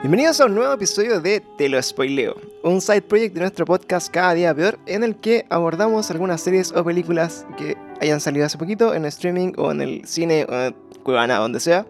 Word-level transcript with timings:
Bienvenidos 0.00 0.40
a 0.40 0.46
un 0.46 0.54
nuevo 0.54 0.72
episodio 0.72 1.20
de 1.20 1.40
Te 1.40 1.68
lo 1.68 1.82
spoileo, 1.82 2.36
un 2.62 2.80
side 2.80 3.02
project 3.02 3.34
de 3.34 3.40
nuestro 3.40 3.64
podcast 3.64 4.08
Cada 4.12 4.32
Día 4.32 4.54
Peor, 4.54 4.78
en 4.86 5.02
el 5.02 5.16
que 5.16 5.44
abordamos 5.50 6.08
algunas 6.12 6.40
series 6.40 6.70
o 6.70 6.84
películas 6.84 7.44
que 7.56 7.76
hayan 8.00 8.20
salido 8.20 8.46
hace 8.46 8.56
poquito 8.56 8.94
en 8.94 9.04
streaming 9.06 9.54
o 9.56 9.72
en 9.72 9.80
el 9.80 10.04
cine 10.04 10.46
o 10.48 10.54
en 10.54 10.76
Cuevana, 11.02 11.38
donde 11.38 11.58
sea, 11.58 11.84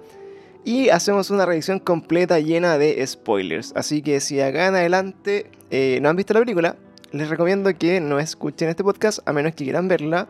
y 0.65 0.89
hacemos 0.89 1.29
una 1.29 1.45
revisión 1.45 1.81
completa 1.81 2.41
llena 2.41 2.79
de 2.79 3.07
spoilers. 3.07 3.75
Así 3.77 4.01
que 4.01 4.21
si 4.21 4.41
acá 4.41 4.69
en 4.69 4.77
adelante 4.77 5.51
eh, 5.71 5.99
no 6.01 6.09
han 6.09 6.17
visto 6.17 6.33
la 6.33 6.41
película, 6.41 6.77
les 7.13 7.29
recomiendo 7.29 7.77
que 7.77 8.01
no 8.01 8.19
escuchen 8.19 8.71
este 8.71 8.85
podcast 8.85 9.19
a 9.29 9.35
menos 9.35 9.55
que 9.55 9.65
quieran 9.65 9.87
verla. 9.87 10.29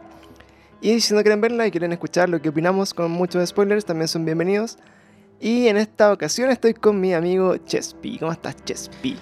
Y 0.80 1.00
si 1.00 1.14
no 1.14 1.22
quieren 1.22 1.40
verla 1.40 1.64
y 1.64 1.70
quieren 1.70 1.92
escuchar 1.92 2.28
lo 2.28 2.42
que 2.42 2.48
opinamos 2.48 2.92
con 2.92 3.12
muchos 3.12 3.48
spoilers, 3.48 3.84
también 3.84 4.08
son 4.08 4.24
bienvenidos. 4.24 4.78
Y 5.40 5.68
en 5.68 5.76
esta 5.76 6.12
ocasión 6.12 6.50
estoy 6.50 6.74
con 6.74 7.00
mi 7.00 7.14
amigo 7.14 7.56
Chespi. 7.58 8.18
¿Cómo 8.18 8.32
estás, 8.32 8.56
Chespi? 8.64 9.16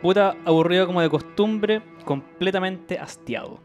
Puta, 0.00 0.36
aburrido 0.44 0.86
como 0.86 1.00
de 1.00 1.08
costumbre, 1.08 1.82
completamente 2.04 2.98
hastiado. 2.98 3.60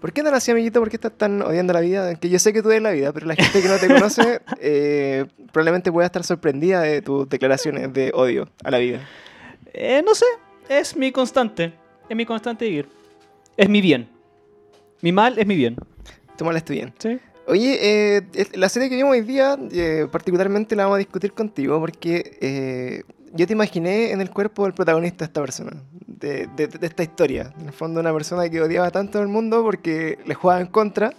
¿Por 0.00 0.14
qué 0.14 0.22
tan 0.22 0.32
así, 0.32 0.50
amiguito? 0.50 0.80
¿Por 0.80 0.88
qué 0.88 0.96
estás 0.96 1.12
tan 1.12 1.42
odiando 1.42 1.74
la 1.74 1.80
vida? 1.80 2.14
Que 2.14 2.30
yo 2.30 2.38
sé 2.38 2.54
que 2.54 2.62
tú 2.62 2.68
odias 2.68 2.82
la 2.82 2.92
vida, 2.92 3.12
pero 3.12 3.26
la 3.26 3.34
gente 3.34 3.60
que 3.60 3.68
no 3.68 3.76
te 3.76 3.88
conoce 3.88 4.40
eh, 4.60 5.26
probablemente 5.52 5.92
pueda 5.92 6.06
estar 6.06 6.24
sorprendida 6.24 6.80
de 6.80 7.02
tus 7.02 7.28
declaraciones 7.28 7.92
de 7.92 8.10
odio 8.14 8.48
a 8.64 8.70
la 8.70 8.78
vida. 8.78 9.06
Eh, 9.74 10.02
no 10.02 10.14
sé, 10.14 10.24
es 10.70 10.96
mi 10.96 11.12
constante. 11.12 11.74
Es 12.08 12.16
mi 12.16 12.24
constante 12.24 12.64
vivir. 12.64 12.88
Es 13.58 13.68
mi 13.68 13.82
bien. 13.82 14.08
Mi 15.02 15.12
mal 15.12 15.38
es 15.38 15.46
mi 15.46 15.54
bien. 15.54 15.76
Tu 16.38 16.46
mal 16.46 16.56
es 16.56 16.64
tu 16.64 16.72
bien. 16.72 16.94
Sí. 16.98 17.20
Oye, 17.50 17.78
eh, 18.16 18.22
la 18.54 18.68
serie 18.68 18.88
que 18.88 18.96
vimos 18.96 19.10
hoy 19.12 19.22
día, 19.22 19.58
eh, 19.72 20.06
particularmente 20.10 20.76
la 20.76 20.84
vamos 20.84 20.96
a 20.96 20.98
discutir 20.98 21.32
contigo 21.32 21.80
porque 21.80 22.38
eh, 22.40 23.02
yo 23.34 23.46
te 23.46 23.52
imaginé 23.54 24.12
en 24.12 24.20
el 24.20 24.30
cuerpo 24.30 24.64
del 24.64 24.72
protagonista 24.72 25.24
de 25.24 25.28
esta 25.30 25.40
persona, 25.40 25.72
de, 26.06 26.46
de- 26.56 26.68
de 26.68 26.86
esta 26.86 27.02
historia. 27.02 27.52
En 27.60 27.66
el 27.66 27.72
fondo, 27.72 27.98
una 28.00 28.12
persona 28.12 28.48
que 28.48 28.60
odiaba 28.60 28.90
tanto 28.92 29.18
al 29.18 29.26
mundo 29.28 29.62
porque 29.64 30.18
le 30.26 30.34
jugaba 30.34 30.60
en 30.60 30.68
contra, 30.68 31.12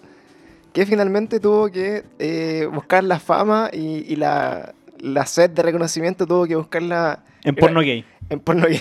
que 0.72 0.86
finalmente 0.86 1.40
tuvo 1.42 1.70
que 1.70 2.04
eh, 2.20 2.66
buscar 2.74 3.04
la 3.04 3.20
fama 3.20 3.70
y, 3.74 4.06
y 4.08 4.16
la, 4.16 4.74
la 5.00 5.26
sed 5.26 5.50
de 5.50 5.64
reconocimiento, 5.64 6.26
tuvo 6.26 6.46
que 6.48 6.56
buscarla 6.56 7.26
En 7.44 7.56
porno 7.56 7.82
gay. 7.82 8.06
en 8.30 8.40
porno 8.40 8.68
gay. 8.68 8.80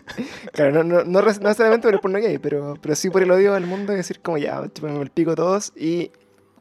claro, 0.52 0.82
no, 0.82 0.82
no, 0.82 1.04
no, 1.04 1.20
necesariamente 1.20 1.88
por 1.88 1.94
el 1.94 2.00
porno 2.00 2.18
gay, 2.20 2.38
pero, 2.38 2.78
pero 2.80 2.94
sí 2.94 3.10
por 3.10 3.22
el 3.22 3.30
odio 3.30 3.52
al 3.54 3.66
mundo 3.66 3.92
y 3.92 3.96
decir 3.96 4.20
como 4.20 4.38
ya, 4.38 4.62
chúpenme 4.72 5.02
el 5.02 5.10
pico 5.10 5.34
todos 5.34 5.74
y 5.76 6.10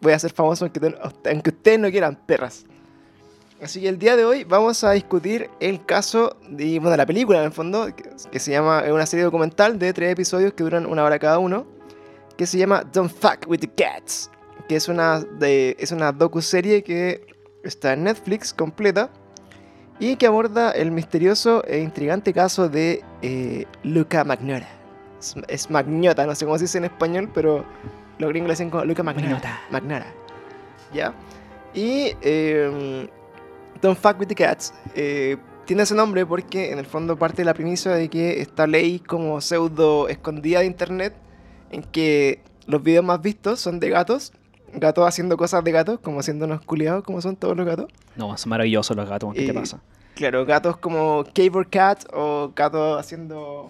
voy 0.06 0.14
a 0.14 0.20
ser 0.20 0.32
famoso 0.32 0.66
aunque, 0.66 0.96
aunque 1.30 1.50
ustedes 1.50 1.80
no 1.80 1.90
quieran, 1.90 2.16
perras. 2.26 2.66
Así 3.62 3.82
que 3.82 3.90
el 3.90 3.98
día 3.98 4.16
de 4.16 4.26
hoy 4.26 4.44
vamos 4.44 4.84
a 4.84 4.92
discutir 4.92 5.50
el 5.60 5.84
caso 5.86 6.38
de, 6.48 6.78
bueno, 6.80 6.96
la 6.96 7.06
película 7.06 7.40
en 7.40 7.46
el 7.46 7.52
fondo, 7.52 7.88
que, 7.96 8.04
que 8.32 8.40
se 8.40 8.52
llama, 8.52 8.82
es 8.82 8.92
una 8.92 9.06
serie 9.06 9.26
documental 9.26 9.80
de 9.80 9.94
tres 9.94 10.12
episodios 10.12 10.54
que 10.54 10.64
duran 10.64 10.86
una 10.86 11.04
hora 11.04 11.18
cada 11.18 11.40
uno, 11.40 11.66
que 12.38 12.46
se 12.46 12.58
llama 12.58 12.84
Don't 12.94 13.12
Fuck 13.12 13.48
With 13.48 13.62
The 13.62 13.70
Cats, 13.70 14.30
que 14.68 14.76
es 14.76 14.88
una, 14.88 15.22
de, 15.22 15.76
es 15.80 15.92
una 15.92 16.12
docu-serie 16.12 16.84
que 16.84 17.26
está 17.64 17.94
en 17.94 18.04
Netflix 18.04 18.54
completa 18.54 19.10
y 20.00 20.18
que 20.18 20.28
aborda 20.28 20.72
el 20.72 20.92
misterioso 20.92 21.64
e 21.66 21.80
intrigante 21.80 22.34
caso 22.34 22.70
de 22.70 23.04
eh, 23.24 23.66
Luca 23.84 24.24
Magnota. 24.24 24.68
Es, 25.20 25.36
es 25.48 25.72
Magnota, 25.72 26.28
no 26.28 26.36
sé 26.36 26.46
cómo 26.46 26.58
se 26.58 26.66
dice 26.66 26.78
en 26.78 26.86
español, 26.86 27.32
pero 27.34 27.66
los 28.20 28.30
gringos 28.30 28.48
le 28.48 28.54
dicen 28.54 28.70
como 28.70 28.86
Luca. 28.86 29.04
Magnota. 29.04 29.62
Magnota. 29.72 30.08
¿Ya? 30.94 31.14
Y 31.74 32.14
eh, 32.22 33.10
Don't 33.82 33.98
Fuck 34.00 34.20
With 34.20 34.28
The 34.28 34.36
Cats 34.36 34.74
eh, 34.96 35.38
tiene 35.66 35.84
ese 35.84 35.96
nombre 35.96 36.26
porque 36.26 36.72
en 36.72 36.80
el 36.80 36.86
fondo 36.86 37.18
parte 37.18 37.38
de 37.38 37.46
la 37.46 37.54
premisa 37.54 37.94
de 37.96 38.10
que 38.10 38.42
esta 38.42 38.68
ley 38.68 39.00
como 39.00 39.42
pseudo 39.42 40.08
escondida 40.08 40.60
de 40.60 40.68
internet 40.68 41.14
en 41.72 41.84
que 41.84 42.42
los 42.68 42.82
videos 42.82 43.04
más 43.04 43.22
vistos 43.22 43.60
son 43.60 43.80
de 43.80 43.90
gatos, 43.90 44.32
gatos 44.74 45.08
haciendo 45.08 45.38
cosas 45.38 45.64
de 45.64 45.72
gatos, 45.72 46.00
como 46.00 46.22
siendo 46.24 46.46
unos 46.46 46.62
culiados 46.62 47.04
como 47.04 47.22
son 47.22 47.36
todos 47.36 47.58
los 47.58 47.66
gatos. 47.66 47.88
No, 48.16 48.36
son 48.38 48.50
maravillosos 48.52 48.96
los 48.96 49.10
gatos. 49.10 49.34
¿Qué 49.34 49.44
Eh, 49.44 49.48
te 49.48 49.54
pasa? 49.54 49.80
Claro, 50.16 50.46
gatos 50.46 50.78
como 50.78 51.26
Cable 51.34 51.66
Cat 51.70 52.06
o 52.14 52.52
gatos 52.56 52.98
haciendo 53.00 53.70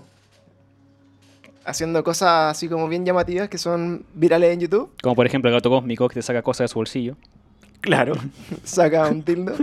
haciendo 1.65 2.03
cosas 2.03 2.51
así 2.55 2.67
como 2.69 2.87
bien 2.87 3.05
llamativas 3.05 3.49
que 3.49 3.57
son 3.57 4.05
virales 4.13 4.53
en 4.53 4.59
YouTube. 4.61 4.91
Como 5.01 5.15
por 5.15 5.25
ejemplo 5.25 5.49
el 5.49 5.55
gato 5.55 5.69
cósmico 5.69 6.07
que 6.07 6.15
te 6.15 6.21
saca 6.21 6.41
cosas 6.41 6.65
de 6.65 6.67
su 6.69 6.79
bolsillo. 6.79 7.15
Claro, 7.81 8.13
saca 8.63 9.07
un 9.07 9.21
tildo, 9.23 9.53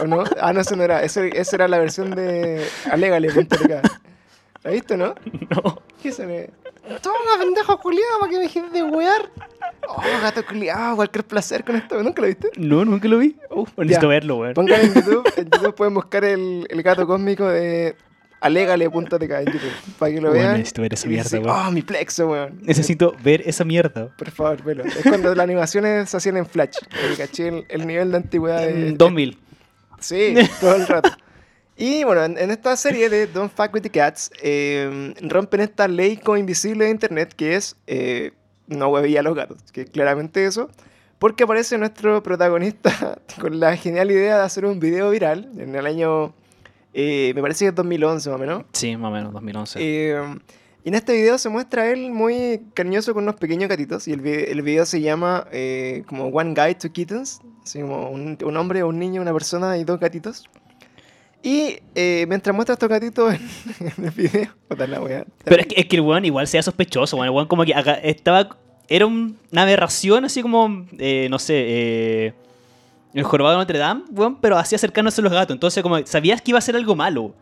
¿o 0.00 0.06
no? 0.06 0.24
Ah, 0.40 0.52
no, 0.52 0.60
eso 0.60 0.74
no 0.76 0.82
era, 0.82 1.02
eso- 1.02 1.22
esa 1.22 1.56
era 1.56 1.68
la 1.68 1.78
versión 1.78 2.10
de 2.14 2.64
Alegale.tk. 2.90 3.70
¿La 4.64 4.70
viste, 4.70 4.96
no? 4.96 5.14
No. 5.50 5.82
¿Qué 6.02 6.12
se 6.12 6.26
ve? 6.26 6.50
Toma, 7.02 7.16
pendejo 7.38 7.78
culiado, 7.78 8.18
para 8.20 8.30
que 8.30 8.36
me 8.38 8.42
dejes 8.44 8.72
de 8.72 8.82
wear. 8.82 9.30
Oh, 9.88 10.02
gato 10.22 10.44
culiado, 10.44 10.96
cualquier 10.96 11.24
placer 11.24 11.62
con 11.64 11.76
esto. 11.76 12.02
¿Nunca 12.02 12.20
lo 12.22 12.28
viste? 12.28 12.50
No, 12.56 12.84
nunca 12.84 13.06
lo 13.08 13.18
vi. 13.18 13.36
Uf, 13.50 13.70
Necesito 13.76 14.02
ya. 14.02 14.08
verlo, 14.08 14.36
weón. 14.38 14.54
Pongan 14.54 14.80
en 14.80 14.94
YouTube, 14.94 15.32
en 15.36 15.50
YouTube 15.50 15.74
pueden 15.74 15.94
buscar 15.94 16.24
el, 16.24 16.66
el 16.68 16.82
gato 16.82 17.06
cósmico 17.06 17.46
de 17.46 17.94
alegale.tk 18.40 19.22
en 19.22 19.46
YouTube, 19.46 19.72
para 19.98 20.12
que 20.12 20.20
lo 20.20 20.30
Weón, 20.30 20.42
vean. 20.42 20.58
necesito 20.58 20.82
ver 20.82 20.92
esa 20.94 21.08
mierda, 21.08 21.38
weón. 21.40 21.66
Oh, 21.66 21.70
mi 21.70 21.82
plexo, 21.82 22.28
weón. 22.28 22.58
Necesito 22.62 23.14
ver 23.22 23.42
esa 23.46 23.64
mierda. 23.64 24.08
Por 24.16 24.30
favor, 24.30 24.62
velo. 24.62 24.84
Es 24.84 25.02
cuando 25.02 25.34
las 25.34 25.44
animaciones 25.44 26.10
se 26.10 26.16
hacían 26.16 26.36
en 26.36 26.46
Flash. 26.46 26.76
Caché 27.16 27.48
el, 27.48 27.64
el 27.68 27.86
nivel 27.86 28.10
de 28.10 28.16
antigüedad 28.18 28.60
de... 28.60 28.88
En 28.88 28.98
2000. 28.98 29.38
Sí, 30.00 30.34
todo 30.60 30.76
el 30.76 30.86
rato. 30.86 31.10
Y 31.76 32.02
bueno, 32.04 32.24
en, 32.24 32.36
en 32.38 32.50
esta 32.50 32.76
serie 32.76 33.08
de 33.08 33.26
Don't 33.28 33.52
Fuck 33.54 33.72
With 33.74 33.82
The 33.82 33.90
Cats, 33.90 34.30
eh, 34.42 35.14
rompen 35.22 35.60
esta 35.60 35.86
ley 35.86 36.16
como 36.16 36.36
invisible 36.36 36.86
de 36.86 36.90
internet 36.90 37.32
que 37.36 37.54
es 37.54 37.76
eh, 37.86 38.32
no 38.66 38.88
huevilla 38.88 39.20
a 39.20 39.22
los 39.22 39.36
gatos, 39.36 39.58
que 39.72 39.82
es 39.82 39.90
claramente 39.90 40.44
eso, 40.44 40.70
porque 41.20 41.44
aparece 41.44 41.78
nuestro 41.78 42.20
protagonista 42.22 43.18
con 43.40 43.60
la 43.60 43.76
genial 43.76 44.10
idea 44.10 44.38
de 44.38 44.42
hacer 44.42 44.64
un 44.66 44.80
video 44.80 45.10
viral 45.10 45.50
en 45.56 45.74
el 45.74 45.86
año, 45.86 46.34
eh, 46.94 47.32
me 47.34 47.42
parece 47.42 47.64
que 47.64 47.68
es 47.70 47.74
2011 47.74 48.28
más 48.30 48.36
o 48.36 48.38
menos. 48.40 48.64
Sí, 48.72 48.96
más 48.96 49.08
o 49.10 49.12
menos, 49.14 49.32
2011. 49.32 49.78
Eh, 49.80 50.20
y 50.84 50.88
en 50.88 50.94
este 50.94 51.12
video 51.12 51.36
se 51.38 51.48
muestra 51.48 51.82
a 51.82 51.90
él 51.90 52.10
muy 52.10 52.62
cariñoso 52.74 53.12
con 53.12 53.24
unos 53.24 53.36
pequeños 53.36 53.68
gatitos. 53.68 54.08
Y 54.08 54.12
el, 54.12 54.20
vi- 54.20 54.44
el 54.48 54.62
video 54.62 54.86
se 54.86 55.00
llama 55.00 55.46
eh, 55.52 56.02
como 56.06 56.28
One 56.28 56.54
Guy, 56.54 56.76
Two 56.76 56.92
Kittens. 56.92 57.40
Así 57.62 57.80
como 57.80 58.08
un, 58.10 58.38
un 58.42 58.56
hombre, 58.56 58.82
un 58.84 58.98
niño, 58.98 59.20
una 59.20 59.32
persona 59.32 59.76
y 59.76 59.84
dos 59.84 59.98
gatitos. 60.00 60.48
Y 61.42 61.78
eh, 61.94 62.26
mientras 62.28 62.54
muestra 62.54 62.72
estos 62.74 62.88
gatitos 62.88 63.34
en, 63.34 63.40
en 63.98 64.04
el 64.04 64.10
video, 64.10 64.48
la 64.88 65.00
wea. 65.00 65.24
Pero 65.44 65.60
es 65.62 65.66
que, 65.66 65.80
es 65.80 65.86
que 65.86 65.96
el 65.96 66.02
weón 66.02 66.24
igual 66.24 66.46
sea 66.48 66.62
sospechoso, 66.62 67.16
weón. 67.16 67.26
El 67.28 67.34
weón 67.34 67.48
como 67.48 67.64
que 67.64 67.74
acá 67.74 67.94
estaba... 67.94 68.56
Era 68.88 69.04
un- 69.06 69.36
una 69.52 69.62
aberración 69.62 70.24
así 70.24 70.40
como, 70.42 70.86
eh, 70.98 71.26
no 71.30 71.38
sé, 71.38 71.54
eh, 71.58 72.34
el 73.14 73.24
jorobado 73.24 73.56
de 73.56 73.62
Notre 73.62 73.78
Dame, 73.78 74.04
weón, 74.10 74.36
pero 74.40 74.58
hacía 74.58 74.76
acercarnos 74.76 75.18
a 75.18 75.22
los 75.22 75.32
gatos. 75.32 75.54
Entonces 75.54 75.82
como 75.82 76.04
sabías 76.06 76.42
que 76.42 76.50
iba 76.50 76.58
a 76.58 76.62
ser 76.62 76.76
algo 76.76 76.94
malo. 76.94 77.34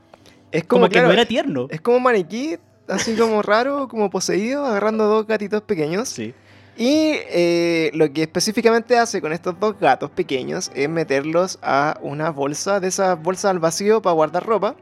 es 0.53 0.65
Como, 0.65 0.83
como, 0.83 0.91
que 0.91 1.03
no 1.03 1.11
era 1.11 1.25
tierno. 1.25 1.67
es 1.71 1.81
como 1.81 1.99
un 1.99 2.03
maniquí, 2.03 2.57
así 2.89 3.17
como 3.17 3.43
raro, 3.43 3.89
como 3.89 4.11
poseído, 4.11 4.65
agarrando 4.65 5.07
dos 5.07 5.27
gatitos 5.27 5.63
pequeños. 5.63 6.09
Sí. 6.09 6.35
Y 6.77 7.13
eh, 7.31 7.91
lo 7.95 8.13
que 8.13 8.23
específicamente 8.23 8.99
hace 8.99 9.23
con 9.23 9.33
estos 9.33 9.59
dos 9.59 9.79
gatos 9.81 10.11
pequeños 10.11 10.71
es 10.75 10.89
meterlos 10.89 11.59
a 11.63 11.99
una 12.03 12.31
bolsa, 12.31 12.81
de 12.81 12.89
esas 12.89 13.21
bolsas 13.21 13.51
al 13.51 13.61
vacío 13.61 14.03
para 14.03 14.13
guardar 14.13 14.45
ropa, 14.45 14.77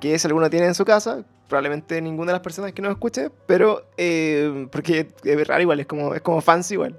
que 0.00 0.18
si 0.18 0.26
alguno 0.26 0.50
tiene 0.50 0.66
en 0.66 0.74
su 0.74 0.84
casa, 0.84 1.24
probablemente 1.48 2.02
ninguna 2.02 2.32
de 2.32 2.34
las 2.34 2.42
personas 2.42 2.72
que 2.72 2.82
nos 2.82 2.92
escuche, 2.92 3.30
pero 3.46 3.86
eh, 3.96 4.68
porque 4.70 5.08
es 5.24 5.48
raro 5.48 5.62
igual, 5.62 5.80
es 5.80 5.86
como, 5.86 6.14
es 6.14 6.20
como 6.20 6.42
fancy 6.42 6.74
igual. 6.74 6.94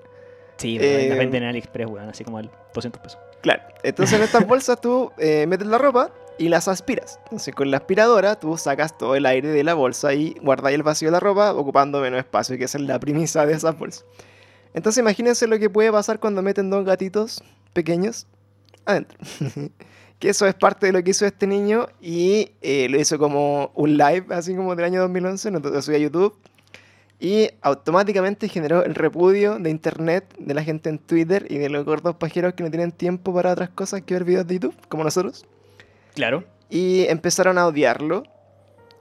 Sí, 0.60 0.78
Eh, 0.80 1.08
las 1.10 1.18
venden 1.18 1.44
en 1.44 1.50
AliExpress, 1.50 1.88
weón, 1.88 2.10
así 2.10 2.24
como 2.24 2.38
al 2.38 2.52
200 2.74 3.02
pesos. 3.02 3.20
Claro, 3.42 3.64
entonces 3.84 4.18
en 4.18 4.24
estas 4.24 4.46
bolsas 4.48 4.80
tú 4.82 5.12
eh, 5.18 5.46
metes 5.48 5.68
la 5.68 5.78
ropa 5.78 6.12
y 6.38 6.50
las 6.50 6.68
aspiras. 6.68 7.20
Entonces 7.24 7.56
con 7.56 7.72
la 7.72 7.78
aspiradora 7.78 8.38
tú 8.38 8.58
sacas 8.58 8.98
todo 8.98 9.16
el 9.16 9.26
aire 9.26 9.48
de 9.48 9.64
la 9.64 9.74
bolsa 9.74 10.14
y 10.14 10.36
guardas 10.42 10.74
el 10.74 10.84
vacío 10.84 11.08
de 11.08 11.14
la 11.14 11.20
ropa 11.20 11.54
ocupando 11.54 12.02
menos 12.02 12.20
espacio, 12.20 12.58
que 12.58 12.66
esa 12.66 12.78
es 12.78 12.84
la 12.84 13.00
premisa 13.00 13.46
de 13.46 13.54
esas 13.54 13.78
bolsas. 13.78 14.06
Entonces 14.74 15.02
imagínense 15.02 15.48
lo 15.48 15.58
que 15.58 15.70
puede 15.70 15.92
pasar 15.92 16.20
cuando 16.20 16.42
meten 16.42 16.70
dos 16.70 16.86
gatitos 16.86 17.42
pequeños 17.74 18.28
adentro. 18.86 19.18
que 20.20 20.30
eso 20.30 20.46
es 20.46 20.54
parte 20.54 20.88
de 20.88 20.92
lo 20.92 21.02
que 21.02 21.12
hizo 21.12 21.26
este 21.26 21.48
niño 21.48 21.88
y 22.02 22.52
eh, 22.62 22.88
lo 22.90 23.00
hizo 23.00 23.18
como 23.18 23.72
un 23.74 23.98
live, 23.98 24.26
así 24.32 24.54
como 24.54 24.76
del 24.76 24.86
año 24.86 25.02
2011, 25.02 25.52
lo 25.52 25.82
subió 25.82 25.98
a 25.98 26.02
YouTube. 26.02 26.38
Y 27.20 27.50
automáticamente 27.62 28.48
generó 28.48 28.84
el 28.84 28.96
repudio 28.96 29.60
de 29.60 29.70
internet 29.70 30.34
de 30.40 30.54
la 30.54 30.64
gente 30.64 30.90
en 30.90 31.00
Twitter 31.00 31.46
y 31.50 31.58
de 31.58 31.70
los 31.70 31.84
gordos 31.84 32.16
pajeros 32.16 32.54
que 32.54 32.64
no 32.64 32.72
tienen 32.72 32.94
tiempo 32.94 33.34
para 33.34 33.52
otras 33.52 33.70
cosas 33.70 34.02
que 34.04 34.14
ver 34.14 34.24
videos 34.24 34.48
de 34.48 34.56
YouTube, 34.56 34.76
como 34.88 35.04
nosotros. 35.04 35.46
Claro. 36.16 36.46
Y 36.70 37.06
empezaron 37.08 37.58
a 37.58 37.68
odiarlo, 37.68 38.24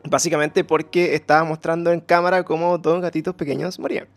básicamente 0.04 0.64
porque 0.64 1.14
estaba 1.14 1.44
mostrando 1.44 1.92
en 1.92 2.00
cámara 2.00 2.42
cómo 2.42 2.76
dos 2.78 3.00
gatitos 3.00 3.34
pequeños 3.34 3.78
morían. 3.78 4.08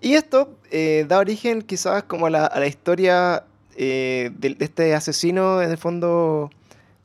Y 0.00 0.14
esto 0.14 0.58
eh, 0.70 1.04
da 1.08 1.18
origen 1.18 1.62
quizás 1.62 2.02
como 2.04 2.26
a 2.26 2.30
la, 2.30 2.46
a 2.46 2.58
la 2.58 2.66
historia 2.66 3.44
eh, 3.76 4.30
de, 4.36 4.54
de 4.54 4.64
este 4.64 4.94
asesino, 4.94 5.62
en 5.62 5.70
el 5.70 5.78
fondo, 5.78 6.50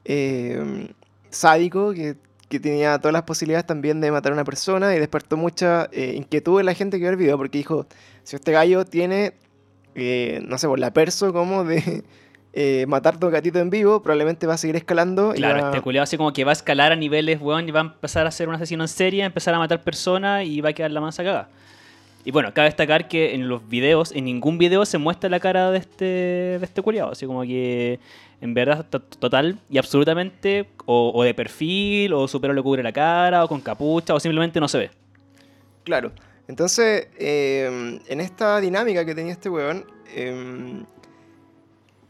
eh, 0.05 0.89
sádico 1.29 1.93
que, 1.93 2.15
que 2.53 2.69
tenía 2.69 2.97
todas 2.99 3.13
las 3.13 3.23
posibilidades 3.23 3.65
también 3.65 3.99
de 4.01 4.11
matar 4.11 4.31
a 4.31 4.35
una 4.35 4.43
persona 4.43 4.95
y 4.95 4.99
despertó 4.99 5.37
mucha 5.37 5.89
eh, 5.91 6.13
inquietud 6.15 6.59
en 6.59 6.65
la 6.67 6.73
gente 6.73 6.97
que 6.97 7.01
vio 7.01 7.09
el 7.11 7.17
video 7.17 7.37
porque 7.37 7.57
dijo, 7.57 7.87
si 8.23 8.35
este 8.35 8.51
gallo 8.51 8.85
tiene, 8.85 9.33
eh, 9.95 10.41
no 10.47 10.57
sé, 10.57 10.67
por 10.67 10.79
la 10.79 10.91
perso 10.93 11.33
como 11.33 11.63
de 11.63 12.03
eh, 12.53 12.85
matar 12.87 13.17
dos 13.19 13.31
gatitos 13.31 13.61
en 13.61 13.69
vivo, 13.69 14.01
probablemente 14.03 14.45
va 14.47 14.53
a 14.53 14.57
seguir 14.57 14.75
escalando. 14.75 15.33
y 15.33 15.37
Claro, 15.37 15.61
va- 15.63 15.69
este 15.69 15.81
culiado 15.81 16.03
así 16.03 16.17
como 16.17 16.31
que 16.33 16.43
va 16.43 16.51
a 16.51 16.53
escalar 16.53 16.91
a 16.91 16.95
niveles, 16.95 17.41
weón, 17.41 17.67
y 17.67 17.71
va 17.71 17.79
a 17.79 17.83
empezar 17.83 18.27
a 18.27 18.31
ser 18.31 18.47
un 18.49 18.55
asesino 18.55 18.83
en 18.83 18.87
serie, 18.87 19.23
a 19.23 19.25
empezar 19.25 19.53
a 19.55 19.59
matar 19.59 19.81
personas 19.83 20.45
y 20.45 20.61
va 20.61 20.69
a 20.69 20.73
quedar 20.73 20.91
la 20.91 21.01
mansa 21.01 21.23
cagada. 21.23 21.49
Y 22.25 22.31
bueno, 22.31 22.53
cabe 22.53 22.67
destacar 22.69 23.07
que 23.07 23.35
en 23.35 23.49
los 23.49 23.67
videos, 23.67 24.11
en 24.13 24.25
ningún 24.25 24.57
video 24.57 24.85
se 24.85 24.97
muestra 24.97 25.29
la 25.29 25.39
cara 25.39 25.71
de 25.71 25.77
este, 25.79 26.05
de 26.05 26.63
este 26.63 26.81
culiado. 26.81 27.11
Así 27.11 27.25
como 27.25 27.41
que 27.43 27.99
en 28.39 28.53
verdad, 28.53 28.85
to- 28.89 29.01
total 29.01 29.59
y 29.69 29.77
absolutamente, 29.77 30.67
o, 30.85 31.23
de 31.23 31.33
perfil, 31.33 32.13
o 32.13 32.27
su 32.27 32.39
pelo 32.41 32.53
le 32.53 32.61
cubre 32.61 32.83
la 32.83 32.91
cara, 32.91 33.43
o 33.43 33.47
con 33.47 33.61
capucha, 33.61 34.13
o 34.13 34.19
simplemente 34.19 34.59
no 34.59 34.67
se 34.67 34.77
ve. 34.79 34.91
Claro. 35.83 36.11
Entonces, 36.47 37.07
eh, 37.17 37.99
en 38.07 38.19
esta 38.19 38.59
dinámica 38.59 39.05
que 39.05 39.15
tenía 39.15 39.31
este 39.31 39.49
weón, 39.49 39.85
eh, 40.13 40.83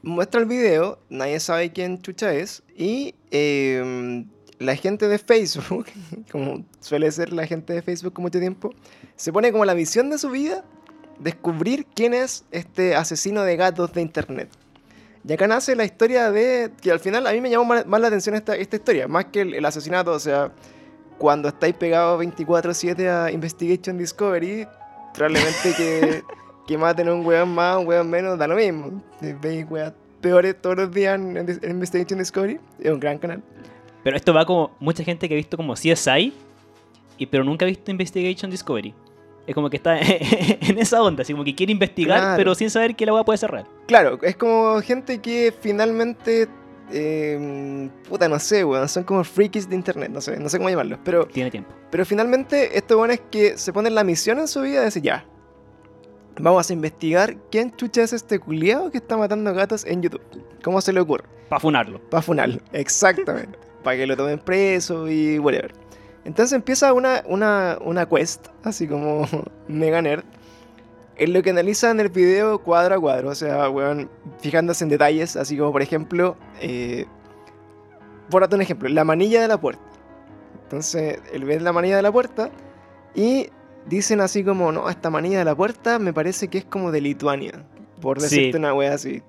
muestra 0.01 0.41
el 0.41 0.47
video, 0.47 0.99
nadie 1.09 1.39
sabe 1.39 1.71
quién 1.71 2.01
chucha 2.01 2.33
es, 2.33 2.63
y 2.75 3.13
eh, 3.29 4.25
la 4.63 4.75
gente 4.75 5.07
de 5.07 5.19
Facebook, 5.19 5.85
como 6.31 6.65
suele 6.79 7.11
ser 7.11 7.33
la 7.33 7.45
gente 7.45 7.73
de 7.73 7.81
Facebook 7.81 8.13
con 8.13 8.23
mucho 8.23 8.39
tiempo, 8.39 8.71
se 9.15 9.31
pone 9.31 9.51
como 9.51 9.65
la 9.65 9.75
misión 9.75 10.09
de 10.09 10.17
su 10.17 10.29
vida 10.29 10.63
descubrir 11.19 11.85
quién 11.93 12.13
es 12.13 12.45
este 12.51 12.95
asesino 12.95 13.43
de 13.43 13.55
gatos 13.55 13.93
de 13.93 14.01
internet. 14.01 14.49
Y 15.25 15.33
acá 15.33 15.47
nace 15.47 15.75
la 15.75 15.85
historia 15.85 16.31
de. 16.31 16.71
que 16.81 16.91
al 16.91 16.99
final 16.99 17.25
a 17.27 17.31
mí 17.31 17.39
me 17.39 17.49
llamó 17.49 17.65
más, 17.65 17.85
la 17.85 18.07
atención 18.07 18.35
esta, 18.35 18.55
esta 18.55 18.75
historia, 18.75 19.07
más 19.07 19.25
que 19.25 19.41
el, 19.41 19.65
asesinato, 19.65 20.11
o 20.11 20.19
sea, 20.19 20.51
cuando 21.17 21.47
estáis 21.47 21.75
pegados 21.75 22.21
24-7 22.21 23.07
a 23.07 23.31
Investigation 23.31 23.97
Discovery, 23.97 24.67
probablemente 25.13 25.73
que, 25.77 26.23
que 26.67 26.77
maten 26.77 27.07
un 27.07 27.25
weón 27.25 27.55
más, 27.55 27.77
un 27.77 27.87
weón 27.87 28.09
menos, 28.09 28.37
da 28.37 28.47
lo 28.47 28.55
mismo. 28.55 29.01
Veis 29.41 29.65
weas 29.69 29.93
peores 30.19 30.61
todos 30.61 30.75
los 30.77 30.91
días 30.91 31.15
en, 31.15 31.37
en 31.37 31.71
Investigation 31.71 32.19
Discovery, 32.19 32.59
es 32.79 32.91
un 32.91 32.99
gran 32.99 33.17
canal. 33.17 33.41
Pero 34.03 34.17
esto 34.17 34.33
va 34.33 34.45
como 34.45 34.71
mucha 34.79 35.03
gente 35.03 35.27
que 35.27 35.35
ha 35.35 35.37
visto 35.37 35.55
como 35.57 35.73
CSI, 35.75 36.33
y, 37.17 37.25
pero 37.27 37.43
nunca 37.43 37.65
ha 37.65 37.67
visto 37.67 37.89
Investigation 37.91 38.49
Discovery. 38.51 38.93
Es 39.45 39.53
como 39.55 39.69
que 39.69 39.77
está 39.77 39.99
en 39.99 40.77
esa 40.79 41.01
onda, 41.03 41.21
así 41.23 41.33
como 41.33 41.43
que 41.43 41.53
quiere 41.55 41.71
investigar, 41.71 42.17
Claro. 42.19 42.37
pero 42.37 42.55
sin 42.55 42.69
saber 42.69 42.95
que 42.95 43.05
la 43.05 43.13
weá 43.13 43.23
puede 43.23 43.37
ser 43.37 43.51
real. 43.51 43.65
Claro, 43.87 44.19
es 44.21 44.35
como 44.35 44.81
gente 44.81 45.19
que 45.19 45.53
finalmente. 45.59 46.47
eh, 46.91 47.89
puta, 48.07 48.27
no 48.29 48.39
sé, 48.39 48.63
weón. 48.65 48.87
Son 48.89 49.03
como 49.03 49.23
frikis 49.23 49.67
de 49.69 49.75
internet, 49.75 50.09
no 50.11 50.21
sé, 50.21 50.37
no 50.39 50.47
sé 50.49 50.57
cómo 50.57 50.69
llamarlos. 50.69 50.99
Pero, 51.03 51.25
Tiene 51.27 51.49
tiempo. 51.51 51.71
pero 51.91 52.05
finalmente, 52.05 52.77
estos 52.77 52.97
weones 52.97 53.21
que 53.31 53.57
se 53.57 53.71
ponen 53.73 53.95
la 53.95 54.03
misión 54.03 54.39
en 54.39 54.47
su 54.47 54.61
vida 54.61 54.79
de 54.79 54.85
decir, 54.85 55.01
ya. 55.03 55.25
Vamos 56.39 56.67
a 56.69 56.73
investigar 56.73 57.35
quién 57.51 57.75
chucha 57.75 58.01
es 58.01 58.11
este 58.11 58.39
culiao 58.39 58.89
que 58.91 58.97
está 58.97 59.15
matando 59.17 59.53
gatos 59.53 59.85
en 59.85 60.01
YouTube. 60.01 60.21
¿Cómo 60.63 60.81
se 60.81 60.91
le 60.91 60.99
ocurre? 60.99 61.25
Para 61.47 61.59
funarlo. 61.59 61.99
Para 62.09 62.21
funarlo, 62.23 62.59
exactamente. 62.73 63.57
Para 63.83 63.97
que 63.97 64.07
lo 64.07 64.15
tomen 64.17 64.39
preso 64.39 65.09
y 65.09 65.39
whatever. 65.39 65.73
Entonces 66.25 66.53
empieza 66.53 66.93
una, 66.93 67.21
una, 67.25 67.77
una 67.81 68.05
quest, 68.07 68.47
así 68.63 68.87
como 68.87 69.27
mega 69.67 70.01
nerd, 70.01 70.23
en 71.17 71.33
lo 71.33 71.43
que 71.43 71.49
analiza 71.49 71.91
en 71.91 71.99
el 71.99 72.09
video 72.09 72.59
cuadro 72.59 72.95
a 72.95 72.99
cuadro. 72.99 73.29
O 73.29 73.35
sea, 73.35 73.69
weón, 73.69 74.09
fijándose 74.39 74.83
en 74.85 74.89
detalles, 74.89 75.35
así 75.35 75.57
como 75.57 75.71
por 75.71 75.81
ejemplo, 75.81 76.37
eh, 76.61 77.05
por 78.29 78.47
un 78.51 78.61
ejemplo, 78.61 78.89
la 78.89 79.03
manilla 79.03 79.41
de 79.41 79.47
la 79.47 79.59
puerta. 79.59 79.81
Entonces, 80.63 81.19
él 81.33 81.45
ve 81.45 81.59
la 81.59 81.73
manilla 81.73 81.97
de 81.97 82.01
la 82.01 82.11
puerta 82.11 82.49
y 83.13 83.49
dicen 83.85 84.21
así 84.21 84.43
como, 84.43 84.71
no, 84.71 84.89
esta 84.89 85.09
manilla 85.09 85.39
de 85.39 85.45
la 85.45 85.55
puerta 85.55 85.99
me 85.99 86.13
parece 86.13 86.47
que 86.47 86.57
es 86.59 86.65
como 86.65 86.91
de 86.91 87.01
Lituania, 87.01 87.63
por 88.01 88.19
Sí. 88.19 88.23
decirte 88.37 88.57
una 88.57 88.73
wea 88.73 88.93
así. 88.93 89.21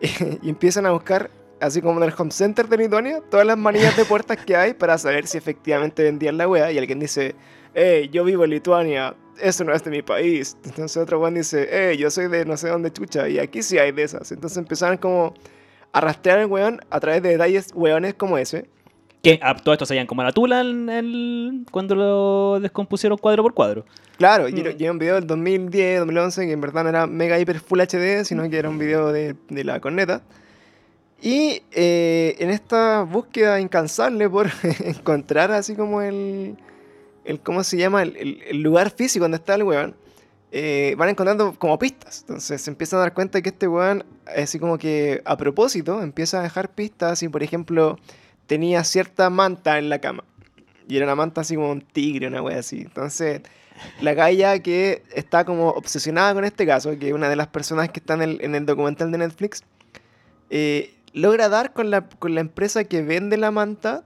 y 0.42 0.50
empiezan 0.50 0.84
a 0.86 0.90
buscar, 0.90 1.30
así 1.60 1.80
como 1.82 2.02
en 2.02 2.08
el 2.08 2.14
home 2.16 2.30
center 2.30 2.68
de 2.68 2.76
Lituania, 2.78 3.20
todas 3.30 3.46
las 3.46 3.56
manillas 3.58 3.96
de 3.96 4.04
puertas 4.04 4.36
que 4.44 4.56
hay 4.56 4.74
para 4.74 4.96
saber 4.98 5.26
si 5.26 5.38
efectivamente 5.38 6.02
vendían 6.02 6.36
la 6.38 6.48
wea. 6.48 6.70
Y 6.72 6.78
alguien 6.78 7.00
dice, 7.00 7.34
hey, 7.74 8.08
yo 8.12 8.24
vivo 8.24 8.44
en 8.44 8.50
Lituania, 8.50 9.14
eso 9.40 9.64
no 9.64 9.72
es 9.72 9.82
de 9.84 9.90
mi 9.90 10.02
país. 10.02 10.56
Entonces 10.64 10.96
otro 10.96 11.20
weón 11.20 11.34
dice, 11.34 11.68
hey, 11.70 11.96
yo 11.96 12.10
soy 12.10 12.28
de 12.28 12.44
no 12.44 12.56
sé 12.56 12.68
dónde 12.68 12.92
chucha, 12.92 13.28
y 13.28 13.38
aquí 13.38 13.62
sí 13.62 13.78
hay 13.78 13.92
de 13.92 14.02
esas. 14.02 14.30
Entonces 14.32 14.58
empezaron 14.58 14.96
como 14.98 15.34
a 15.92 16.00
rastrear 16.00 16.38
al 16.40 16.46
weón 16.46 16.80
a 16.90 17.00
través 17.00 17.22
de 17.22 17.30
detalles 17.30 17.68
weones 17.74 18.14
como 18.14 18.36
ese. 18.38 18.68
Que 19.22 19.40
a 19.42 19.52
todo 19.56 19.72
esto 19.72 19.84
se 19.84 20.06
como 20.06 20.22
la 20.22 20.30
tula 20.30 20.60
en 20.60 20.88
el- 20.88 21.66
cuando 21.72 21.96
lo 21.96 22.60
descompusieron 22.60 23.18
cuadro 23.18 23.42
por 23.42 23.52
cuadro. 23.52 23.84
Claro, 24.16 24.48
y 24.48 24.60
era- 24.60 24.70
Mm. 24.70 24.76
y 24.78 24.82
era 24.84 24.92
un 24.92 24.98
video 24.98 25.14
del 25.16 25.26
2010, 25.26 25.98
2011, 26.00 26.46
que 26.46 26.52
en 26.52 26.60
verdad 26.60 26.84
no 26.84 26.88
era 26.90 27.06
mega 27.08 27.36
hiper 27.38 27.58
full 27.58 27.80
HD, 27.80 28.24
sino 28.24 28.48
que 28.48 28.56
era 28.58 28.68
un 28.68 28.78
video 28.78 29.10
de, 29.12 29.34
de 29.48 29.64
la 29.64 29.80
corneta. 29.80 30.22
Y 31.20 31.62
eh, 31.72 32.36
en 32.38 32.50
esta 32.50 33.02
búsqueda 33.02 33.60
incansable 33.60 34.28
por 34.30 34.50
encontrar 34.84 35.50
así 35.50 35.74
como 35.74 36.00
el, 36.00 36.56
el 37.24 37.40
¿cómo 37.40 37.64
se 37.64 37.76
llama? 37.76 38.02
El, 38.02 38.62
lugar 38.62 38.90
físico 38.90 39.24
donde 39.24 39.38
está 39.38 39.56
el 39.56 39.64
weón, 39.64 39.96
eh, 40.52 40.94
van 40.96 41.08
encontrando 41.08 41.54
como 41.58 41.78
pistas. 41.78 42.20
Entonces 42.20 42.62
se 42.62 42.70
empiezan 42.70 42.98
a 42.98 43.02
dar 43.02 43.14
cuenta 43.14 43.42
que 43.42 43.48
este 43.48 43.66
weón, 43.66 44.04
así 44.26 44.58
como 44.58 44.78
que 44.78 45.20
a 45.24 45.36
propósito, 45.36 46.02
empieza 46.02 46.38
a 46.38 46.42
dejar 46.42 46.70
pistas 46.70 47.22
y 47.22 47.28
por 47.28 47.42
ejemplo 47.42 47.98
tenía 48.46 48.84
cierta 48.84 49.28
manta 49.28 49.78
en 49.78 49.88
la 49.88 50.00
cama. 50.00 50.24
Y 50.88 50.96
era 50.96 51.04
una 51.04 51.16
manta 51.16 51.40
así 51.40 51.56
como 51.56 51.70
un 51.70 51.82
tigre, 51.82 52.28
una 52.28 52.40
wea 52.40 52.60
así. 52.60 52.80
Entonces, 52.80 53.42
la 54.00 54.14
galla 54.14 54.58
que 54.60 55.02
está 55.12 55.44
como 55.44 55.70
obsesionada 55.70 56.32
con 56.32 56.44
este 56.44 56.64
caso, 56.64 56.98
que 56.98 57.08
es 57.08 57.12
una 57.12 57.28
de 57.28 57.36
las 57.36 57.48
personas 57.48 57.90
que 57.90 58.00
está 58.00 58.14
en 58.14 58.22
el, 58.22 58.38
en 58.40 58.54
el 58.54 58.64
documental 58.64 59.10
de 59.12 59.18
Netflix, 59.18 59.64
eh, 60.50 60.94
logra 61.12 61.48
dar 61.48 61.72
con 61.72 61.90
la, 61.90 62.08
con 62.08 62.34
la 62.34 62.40
empresa 62.40 62.84
que 62.84 63.02
vende 63.02 63.36
la 63.36 63.50
manta 63.50 64.04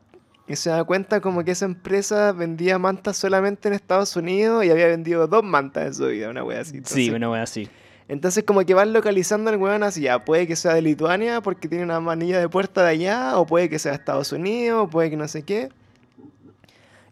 y 0.49 0.57
se 0.57 0.71
da 0.71 0.85
cuenta 0.85 1.21
como 1.21 1.45
que 1.45 1.53
esa 1.53 1.65
empresa 1.65 2.33
vendía 2.33 2.79
mantas 2.79 3.17
solamente 3.17 3.69
en 3.69 3.75
Estados 3.75 4.17
Unidos 4.17 4.65
y 4.65 4.71
había 4.71 4.87
vendido 4.87 5.27
dos 5.27 5.45
mantas 5.45 5.87
en 5.87 5.95
su 5.95 6.07
vida, 6.09 6.31
una 6.31 6.45
wea 6.45 6.61
así. 6.61 6.73
sí, 6.73 6.77
Entonces, 6.79 7.09
una 7.11 7.31
wea 7.31 7.43
así. 7.43 7.69
entonces 8.09 8.45
como 8.45 8.65
que 8.65 8.75
van 8.75 8.93
localizando 8.93 9.51
al 9.51 9.57
weón 9.57 9.83
así, 9.83 10.03
ya, 10.03 10.25
puede 10.25 10.47
que 10.47 10.57
sea 10.57 10.75
de 10.75 10.83
Lituania 10.83 11.41
porque 11.41 11.69
tiene 11.69 11.85
una 11.85 12.01
manilla 12.01 12.39
de 12.41 12.49
puerta 12.49 12.83
de 12.83 12.91
allá, 12.91 13.39
o 13.39 13.47
puede 13.47 13.69
que 13.69 13.79
sea 13.79 13.93
de 13.93 13.99
Estados 13.99 14.33
Unidos, 14.33 14.85
o 14.85 14.91
puede 14.91 15.11
que 15.11 15.17
no 15.17 15.29
sé 15.29 15.43
qué. 15.43 15.69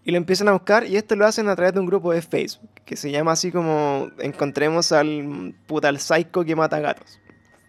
Y 0.04 0.11
lo 0.11 0.16
empiezan 0.16 0.49
a 0.49 0.52
buscar 0.52 0.87
y 0.87 0.97
esto 0.97 1.14
lo 1.14 1.26
hacen 1.26 1.49
a 1.49 1.54
través 1.54 1.75
de 1.75 1.80
un 1.80 1.87
grupo 1.87 2.12
de 2.12 2.23
Facebook, 2.23 2.70
que 2.85 2.97
se 2.97 3.11
llama 3.11 3.32
así 3.32 3.52
como 3.52 4.11
encontremos 4.18 4.92
al 4.92 5.54
puta 5.66 5.88
al 5.88 6.00
psycho 6.00 6.44
que 6.44 6.56
mata 6.56 6.80
gatos. 6.80 7.20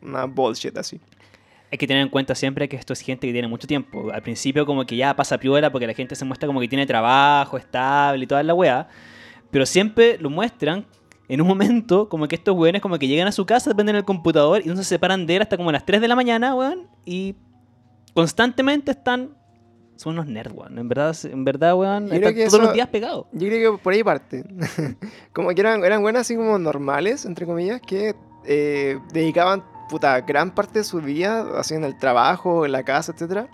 Una 0.02 0.26
bullshit 0.26 0.76
así. 0.78 1.00
Hay 1.72 1.78
que 1.78 1.88
tener 1.88 2.04
en 2.04 2.10
cuenta 2.10 2.36
siempre 2.36 2.68
que 2.68 2.76
esto 2.76 2.92
es 2.92 3.00
gente 3.00 3.28
que 3.28 3.34
tiene 3.34 3.48
mucho 3.48 3.66
tiempo. 3.66 4.12
Al 4.12 4.22
principio 4.22 4.66
como 4.66 4.86
que 4.86 4.98
ya 4.98 5.16
pasa 5.16 5.38
piola 5.38 5.72
porque 5.72 5.88
la 5.88 5.94
gente 5.94 6.16
se 6.16 6.26
muestra 6.26 6.46
como 6.48 6.60
que 6.60 6.68
tiene 6.68 6.86
trabajo 6.86 7.58
estable 7.58 8.26
y 8.26 8.28
toda 8.28 8.44
la 8.44 8.54
weá. 8.54 8.88
Pero 9.52 9.66
siempre 9.66 10.18
lo 10.18 10.30
muestran 10.30 10.86
en 11.30 11.40
un 11.40 11.48
momento 11.48 12.10
como 12.10 12.28
que 12.28 12.36
estos 12.36 12.58
weones 12.58 12.82
como 12.82 13.00
que 13.00 13.08
llegan 13.08 13.28
a 13.28 13.32
su 13.32 13.46
casa, 13.46 13.74
prenden 13.74 13.96
el 13.96 14.04
computador 14.04 14.62
y 14.66 14.68
no 14.68 14.76
se 14.76 14.84
separan 14.84 15.26
de 15.26 15.38
él 15.38 15.42
hasta 15.44 15.56
como 15.56 15.72
las 15.72 15.86
3 15.86 16.02
de 16.02 16.08
la 16.10 16.16
mañana, 16.16 16.54
weón. 16.56 16.88
Y 17.06 17.36
constantemente 18.14 18.92
están... 18.92 19.38
Son 19.96 20.14
unos 20.14 20.26
nerds, 20.28 20.54
weón. 20.54 20.78
En 20.80 20.90
verdad, 20.90 21.16
en 21.24 21.46
verdad 21.46 21.76
weón, 21.76 22.08
Yo 22.10 22.16
están 22.16 22.34
todos 22.34 22.54
los 22.54 22.64
eso- 22.64 22.74
días 22.74 22.88
pegados. 22.88 23.28
Yo 23.34 23.48
creo 23.48 23.78
que 23.78 23.84
por 23.84 23.94
ahí 23.94 24.04
parte. 24.04 24.44
como 25.34 25.50
que 25.50 25.62
eran, 25.62 25.86
eran 25.86 26.02
buenas 26.02 26.22
así 26.22 26.36
como 26.36 26.58
normales, 26.58 27.24
entre 27.26 27.46
comillas, 27.46 27.80
que 27.86 28.16
eh, 28.46 28.98
dedicaban 29.14 29.64
puta 29.92 30.22
gran 30.22 30.56
parte 30.56 30.80
de 30.80 30.86
su 30.86 31.02
día 31.02 31.42
haciendo 31.58 31.86
el 31.86 31.98
trabajo, 32.00 32.66
en 32.66 32.72
la 32.72 32.84
casa, 32.84 33.12
etcétera, 33.12 33.48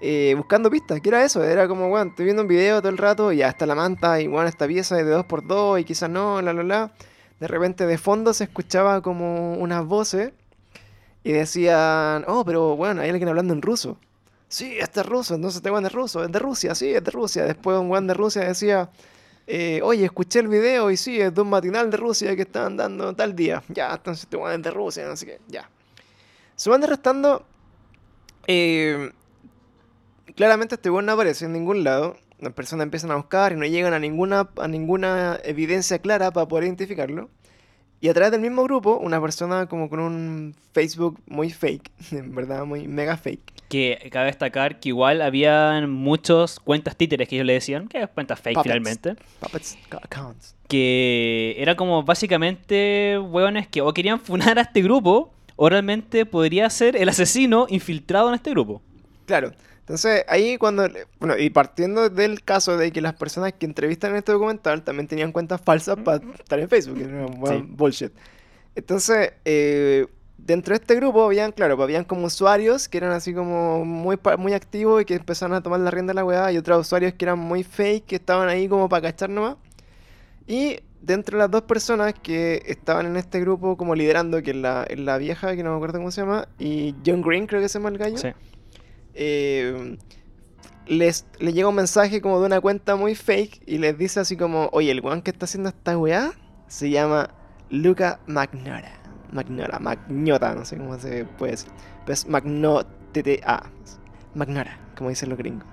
eh, 0.00 0.34
buscando 0.36 0.70
pistas, 0.70 1.00
que 1.00 1.08
era 1.10 1.24
eso, 1.24 1.44
era 1.44 1.68
como, 1.68 1.88
bueno, 1.88 2.10
estoy 2.10 2.24
viendo 2.24 2.42
un 2.42 2.48
video 2.48 2.80
todo 2.80 2.88
el 2.88 2.98
rato 2.98 3.32
y 3.32 3.38
ya 3.38 3.48
está 3.48 3.66
la 3.66 3.74
manta 3.74 4.20
y 4.20 4.26
bueno, 4.26 4.48
esta 4.48 4.66
pieza 4.66 4.98
es 4.98 5.06
de 5.06 5.14
2x2 5.14 5.80
y 5.80 5.84
quizás 5.84 6.10
no, 6.10 6.42
la 6.42 6.52
la 6.52 6.62
la. 6.62 6.92
De 7.38 7.46
repente 7.46 7.86
de 7.86 7.98
fondo 7.98 8.32
se 8.32 8.44
escuchaba 8.44 9.00
como 9.02 9.54
unas 9.54 9.84
voces 9.84 10.32
y 11.22 11.32
decían, 11.32 12.24
oh, 12.26 12.44
pero 12.44 12.76
bueno, 12.76 13.02
hay 13.02 13.10
alguien 13.10 13.28
hablando 13.28 13.54
en 13.54 13.62
ruso. 13.62 13.98
Sí, 14.48 14.78
este 14.80 15.00
es 15.00 15.06
ruso, 15.06 15.34
entonces 15.34 15.58
este 15.58 15.70
weón 15.70 15.84
es 15.84 15.92
ruso, 15.92 16.24
es 16.24 16.32
de 16.32 16.38
Rusia, 16.38 16.74
sí, 16.74 16.94
es 16.94 17.04
de 17.04 17.10
Rusia. 17.10 17.44
Después 17.44 17.78
un 17.78 17.90
weón 17.90 18.06
de 18.06 18.14
Rusia 18.14 18.42
decía, 18.42 18.88
eh, 19.50 19.80
oye, 19.82 20.04
escuché 20.04 20.40
el 20.40 20.48
video 20.48 20.90
y 20.90 20.96
sí, 20.98 21.20
es 21.20 21.34
de 21.34 21.40
un 21.40 21.48
matinal 21.50 21.90
de 21.90 21.96
Rusia 21.96 22.36
que 22.36 22.42
estaban 22.42 22.76
dando 22.76 23.14
tal 23.14 23.34
día. 23.34 23.62
Ya, 23.68 23.94
entonces 23.94 24.24
este 24.24 24.36
weón 24.36 24.56
es 24.56 24.62
de 24.62 24.70
Rusia, 24.70 25.16
sé 25.16 25.26
qué, 25.26 25.40
ya. 25.48 25.70
Se 26.56 26.70
van 26.70 26.82
restando. 26.82 27.46
eh, 28.46 29.10
claramente 30.36 30.74
este 30.76 30.90
weón 30.90 31.06
no 31.06 31.12
aparece 31.12 31.46
en 31.46 31.52
ningún 31.54 31.84
lado. 31.84 32.16
Las 32.40 32.52
personas 32.52 32.84
empiezan 32.84 33.10
a 33.10 33.16
buscar 33.16 33.52
y 33.52 33.56
no 33.56 33.64
llegan 33.66 33.94
a 33.94 33.98
ninguna, 33.98 34.50
a 34.58 34.68
ninguna 34.68 35.40
evidencia 35.44 35.98
clara 36.00 36.30
para 36.30 36.46
poder 36.48 36.64
identificarlo. 36.66 37.30
Y 38.00 38.08
a 38.10 38.14
través 38.14 38.32
del 38.32 38.40
mismo 38.42 38.62
grupo, 38.64 38.98
una 38.98 39.20
persona 39.20 39.66
como 39.66 39.88
con 39.90 40.00
un 40.00 40.54
Facebook 40.72 41.20
muy 41.26 41.50
fake, 41.50 41.90
en 42.12 42.34
verdad 42.34 42.64
muy 42.66 42.86
mega 42.88 43.16
fake, 43.16 43.52
Que 43.68 44.08
cabe 44.10 44.26
destacar 44.26 44.80
que 44.80 44.88
igual 44.90 45.20
habían 45.20 45.90
muchos 45.90 46.58
cuentas 46.60 46.96
títeres 46.96 47.28
que 47.28 47.36
ellos 47.36 47.46
le 47.46 47.52
decían, 47.54 47.86
que 47.88 48.02
es 48.02 48.08
cuentas 48.08 48.40
fake 48.40 48.54
Puppets. 48.54 48.72
finalmente, 48.72 49.14
Puppets 49.40 49.78
accounts. 49.90 50.54
que 50.68 51.54
era 51.58 51.76
como 51.76 52.02
básicamente 52.02 53.18
hueones 53.18 53.68
que 53.68 53.80
o 53.82 53.92
querían 53.92 54.20
funar 54.20 54.58
a 54.58 54.62
este 54.62 54.80
grupo 54.82 55.32
o 55.56 55.68
realmente 55.68 56.24
podría 56.24 56.70
ser 56.70 56.96
el 56.96 57.08
asesino 57.08 57.66
infiltrado 57.68 58.28
en 58.28 58.36
este 58.36 58.50
grupo. 58.50 58.80
Claro. 59.26 59.52
Entonces, 59.80 60.24
ahí 60.28 60.58
cuando. 60.58 60.86
Bueno, 61.18 61.36
y 61.38 61.48
partiendo 61.50 62.10
del 62.10 62.42
caso 62.44 62.76
de 62.76 62.92
que 62.92 63.00
las 63.00 63.14
personas 63.14 63.54
que 63.54 63.64
entrevistan 63.66 64.10
en 64.12 64.18
este 64.18 64.32
documental 64.32 64.82
también 64.82 65.08
tenían 65.08 65.32
cuentas 65.32 65.60
falsas 65.62 65.96
para 66.04 66.22
estar 66.34 66.58
en 66.60 66.68
Facebook, 66.68 66.98
que 66.98 67.04
era 67.04 67.26
un 67.26 67.40
buen 67.40 67.60
Sí. 67.60 67.66
bullshit. 67.70 68.12
Entonces, 68.74 69.32
eh, 69.44 70.06
dentro 70.48 70.72
de 70.74 70.80
este 70.80 70.94
grupo 70.96 71.24
habían, 71.24 71.52
claro, 71.52 71.76
pues, 71.76 71.84
habían 71.84 72.04
como 72.04 72.26
usuarios 72.26 72.88
que 72.88 72.96
eran 72.98 73.12
así 73.12 73.34
como 73.34 73.84
muy, 73.84 74.18
muy 74.38 74.54
activos 74.54 75.02
y 75.02 75.04
que 75.04 75.14
empezaron 75.14 75.54
a 75.54 75.62
tomar 75.62 75.78
la 75.80 75.90
rienda 75.90 76.12
de 76.12 76.14
la 76.14 76.24
weá, 76.24 76.50
y 76.50 76.56
otros 76.56 76.80
usuarios 76.86 77.12
que 77.12 77.24
eran 77.26 77.38
muy 77.38 77.62
fake, 77.62 78.06
que 78.06 78.16
estaban 78.16 78.48
ahí 78.48 78.66
como 78.66 78.88
para 78.88 79.02
cachar 79.02 79.28
nomás. 79.28 79.56
Y 80.46 80.80
dentro 81.02 81.36
de 81.36 81.44
las 81.44 81.50
dos 81.50 81.62
personas 81.62 82.14
que 82.14 82.62
estaban 82.66 83.04
en 83.06 83.16
este 83.18 83.40
grupo 83.40 83.76
como 83.76 83.94
liderando, 83.94 84.42
que 84.42 84.52
es 84.52 84.56
la, 84.56 84.86
la 84.96 85.18
vieja, 85.18 85.54
que 85.54 85.62
no 85.62 85.70
me 85.70 85.76
acuerdo 85.76 85.98
cómo 85.98 86.10
se 86.10 86.22
llama, 86.22 86.48
y 86.58 86.94
John 87.04 87.20
Green 87.20 87.46
creo 87.46 87.60
que 87.60 87.68
se 87.68 87.78
llama 87.78 87.90
el 87.90 87.98
gallo 87.98 88.16
Sí. 88.16 88.28
eh, 89.14 89.98
les, 90.86 91.26
le 91.38 91.52
llega 91.52 91.68
un 91.68 91.74
mensaje 91.74 92.22
como 92.22 92.40
de 92.40 92.46
una 92.46 92.60
cuenta 92.62 92.96
muy 92.96 93.14
fake 93.14 93.60
y 93.66 93.76
les 93.76 93.98
dice 93.98 94.20
así 94.20 94.38
como, 94.38 94.70
oye, 94.72 94.90
el 94.90 95.02
weón 95.02 95.20
que 95.20 95.30
está 95.30 95.44
haciendo 95.44 95.68
esta 95.68 95.98
weá 95.98 96.32
se 96.68 96.88
llama 96.88 97.28
Luca 97.68 98.20
Magnora. 98.26 98.97
Magnora, 99.32 99.78
Magnota, 99.78 100.54
no 100.54 100.64
sé 100.64 100.76
cómo 100.76 100.98
se 100.98 101.24
puede 101.24 101.52
decir. 101.52 101.70
Pero 102.04 102.14
es 102.14 102.28
Magnota. 102.28 102.88
Magnora, 104.34 104.78
como 104.96 105.10
dicen 105.10 105.30
los 105.30 105.38
gringos. 105.38 105.66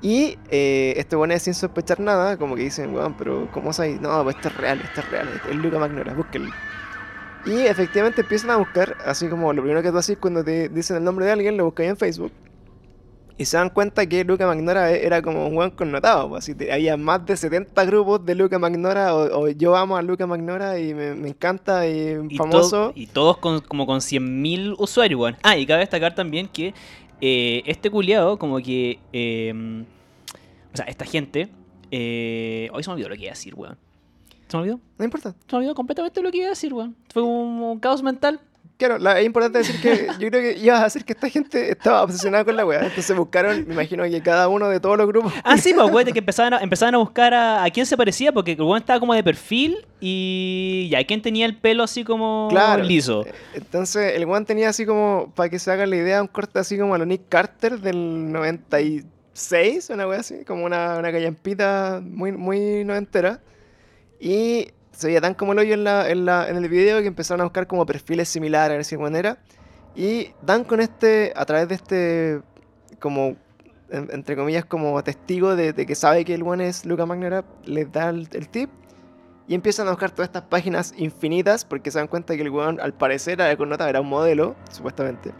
Y 0.00 0.36
eh, 0.50 0.94
este 0.96 1.14
weón 1.14 1.30
es 1.30 1.42
sin 1.42 1.54
sospechar 1.54 2.00
nada, 2.00 2.36
como 2.36 2.56
que 2.56 2.62
dicen, 2.62 2.92
weón, 2.92 3.14
pero 3.16 3.48
¿cómo 3.52 3.72
sabes? 3.72 4.00
No, 4.00 4.24
pues 4.24 4.34
esto 4.36 4.48
es 4.48 4.56
real, 4.56 4.80
esto 4.82 5.00
es 5.00 5.10
real, 5.10 5.28
es 5.48 5.56
Luca 5.56 5.78
Magnora, 5.78 6.12
búsquenlo. 6.14 6.50
Y 7.46 7.60
efectivamente 7.60 8.22
empiezan 8.22 8.50
a 8.50 8.56
buscar, 8.56 8.96
así 9.06 9.28
como 9.28 9.52
lo 9.52 9.62
primero 9.62 9.82
que 9.82 9.90
tú 9.90 9.98
haces 9.98 10.18
cuando 10.18 10.42
te 10.42 10.68
dicen 10.68 10.96
el 10.96 11.04
nombre 11.04 11.26
de 11.26 11.32
alguien, 11.32 11.56
lo 11.56 11.66
buscáis 11.66 11.90
en 11.90 11.96
Facebook. 11.96 12.32
Y 13.42 13.44
se 13.44 13.56
dan 13.56 13.70
cuenta 13.70 14.06
que 14.06 14.22
Luca 14.24 14.46
Magnora 14.46 14.92
e- 14.92 15.04
era 15.04 15.20
como 15.20 15.46
un 15.48 15.56
weón 15.56 15.70
connotado. 15.72 16.28
Pues, 16.28 16.44
así 16.44 16.54
te- 16.54 16.72
había 16.72 16.96
más 16.96 17.26
de 17.26 17.36
70 17.36 17.84
grupos 17.86 18.24
de 18.24 18.34
Luca 18.36 18.58
Magnora, 18.58 19.14
o, 19.16 19.40
o 19.42 19.48
yo 19.48 19.74
amo 19.76 19.96
a 19.96 20.02
Luca 20.02 20.26
Magnora 20.26 20.78
y 20.78 20.94
me, 20.94 21.14
me 21.14 21.28
encanta 21.30 21.86
y, 21.88 22.18
Y, 22.30 22.36
famoso. 22.36 22.88
to- 22.88 22.92
y 22.94 23.06
todos 23.08 23.38
con, 23.38 23.60
como 23.60 23.84
con 23.86 23.98
100.000 24.00 24.76
usuarios, 24.78 25.20
weón. 25.20 25.36
Ah, 25.42 25.56
y 25.56 25.66
cabe 25.66 25.80
destacar 25.80 26.14
también 26.14 26.46
que 26.48 26.72
eh, 27.20 27.62
este 27.66 27.90
culiado, 27.90 28.38
como 28.38 28.58
que. 28.58 28.98
eh, 29.12 29.52
o 30.72 30.76
sea, 30.76 30.86
esta 30.86 31.04
gente. 31.04 31.48
Eh, 31.90 32.70
hoy 32.72 32.82
se 32.82 32.88
me 32.90 32.94
olvidó 32.94 33.08
lo 33.10 33.14
que 33.16 33.22
iba 33.22 33.30
a 33.32 33.34
decir, 33.34 33.54
weón. 33.54 33.76
¿Se 34.48 34.56
me 34.56 34.62
olvidó? 34.62 34.80
No 34.98 35.04
importa. 35.04 35.30
Se 35.32 35.52
me 35.52 35.58
olvidó 35.58 35.74
completamente 35.74 36.22
lo 36.22 36.30
que 36.30 36.38
iba 36.38 36.46
a 36.46 36.50
decir, 36.50 36.72
weón. 36.72 36.96
Fue 37.12 37.22
un, 37.22 37.60
un 37.62 37.78
caos 37.80 38.02
mental. 38.02 38.40
Claro, 38.82 38.98
la- 38.98 39.20
es 39.20 39.26
importante 39.26 39.58
decir 39.58 39.80
que 39.80 40.06
yo 40.18 40.28
creo 40.28 40.42
que 40.42 40.58
ibas 40.58 40.80
a 40.80 40.84
decir 40.84 41.04
que 41.04 41.12
esta 41.12 41.28
gente 41.28 41.70
estaba 41.70 42.02
obsesionada 42.02 42.44
con 42.44 42.56
la 42.56 42.66
weá. 42.66 42.80
Entonces 42.84 43.16
buscaron, 43.16 43.64
me 43.68 43.74
imagino 43.74 44.02
que 44.02 44.20
cada 44.22 44.48
uno 44.48 44.68
de 44.68 44.80
todos 44.80 44.98
los 44.98 45.06
grupos. 45.06 45.32
Ah, 45.44 45.56
sí, 45.56 45.72
pues, 45.72 45.88
weón, 45.90 46.12
que 46.12 46.18
empezaban 46.18 46.54
a, 46.54 46.58
empezaban 46.58 46.96
a 46.96 46.98
buscar 46.98 47.32
a, 47.32 47.62
a 47.62 47.70
quién 47.70 47.86
se 47.86 47.96
parecía, 47.96 48.32
porque 48.32 48.52
el 48.52 48.60
weón 48.62 48.78
estaba 48.78 48.98
como 48.98 49.14
de 49.14 49.22
perfil 49.22 49.86
y 50.00 50.88
ya, 50.90 51.04
quién 51.04 51.22
tenía 51.22 51.46
el 51.46 51.56
pelo 51.56 51.84
así 51.84 52.02
como 52.02 52.48
Claro. 52.50 52.82
liso. 52.82 53.24
Entonces 53.54 54.14
el 54.16 54.24
weón 54.26 54.44
tenía 54.46 54.68
así 54.70 54.84
como, 54.84 55.32
para 55.36 55.48
que 55.48 55.60
se 55.60 55.70
hagan 55.70 55.90
la 55.90 55.96
idea, 55.96 56.20
un 56.20 56.26
corte 56.28 56.58
así 56.58 56.76
como 56.76 56.94
a 56.94 56.98
lo 56.98 57.06
Nick 57.06 57.28
Carter 57.28 57.78
del 57.78 58.32
96, 58.32 59.90
una 59.90 60.06
wea 60.08 60.20
así, 60.20 60.44
como 60.44 60.64
una, 60.64 60.98
una 60.98 61.12
callampita 61.12 62.00
muy, 62.02 62.32
muy 62.32 62.84
noventera. 62.84 63.40
Y 64.20 64.68
se 64.92 65.06
veía 65.08 65.20
tan 65.20 65.34
como 65.34 65.52
el 65.52 65.58
hoyo 65.58 65.74
en, 65.74 65.84
la, 65.84 66.08
en, 66.10 66.24
la, 66.24 66.48
en 66.48 66.56
el 66.56 66.68
video 66.68 67.00
que 67.00 67.06
empezaron 67.08 67.40
a 67.40 67.44
buscar 67.44 67.66
como 67.66 67.84
perfiles 67.86 68.28
similares, 68.28 68.74
a 68.74 68.76
ver 68.76 68.84
si 68.84 68.96
manera. 68.96 69.38
Y 69.96 70.28
dan 70.42 70.64
con 70.64 70.80
este, 70.80 71.32
a 71.36 71.44
través 71.44 71.68
de 71.68 71.74
este, 71.74 72.40
como, 73.00 73.36
en- 73.90 74.08
entre 74.12 74.36
comillas, 74.36 74.64
como 74.64 75.02
testigo 75.02 75.56
de, 75.56 75.72
de 75.72 75.86
que 75.86 75.94
sabe 75.94 76.24
que 76.24 76.34
el 76.34 76.42
weón 76.42 76.60
es 76.60 76.86
Luca 76.86 77.04
Magnera, 77.06 77.44
les 77.64 77.90
da 77.92 78.08
el, 78.10 78.28
el 78.32 78.48
tip. 78.48 78.70
Y 79.48 79.54
empiezan 79.54 79.88
a 79.88 79.90
buscar 79.90 80.10
todas 80.12 80.28
estas 80.28 80.42
páginas 80.44 80.94
infinitas 80.96 81.64
porque 81.64 81.90
se 81.90 81.98
dan 81.98 82.06
cuenta 82.06 82.36
que 82.36 82.42
el 82.42 82.48
weón, 82.50 82.80
al 82.80 82.94
parecer, 82.94 83.40
era 83.40 83.54
connotado, 83.56 83.90
era 83.90 84.00
un 84.00 84.08
modelo, 84.08 84.54
supuestamente. 84.70 85.32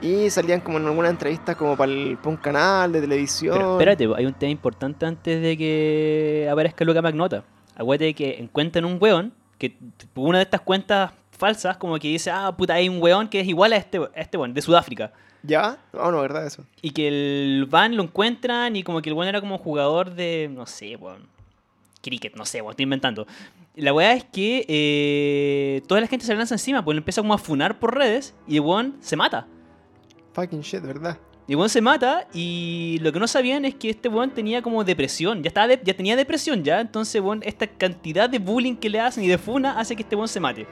Y 0.00 0.30
salían 0.30 0.60
como 0.60 0.78
en 0.78 0.86
alguna 0.86 1.08
entrevista 1.10 1.54
como 1.54 1.76
para, 1.76 1.92
el- 1.92 2.16
para 2.16 2.30
un 2.30 2.36
canal 2.36 2.90
de 2.90 3.00
televisión. 3.02 3.54
Pero 3.56 3.72
espérate, 3.78 4.08
hay 4.16 4.26
un 4.26 4.34
tema 4.34 4.50
importante 4.50 5.06
antes 5.06 5.40
de 5.40 5.56
que 5.56 6.48
aparezca 6.50 6.84
Luca 6.84 7.00
Magnota. 7.02 7.44
Acuérdate 7.74 8.14
que 8.14 8.38
encuentran 8.38 8.84
un 8.84 8.98
weón, 9.00 9.32
que 9.58 9.76
una 10.14 10.38
de 10.38 10.44
estas 10.44 10.60
cuentas 10.60 11.12
falsas, 11.30 11.76
como 11.76 11.98
que 11.98 12.08
dice, 12.08 12.30
ah, 12.30 12.54
puta, 12.56 12.74
hay 12.74 12.88
un 12.88 13.02
weón 13.02 13.28
que 13.28 13.40
es 13.40 13.48
igual 13.48 13.72
a 13.72 13.76
este, 13.76 13.98
a 13.98 14.10
este 14.20 14.36
weón, 14.36 14.54
de 14.54 14.62
Sudáfrica. 14.62 15.12
¿Ya? 15.42 15.78
No, 15.92 16.12
no, 16.12 16.20
verdad 16.20 16.46
eso. 16.46 16.64
Y 16.82 16.90
que 16.90 17.08
el 17.08 17.66
van 17.68 17.96
lo 17.96 18.04
encuentran 18.04 18.76
y 18.76 18.82
como 18.82 19.02
que 19.02 19.10
el 19.10 19.14
weón 19.14 19.28
era 19.28 19.40
como 19.40 19.58
jugador 19.58 20.14
de, 20.14 20.48
no 20.52 20.66
sé, 20.66 20.96
weón, 20.96 21.26
cricket, 22.00 22.36
no 22.36 22.44
sé, 22.44 22.60
weón, 22.60 22.72
estoy 22.72 22.84
inventando. 22.84 23.26
La 23.74 23.92
weá 23.92 24.12
es 24.12 24.24
que 24.24 24.66
eh, 24.68 25.82
toda 25.88 26.00
la 26.00 26.06
gente 26.06 26.26
se 26.26 26.34
lanza 26.34 26.54
encima, 26.54 26.84
pues 26.84 26.94
lo 26.94 26.98
empieza 26.98 27.22
como 27.22 27.34
a 27.34 27.38
funar 27.38 27.78
por 27.78 27.96
redes 27.96 28.34
y 28.46 28.56
el 28.56 28.60
weón 28.60 28.96
se 29.00 29.16
mata. 29.16 29.46
Fucking 30.34 30.60
shit, 30.60 30.82
¿verdad? 30.82 31.18
Y 31.48 31.54
weón 31.56 31.68
se 31.68 31.80
mata 31.80 32.28
y 32.32 32.98
lo 33.02 33.12
que 33.12 33.18
no 33.18 33.26
sabían 33.26 33.64
es 33.64 33.74
que 33.74 33.90
este 33.90 34.08
weón 34.08 34.30
tenía 34.30 34.62
como 34.62 34.84
depresión. 34.84 35.42
Ya, 35.42 35.48
estaba 35.48 35.66
de- 35.66 35.80
ya 35.82 35.92
tenía 35.94 36.14
depresión 36.16 36.62
ya. 36.62 36.80
Entonces, 36.80 37.20
weón, 37.20 37.40
esta 37.44 37.66
cantidad 37.66 38.30
de 38.30 38.38
bullying 38.38 38.76
que 38.76 38.88
le 38.88 39.00
hacen 39.00 39.24
y 39.24 39.28
de 39.28 39.38
funa 39.38 39.78
hace 39.78 39.96
que 39.96 40.02
este 40.02 40.14
weón 40.16 40.28
se 40.28 40.38
mate. 40.40 40.66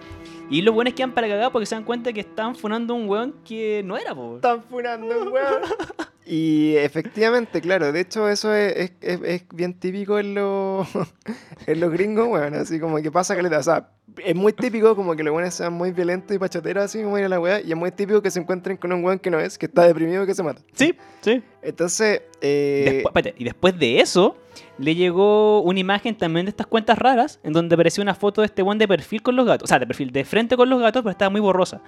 Y 0.49 0.62
los 0.62 0.75
weones 0.75 0.95
quedan 0.95 1.12
para 1.12 1.29
cagar 1.29 1.50
porque 1.53 1.67
se 1.67 1.75
dan 1.75 1.85
cuenta 1.85 2.12
que 2.12 2.21
están 2.21 2.55
funando 2.55 2.95
a 2.95 2.97
un 2.97 3.09
weón 3.09 3.35
que 3.45 3.83
no 3.85 3.97
era, 3.97 4.15
po. 4.15 4.37
Están 4.37 4.62
funando 4.62 5.21
un 5.21 5.29
weón. 5.29 5.62
Y 6.33 6.77
efectivamente, 6.77 7.61
claro, 7.61 7.91
de 7.91 8.01
hecho 8.03 8.29
eso 8.29 8.55
es, 8.55 8.93
es- 9.01 9.21
es- 9.25 9.45
bien 9.53 9.75
típico 9.75 10.17
en 10.21 10.35
los, 10.35 10.87
en 11.67 11.81
los 11.81 11.91
gringos, 11.91 12.29
weón, 12.29 12.55
así 12.55 12.79
como 12.79 12.99
que 13.03 13.11
pasa 13.11 13.35
caleta, 13.35 13.59
o 13.59 13.63
sea, 13.65 13.89
es 14.25 14.37
muy 14.37 14.53
típico 14.53 14.95
como 14.95 15.17
que 15.17 15.25
los 15.25 15.35
weones 15.35 15.55
sean 15.55 15.73
muy 15.73 15.91
violentos 15.91 16.37
y 16.37 16.39
pachoteros 16.39 16.85
así 16.85 17.03
como 17.03 17.19
ir 17.19 17.25
a 17.25 17.29
la 17.29 17.41
weá, 17.41 17.61
y 17.61 17.71
es 17.73 17.77
muy 17.77 17.91
típico 17.91 18.23
que 18.23 18.31
se 18.31 18.39
encuentren 18.39 18.77
con 18.77 18.93
un 18.93 19.05
weón 19.05 19.19
que 19.19 19.29
no 19.31 19.41
es, 19.41 19.59
que 19.59 19.67
está 19.67 19.85
deprimido 19.87 20.23
y 20.23 20.27
que 20.27 20.35
se 20.37 20.43
mata. 20.45 20.63
Sí, 20.75 20.95
sí. 21.21 21.43
Entonces, 21.63 22.23
eh, 22.41 22.83
Después, 22.85 23.07
espérate, 23.07 23.35
y 23.37 23.45
después 23.45 23.77
de 23.77 24.01
eso, 24.01 24.37
le 24.79 24.95
llegó 24.95 25.61
una 25.63 25.81
imagen 25.81 26.17
también 26.17 26.47
de 26.47 26.51
estas 26.51 26.67
cuentas 26.69 26.97
raras, 26.97 27.41
en 27.43 27.53
donde 27.53 27.75
apareció 27.75 28.03
una 28.03 28.15
foto 28.15 28.41
de 28.41 28.47
este 28.47 28.63
weón 28.63 28.79
de 28.79 28.87
perfil 28.89 29.21
con 29.23 29.35
los 29.37 29.47
gatos. 29.47 29.65
O 29.65 29.69
sea, 29.69 29.79
de 29.81 29.87
perfil 29.87 30.11
de 30.13 30.25
frente 30.25 30.57
con 30.57 30.71
los 30.71 30.81
gatos, 30.81 31.03
pero 31.03 31.11
estaba 31.11 31.29
muy 31.31 31.41
borrosa. 31.41 31.83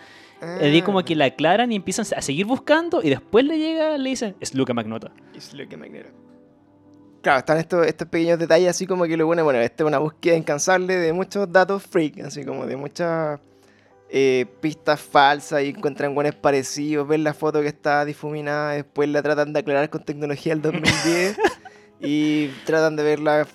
Ah, 0.45 0.59
como 0.85 1.05
que 1.05 1.15
la 1.15 1.27
aclaran 1.27 1.71
y 1.71 1.77
empiezan 1.77 2.05
a 2.17 2.21
seguir 2.21 2.47
buscando, 2.47 3.01
y 3.01 3.11
después 3.11 3.45
le 3.45 3.59
llega, 3.59 3.97
le 3.97 4.11
dicen, 4.11 4.35
es 4.41 4.57
Luca 4.57 4.75
Magnota. 4.75 5.13
Es 5.37 5.55
me 5.55 5.87
ignora. 5.87 6.11
Claro, 7.21 7.39
están 7.39 7.59
estos, 7.59 7.87
estos 7.87 8.09
pequeños 8.09 8.41
detalles 8.41 8.71
así 8.71 8.85
como 8.85 9.05
que 9.05 9.17
lo 9.17 9.25
bueno, 9.25 9.45
bueno, 9.45 9.61
esta 9.61 9.85
es 9.85 9.87
una 9.87 9.99
búsqueda 9.99 10.35
incansable 10.35 10.97
de 10.97 11.13
muchos 11.13 11.51
datos 11.53 11.85
freak, 11.85 12.19
así 12.25 12.45
como 12.45 12.67
de 12.67 12.77
muchas 12.77 13.39
eh, 14.11 14.47
pistas 14.61 15.01
falsas 15.01 15.63
y 15.63 15.69
encuentran 15.69 16.13
buenos 16.13 16.35
parecidos, 16.35 17.07
ven 17.07 17.23
la 17.23 17.35
foto 17.35 17.61
que 17.61 17.69
está 17.69 18.05
difuminada, 18.05 18.73
después 18.73 19.09
la 19.11 19.23
tratan 19.23 19.53
de 19.53 19.61
aclarar 19.61 19.91
con 19.91 20.03
tecnología 20.03 20.57
del 20.57 20.63
2010 20.63 21.37
y 22.01 22.49
tratan 22.67 22.97
de 22.97 23.05
ver 23.05 23.21
la 23.21 23.47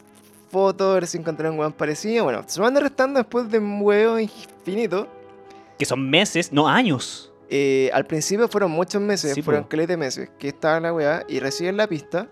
foto, 0.49 0.93
ver 0.93 1.05
si 1.05 1.17
encuentran 1.17 1.51
un 1.51 1.57
buen 1.57 1.73
parecido. 1.73 2.23
Bueno, 2.23 2.45
se 2.47 2.61
van 2.61 2.73
restando 2.77 3.19
después 3.19 3.51
de 3.51 3.59
un 3.59 3.81
huevo 3.81 4.17
infinito. 4.17 5.09
Que 5.77 5.85
son 5.85 6.09
meses, 6.09 6.51
no 6.51 6.67
años. 6.67 7.31
Eh, 7.49 7.89
al 7.93 8.05
principio 8.05 8.47
fueron 8.49 8.71
muchos 8.71 9.01
meses, 9.01 9.33
Sí, 9.33 9.41
fueron 9.41 9.63
po. 9.63 9.69
de 9.87 9.95
meses 9.97 10.29
que 10.37 10.49
estaba 10.49 10.79
la 10.81 10.93
weá 10.93 11.23
y 11.29 11.39
reciben 11.39 11.77
la 11.77 11.87
pista. 11.87 12.27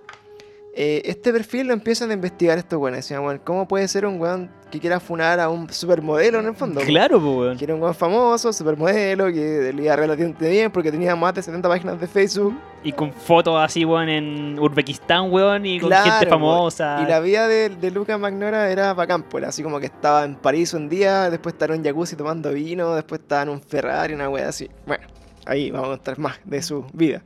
Eh, 0.78 1.04
este 1.06 1.32
perfil 1.32 1.68
lo 1.68 1.74
empiezan 1.74 2.12
a 2.12 2.14
investigar 2.16 2.58
estos 2.58 2.78
weones. 2.78 3.06
Decían, 3.06 3.24
weón, 3.24 3.40
¿cómo 3.46 3.66
puede 3.66 3.88
ser 3.88 4.06
un 4.06 4.20
weón 4.20 4.52
que 4.70 4.78
quiera 4.78 5.00
funar 5.00 5.40
a 5.40 5.48
un 5.48 5.72
supermodelo 5.72 6.42
en 6.42 6.48
el 6.48 6.54
fondo? 6.54 6.82
Claro, 6.82 7.18
pues, 7.22 7.34
weón. 7.38 7.58
Que 7.58 7.64
era 7.64 7.76
un 7.76 7.82
weón 7.82 7.96
famoso, 7.96 8.52
supermodelo, 8.52 9.28
que 9.28 9.72
le 9.74 9.84
iba 9.84 9.96
relativamente 9.96 10.50
bien 10.50 10.70
porque 10.72 10.92
tenía 10.92 11.16
más 11.16 11.34
de 11.34 11.44
70 11.44 11.70
páginas 11.70 11.98
de 12.02 12.08
Facebook. 12.08 12.60
Y 12.84 12.92
con 12.92 13.14
fotos 13.14 13.56
así, 13.64 13.86
weón, 13.86 14.10
en 14.10 14.60
Uzbekistán, 14.60 15.32
weón, 15.32 15.66
y 15.66 15.80
con 15.80 15.88
Claro, 15.88 16.12
gente 16.12 16.26
weón. 16.26 16.40
famosa. 16.42 17.00
Y 17.06 17.10
la 17.10 17.22
vida 17.22 17.48
de, 17.48 17.70
de 17.70 17.92
Luca 17.92 18.18
Magnora 18.18 18.70
era 18.70 18.94
bacán, 18.94 19.24
pues 19.24 19.44
era 19.44 19.50
así 19.50 19.64
como 19.64 19.80
que 19.80 19.86
estaba 19.86 20.26
en 20.26 20.36
París 20.36 20.74
un 20.74 20.90
día, 20.90 21.30
después 21.30 21.54
estaba 21.54 21.74
en 21.74 21.80
un 21.80 21.86
jacuzzi 21.86 22.18
tomando 22.18 22.52
vino, 22.52 22.94
después 22.96 23.22
estaba 23.22 23.44
en 23.44 23.50
un 23.50 23.62
Ferrari, 23.62 24.14
una 24.14 24.28
wea 24.30 24.50
así. 24.50 24.70
Bueno, 24.86 25.08
ahí 25.46 25.72
vamos 25.72 25.88
a 25.88 25.92
contar 25.92 26.20
más 26.20 26.36
de 26.44 26.62
su 26.62 26.86
vida. 26.92 27.24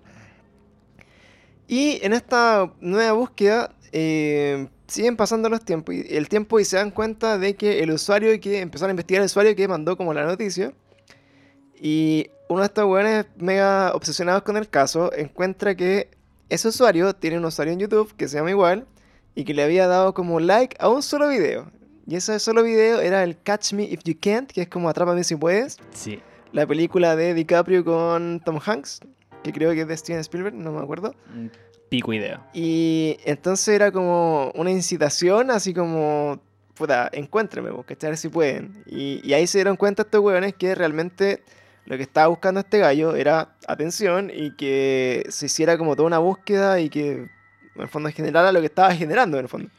Y 1.72 2.04
en 2.04 2.14
esta 2.14 2.74
nueva 2.82 3.12
búsqueda 3.12 3.72
eh, 3.92 4.68
siguen 4.88 5.16
pasando 5.16 5.50
los 5.50 5.64
tiempos 5.64 5.94
y 5.94 6.04
el 6.10 6.28
tiempo 6.28 6.60
y 6.60 6.66
se 6.66 6.78
dan 6.78 6.90
cuenta 6.90 7.38
de 7.38 7.56
que 7.56 7.84
el 7.84 7.92
usuario 7.92 8.40
que 8.42 8.60
empezaron 8.60 8.90
a 8.90 8.94
investigar 8.94 9.22
el 9.22 9.28
usuario 9.28 9.56
que 9.56 9.68
mandó 9.68 9.96
como 9.96 10.12
la 10.12 10.26
noticia 10.26 10.74
Y 11.80 12.32
uno 12.48 12.62
de 12.62 12.66
estos 12.66 12.86
weones 12.86 13.28
mega 13.38 13.94
obsesionados 13.94 14.42
con 14.42 14.58
el 14.58 14.68
caso 14.68 15.14
encuentra 15.14 15.76
que 15.76 16.10
ese 16.50 16.70
usuario 16.70 17.14
tiene 17.14 17.38
un 17.38 17.46
usuario 17.46 17.72
en 17.74 17.82
YouTube 17.82 18.16
que 18.16 18.28
se 18.28 18.38
llama 18.38 18.50
igual 18.50 18.88
y 19.36 19.44
que 19.44 19.54
le 19.54 19.62
había 19.62 19.86
dado 19.86 20.16
como 20.16 20.40
like 20.40 20.76
a 20.80 20.90
un 20.90 21.04
solo 21.04 21.30
video. 21.30 21.72
Y 22.08 22.16
ese 22.16 22.40
solo 22.40 22.64
video 22.64 23.00
era 23.00 23.24
el 23.24 23.40
Catch 23.40 23.74
Me 23.74 23.84
If 23.84 24.00
You 24.06 24.16
Can't, 24.20 24.52
que 24.52 24.64
es 24.64 24.70
como 24.70 24.90
Atrápame 24.90 25.24
si 25.24 25.36
puedes. 25.36 25.78
Sí. 25.94 26.20
La 26.52 26.66
película 26.66 27.16
de 27.16 27.36
DiCaprio 27.36 27.86
con 27.86 28.42
Tom 28.44 28.60
Hanks, 28.66 29.02
que 29.44 29.54
creo 29.54 29.72
que 29.72 29.82
es 29.82 29.88
de 29.88 29.98
Steven 29.98 30.22
Spielberg, 30.22 30.56
no 30.56 30.72
me 30.72 30.82
acuerdo. 30.82 31.16
Mm, 31.34 31.48
Pico 31.90 32.14
idea. 32.14 32.46
Y 32.54 33.18
entonces 33.26 33.68
era 33.70 33.92
como 33.92 34.52
una 34.56 34.72
incitación, 34.72 35.50
así 35.50 35.74
como, 35.74 36.40
puta, 36.76 37.10
encuéntrame, 37.12 37.72
vos, 37.72 37.86
¿cachai? 37.86 38.10
A 38.10 38.12
ver 38.12 38.18
si 38.18 38.30
pueden. 38.30 38.84
Y, 38.86 39.22
y 39.28 39.34
ahí 39.34 39.48
se 39.48 39.58
dieron 39.58 39.76
cuenta 39.76 40.04
estos 40.04 40.22
weones 40.22 40.54
que 40.54 40.76
realmente 40.76 41.42
lo 41.86 41.98
que 41.98 42.04
estaba 42.04 42.28
buscando 42.28 42.60
este 42.60 42.78
gallo 42.78 43.16
era 43.16 43.56
atención 43.68 44.32
y 44.32 44.56
que 44.56 45.26
se 45.30 45.48
hiciera 45.48 45.78
como 45.78 45.96
toda 45.96 46.06
una 46.06 46.20
búsqueda 46.20 46.80
y 46.80 46.90
que 46.90 47.12
en 47.14 47.30
el 47.82 47.88
fondo 47.88 48.10
generara 48.10 48.52
lo 48.52 48.60
que 48.60 48.68
estaba 48.68 48.94
generando 48.94 49.38
en 49.38 49.46
el 49.46 49.50
fondo. 49.50 49.70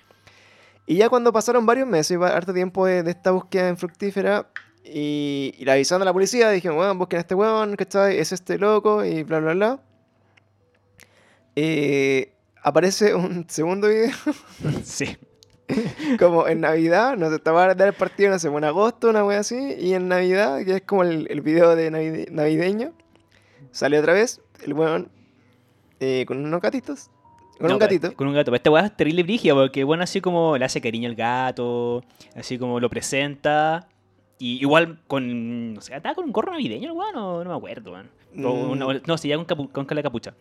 Y 0.87 0.97
ya 0.97 1.09
cuando 1.09 1.33
pasaron 1.33 1.67
varios 1.67 1.87
meses, 1.87 2.19
y 2.19 2.25
harto 2.25 2.52
tiempo 2.52 2.87
de, 2.87 3.05
de 3.05 3.12
esta 3.12 3.31
búsqueda 3.31 3.69
infructífera, 3.69 4.49
y, 4.84 5.54
y 5.58 5.64
la 5.64 5.75
avisaron 5.75 6.02
a 6.02 6.04
la 6.06 6.12
policía, 6.12 6.50
dijeron, 6.50 6.78
weón, 6.78 6.99
busquen 6.99 7.18
a 7.18 7.20
este 7.20 7.34
weón, 7.34 7.76
¿cachai? 7.76 8.18
Es 8.18 8.32
este 8.32 8.58
loco, 8.58 9.04
y 9.04 9.22
bla, 9.22 9.40
bla, 9.40 9.52
bla. 9.54 9.80
Eh, 11.56 12.32
aparece 12.62 13.14
un 13.14 13.44
segundo 13.49 13.88
video, 13.88 14.10
Sí. 14.84 15.16
como 16.18 16.49
en 16.49 16.60
Navidad, 16.62 17.16
no 17.16 17.28
sé, 17.30 17.37
estaba 17.37 17.64
a 17.64 17.75
dar 17.75 17.88
el 17.88 17.94
partido, 17.94 18.30
no 18.30 18.38
sé, 18.38 18.49
en 18.49 18.64
agosto, 18.64 19.10
una 19.10 19.25
wea 19.25 19.40
así, 19.40 19.75
y 19.78 19.94
en 19.94 20.08
Navidad, 20.08 20.64
que 20.64 20.76
es 20.76 20.82
como 20.82 21.02
el, 21.04 21.26
el 21.30 21.40
video 21.42 21.76
de 21.76 21.90
navide- 21.92 22.30
navideño, 22.30 22.92
sale 23.70 23.99
otra 23.99 24.12
vez 24.12 24.40
el 24.64 24.72
weón 24.75 25.10
eh, 26.00 26.25
con 26.26 26.44
unos 26.44 26.60
gatitos, 26.60 27.10
con 27.58 27.68
No, 27.68 27.75
un 27.75 27.78
gatito. 27.78 28.14
Con 28.14 28.26
un 28.26 28.34
gato. 28.34 28.54
Esta 28.54 28.70
weá 28.70 28.87
es 28.87 28.96
terrible 28.96 29.22
brígida 29.22 29.52
porque, 29.54 29.84
bueno, 29.84 30.02
así 30.02 30.22
como 30.22 30.56
le 30.56 30.64
hace 30.64 30.80
cariño 30.80 31.10
al 31.10 31.14
gato, 31.14 32.02
así 32.34 32.58
como 32.58 32.80
lo 32.80 32.88
presenta. 32.88 33.87
Y 34.40 34.61
igual 34.61 34.99
con. 35.06 35.75
No 35.75 35.80
sé, 35.82 35.94
¿estaba 35.94 36.14
con 36.16 36.25
un 36.25 36.32
gorro 36.32 36.50
navideño 36.50 36.90
el 36.90 36.97
weón? 36.99 37.14
No, 37.14 37.44
no 37.44 37.50
me 37.50 37.56
acuerdo, 37.56 37.92
weón. 37.92 38.09
Mm. 38.35 39.00
No, 39.06 39.18
sí, 39.18 39.28
ya 39.28 39.37
con, 39.37 39.47
capu- 39.47 39.70
con 39.70 39.87
la 39.94 40.02
capucha. 40.02 40.35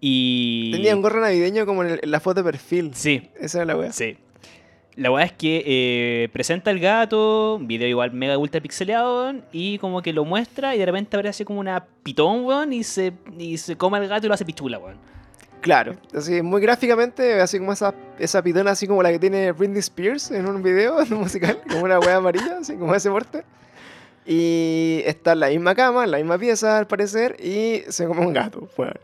Y. 0.00 0.70
Tenía 0.72 0.94
un 0.94 1.02
gorro 1.02 1.20
navideño 1.20 1.64
como 1.66 1.82
en, 1.82 1.90
el- 1.92 2.00
en 2.02 2.10
la 2.10 2.20
foto 2.20 2.42
de 2.42 2.44
perfil. 2.52 2.90
Sí, 2.94 3.22
Esa 3.40 3.58
era 3.58 3.64
la 3.66 3.76
wea. 3.76 3.92
sí. 3.92 4.16
La 4.94 5.10
weá 5.10 5.24
es 5.24 5.32
que 5.32 5.62
eh, 5.64 6.28
presenta 6.34 6.70
al 6.70 6.78
gato, 6.78 7.54
un 7.54 7.66
video 7.66 7.88
igual 7.88 8.12
mega 8.12 8.36
ultra 8.36 8.60
pixeleado, 8.60 9.22
weón, 9.22 9.42
y 9.50 9.78
como 9.78 10.02
que 10.02 10.12
lo 10.12 10.26
muestra 10.26 10.76
y 10.76 10.78
de 10.78 10.84
repente 10.84 11.16
aparece 11.16 11.46
como 11.46 11.60
una 11.60 11.86
pitón, 12.02 12.44
weón, 12.44 12.74
y 12.74 12.84
se, 12.84 13.14
y 13.38 13.56
se 13.56 13.76
come 13.76 13.96
al 13.96 14.06
gato 14.06 14.26
y 14.26 14.28
lo 14.28 14.34
hace 14.34 14.44
pichula, 14.44 14.76
weón. 14.78 14.98
Claro, 15.62 15.94
así 16.12 16.42
muy 16.42 16.60
gráficamente, 16.60 17.40
así 17.40 17.60
como 17.60 17.72
esa, 17.72 17.94
esa 18.18 18.42
pitona, 18.42 18.72
así 18.72 18.88
como 18.88 19.00
la 19.00 19.12
que 19.12 19.20
tiene 19.20 19.52
Britney 19.52 19.78
Spears 19.78 20.32
en 20.32 20.46
un 20.46 20.60
video 20.60 21.06
musical, 21.10 21.60
como 21.70 21.84
una 21.84 22.00
wea 22.00 22.16
amarilla, 22.16 22.58
así 22.60 22.74
como 22.74 22.92
ese 22.96 23.08
porte. 23.08 23.44
Y 24.26 25.02
está 25.06 25.32
en 25.32 25.40
la 25.40 25.48
misma 25.48 25.76
cama, 25.76 26.02
en 26.02 26.10
la 26.10 26.16
misma 26.18 26.36
pieza 26.36 26.78
al 26.78 26.88
parecer, 26.88 27.36
y 27.40 27.84
se 27.88 28.06
come 28.06 28.26
un 28.26 28.32
gato. 28.32 28.68
Bueno, 28.76 28.94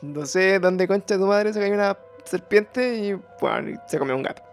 no 0.00 0.24
sé 0.24 0.58
dónde 0.58 0.88
concha 0.88 1.18
tu 1.18 1.26
madre 1.26 1.52
se 1.52 1.60
cayó 1.60 1.74
una 1.74 1.98
serpiente 2.24 2.96
y 2.96 3.18
bueno, 3.40 3.78
se 3.86 3.98
comió 3.98 4.16
un 4.16 4.22
gato. 4.22 4.47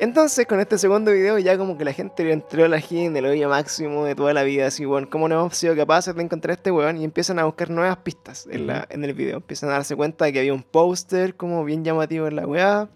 Entonces, 0.00 0.46
con 0.46 0.58
este 0.60 0.78
segundo 0.78 1.12
video, 1.12 1.38
ya 1.38 1.58
como 1.58 1.76
que 1.76 1.84
la 1.84 1.92
gente 1.92 2.24
le 2.24 2.32
entró 2.32 2.66
la 2.68 2.82
en 2.90 3.14
el 3.14 3.26
hoyo 3.26 3.50
máximo 3.50 4.06
de 4.06 4.14
toda 4.14 4.32
la 4.32 4.42
vida. 4.44 4.66
Así, 4.66 4.86
bueno, 4.86 5.08
¿cómo 5.10 5.28
no 5.28 5.38
hemos 5.38 5.56
sido 5.56 5.76
capaces 5.76 6.14
de 6.14 6.22
encontrar 6.22 6.52
a 6.52 6.54
este 6.54 6.70
weón? 6.70 6.96
Y 6.96 7.04
empiezan 7.04 7.38
a 7.38 7.44
buscar 7.44 7.68
nuevas 7.68 7.98
pistas 7.98 8.48
en, 8.50 8.66
la, 8.66 8.86
en 8.88 9.04
el 9.04 9.12
video. 9.12 9.36
Empiezan 9.36 9.68
a 9.68 9.72
darse 9.72 9.94
cuenta 9.94 10.24
de 10.24 10.32
que 10.32 10.38
había 10.38 10.54
un 10.54 10.62
póster 10.62 11.34
como 11.36 11.62
bien 11.66 11.84
llamativo 11.84 12.26
en 12.26 12.36
la 12.36 12.46
weá. 12.46 12.88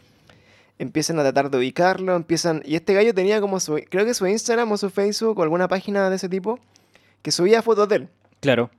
Empiezan 0.79 1.19
a 1.19 1.23
tratar 1.23 1.51
de 1.51 1.59
ubicarlo. 1.59 2.17
Empiezan. 2.17 2.63
Y 2.65 2.75
este 2.75 2.95
gallo 2.95 3.13
tenía 3.13 3.39
como 3.39 3.61
su. 3.61 3.79
Creo 3.91 4.07
que 4.07 4.15
su 4.15 4.27
Instagram 4.27 4.73
o 4.73 4.79
su 4.79 4.89
Facebook 4.89 5.39
o 5.39 5.43
alguna 5.43 5.69
página 5.69 6.09
de 6.09 6.17
ese 6.17 6.31
tipo. 6.31 6.59
Que 7.21 7.31
subía 7.31 7.61
fotos 7.61 7.87
de 7.91 7.97
él. 7.97 8.09
Claro. 8.41 8.71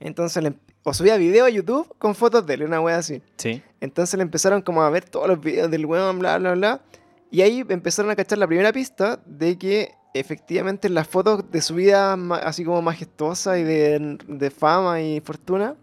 Entonces, 0.00 0.42
le- 0.42 0.54
o 0.82 0.92
subía 0.92 1.16
video 1.18 1.44
a 1.44 1.50
YouTube 1.50 1.86
con 1.98 2.16
fotos 2.16 2.44
de 2.46 2.54
él, 2.54 2.64
una 2.64 2.80
weá 2.80 2.96
así. 2.96 3.22
Sí. 3.36 3.62
Entonces 3.80 4.16
le 4.16 4.22
empezaron 4.22 4.60
como 4.62 4.82
a 4.82 4.90
ver 4.90 5.04
todos 5.04 5.28
los 5.28 5.40
videos 5.40 5.70
del 5.70 5.86
weón, 5.86 6.18
bla, 6.18 6.38
bla, 6.38 6.54
bla. 6.54 6.80
Y 7.30 7.42
ahí 7.42 7.64
empezaron 7.68 8.10
a 8.10 8.16
cachar 8.16 8.38
la 8.38 8.46
primera 8.46 8.72
pista 8.72 9.20
de 9.26 9.56
que 9.56 9.92
efectivamente 10.14 10.88
en 10.88 10.94
las 10.94 11.06
fotos 11.06 11.48
de 11.50 11.60
su 11.62 11.74
vida 11.76 12.14
así 12.42 12.64
como 12.64 12.82
majestuosa 12.82 13.58
y 13.58 13.62
de, 13.64 14.18
de 14.26 14.50
fama 14.50 15.00
y 15.00 15.20
fortuna, 15.20 15.76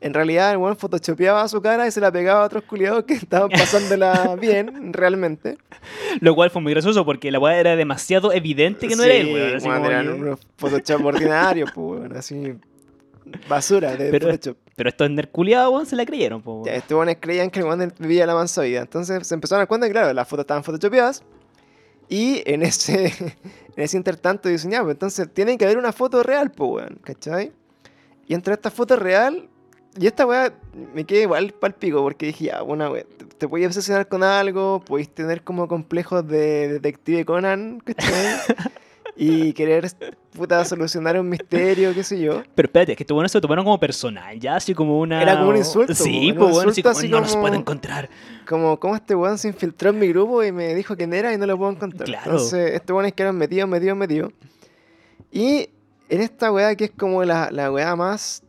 en 0.00 0.14
realidad 0.14 0.52
el 0.52 0.58
weón 0.58 0.76
photoshopeaba 0.76 1.48
su 1.48 1.60
cara 1.60 1.86
y 1.88 1.90
se 1.90 2.00
la 2.00 2.12
pegaba 2.12 2.42
a 2.42 2.46
otros 2.46 2.62
culiados 2.64 3.02
que 3.04 3.14
estaban 3.14 3.48
pasándola 3.50 4.36
bien, 4.40 4.92
realmente. 4.92 5.56
Lo 6.20 6.34
cual 6.36 6.50
fue 6.50 6.62
muy 6.62 6.72
gracioso 6.72 7.04
porque 7.04 7.32
la 7.32 7.40
weá 7.40 7.58
era 7.58 7.74
demasiado 7.74 8.32
evidente 8.32 8.86
que 8.86 8.94
no 8.94 9.02
era 9.02 9.14
él, 9.14 9.26
weón. 9.34 9.56
así 9.56 9.68
como 9.68 9.86
eran 9.86 10.08
unos 10.10 10.40
Photoshop 10.56 11.04
ordinarios, 11.04 11.72
pues, 11.74 12.00
weón, 12.00 12.16
así 12.16 12.54
basura 13.48 13.96
de 13.96 14.10
Pero- 14.10 14.28
Photoshop. 14.30 14.56
Pero 14.76 14.90
estos 14.90 15.10
nerculiados, 15.10 15.72
weón, 15.72 15.86
se 15.86 15.96
la 15.96 16.04
creyeron, 16.04 16.42
po, 16.42 16.60
weón. 16.60 16.68
estos 16.68 16.94
buenos 16.94 17.16
creían 17.18 17.50
que 17.50 17.60
el 17.60 17.64
weón 17.64 17.92
vivía 17.98 18.26
la 18.26 18.34
mansa 18.34 18.62
vida. 18.62 18.82
Entonces 18.82 19.26
se 19.26 19.34
empezaron 19.34 19.62
a 19.62 19.66
cuenta 19.66 19.88
claro, 19.88 20.12
las 20.12 20.28
fotos 20.28 20.44
estaban 20.44 20.62
photoshopeadas. 20.62 21.22
Y 22.08 22.42
en 22.44 22.62
ese, 22.62 23.06
en 23.76 23.82
ese 23.82 23.96
intertanto 23.96 24.50
ya, 24.50 24.82
pues 24.82 24.94
entonces 24.94 25.28
tiene 25.32 25.56
que 25.56 25.64
haber 25.64 25.78
una 25.78 25.92
foto 25.92 26.22
real, 26.22 26.52
pues, 26.52 26.70
weón, 26.70 27.00
¿cachai? 27.02 27.52
Y 28.28 28.34
entre 28.34 28.54
esta 28.54 28.70
foto 28.70 28.96
real, 28.96 29.48
y 29.98 30.06
esta 30.06 30.26
weá 30.26 30.52
me 30.94 31.04
quedé 31.04 31.22
igual 31.22 31.52
pal 31.52 31.74
pico, 31.74 32.02
porque 32.02 32.26
dije, 32.26 32.46
ya, 32.46 32.60
bueno, 32.60 32.90
weá, 32.90 33.04
te, 33.04 33.24
te 33.24 33.48
podías 33.48 33.68
obsesionar 33.68 34.08
con 34.08 34.22
algo, 34.22 34.82
podéis 34.84 35.08
tener 35.08 35.42
como 35.42 35.68
complejos 35.68 36.26
de 36.28 36.68
detective 36.68 37.24
Conan, 37.24 37.80
¿cachai? 37.80 38.40
y 39.16 39.52
querer, 39.54 39.90
puta, 40.36 40.64
solucionar 40.64 41.18
un 41.18 41.28
misterio, 41.28 41.92
qué 41.94 42.02
sé 42.04 42.20
yo. 42.20 42.42
Pero 42.54 42.66
espérate, 42.66 42.92
es 42.92 42.96
que 42.98 43.02
estos 43.02 43.14
weones 43.14 43.32
se 43.32 43.38
lo 43.38 43.42
tomaron 43.42 43.64
como 43.64 43.78
personal, 43.80 44.38
ya 44.38 44.56
así 44.56 44.74
como 44.74 45.00
una. 45.00 45.20
Era 45.22 45.36
como 45.38 45.50
un 45.50 45.56
insulto, 45.56 45.94
Sí, 45.94 46.32
pues 46.36 46.50
bueno, 46.52 46.70
así 46.70 46.82
como 46.82 46.98
así 46.98 47.08
no 47.08 47.20
nos 47.20 47.30
como- 47.30 47.42
puede 47.42 47.56
encontrar. 47.56 48.08
Como, 48.48 48.78
¿cómo 48.78 48.94
este 48.96 49.14
weón 49.14 49.38
se 49.38 49.48
infiltró 49.48 49.90
en 49.90 49.98
mi 49.98 50.08
grupo 50.08 50.44
y 50.44 50.52
me 50.52 50.74
dijo 50.74 50.96
quién 50.96 51.12
era 51.12 51.32
y 51.32 51.38
no 51.38 51.46
lo 51.46 51.56
puedo 51.58 51.72
encontrar? 51.72 52.04
Claro. 52.06 52.30
Entonces, 52.32 52.74
este 52.74 52.92
weón 52.92 53.06
es 53.06 53.12
que 53.14 53.22
eran 53.22 53.36
metidos, 53.36 53.68
metidos, 53.68 53.96
metidos. 53.96 54.32
Y 55.32 55.68
en 56.08 56.20
esta 56.20 56.52
weá 56.52 56.74
que 56.76 56.84
es 56.84 56.90
como 56.96 57.24
la, 57.24 57.50
la 57.50 57.70
weá 57.72 57.96
más. 57.96 58.42